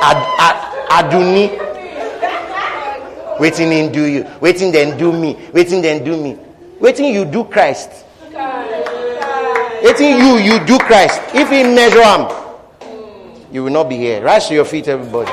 Ad, 0.01 0.17
ad, 0.39 1.11
aduni. 1.11 1.65
Waiting 3.39 3.71
in 3.73 3.91
do 3.91 4.05
you. 4.05 4.25
Waiting 4.39 4.71
then 4.71 4.97
do 4.97 5.11
me. 5.11 5.37
Waiting 5.51 5.81
then 5.81 6.03
do 6.03 6.15
me. 6.15 6.37
Waiting 6.79 7.13
you 7.13 7.25
do 7.25 7.43
Christ. 7.43 8.04
Waiting 9.85 10.17
you, 10.17 10.41
you 10.41 10.57
do 10.65 10.81
Christ. 10.81 11.21
If 11.37 11.53
he 11.53 11.61
measure 11.61 12.01
him, 12.01 12.25
you 13.53 13.61
will 13.61 13.69
not 13.69 13.85
be 13.85 14.01
here. 14.01 14.25
Rise 14.25 14.49
to 14.49 14.57
your 14.57 14.65
feet, 14.65 14.87
everybody. 14.87 15.29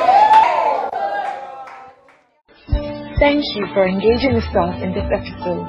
Thank 3.17 3.41
you 3.57 3.65
for 3.73 3.89
engaging 3.89 4.37
with 4.37 4.45
us 4.53 4.77
in 4.85 4.93
this 4.93 5.09
episode. 5.09 5.65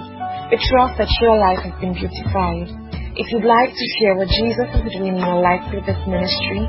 We 0.51 0.59
trust 0.67 0.99
that 0.99 1.07
your 1.23 1.39
life 1.39 1.63
has 1.63 1.71
been 1.79 1.95
beautified. 1.95 2.67
If 3.15 3.31
you'd 3.31 3.47
like 3.47 3.71
to 3.71 3.85
share 4.03 4.19
what 4.19 4.27
Jesus 4.27 4.67
is 4.75 4.83
doing 4.91 5.15
in 5.15 5.23
your 5.23 5.39
life 5.39 5.63
through 5.71 5.87
this 5.87 6.03
ministry, 6.03 6.67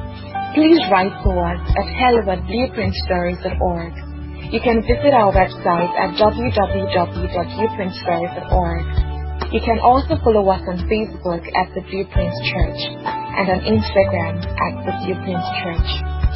please 0.55 0.79
write 0.95 1.19
to 1.27 1.35
us 1.35 1.59
at 1.67 1.87
hello 1.99 2.23
at 2.31 2.47
blueprintstories.org. 2.47 4.55
You 4.55 4.63
can 4.63 4.87
visit 4.87 5.19
our 5.19 5.35
website 5.35 5.91
at 5.99 6.15
www.blueprintstories.org. 6.15 9.14
You 9.55 9.61
can 9.61 9.79
also 9.79 10.19
follow 10.25 10.51
us 10.51 10.61
on 10.67 10.79
Facebook 10.91 11.47
at 11.55 11.73
The 11.77 11.81
Blueprint 11.83 12.35
Church 12.51 12.81
and 13.07 13.47
on 13.55 13.61
Instagram 13.63 14.43
at 14.43 14.75
The 14.83 14.93
Blueprint 15.07 15.45
Church. 15.63 15.91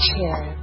Cheers. 0.07 0.58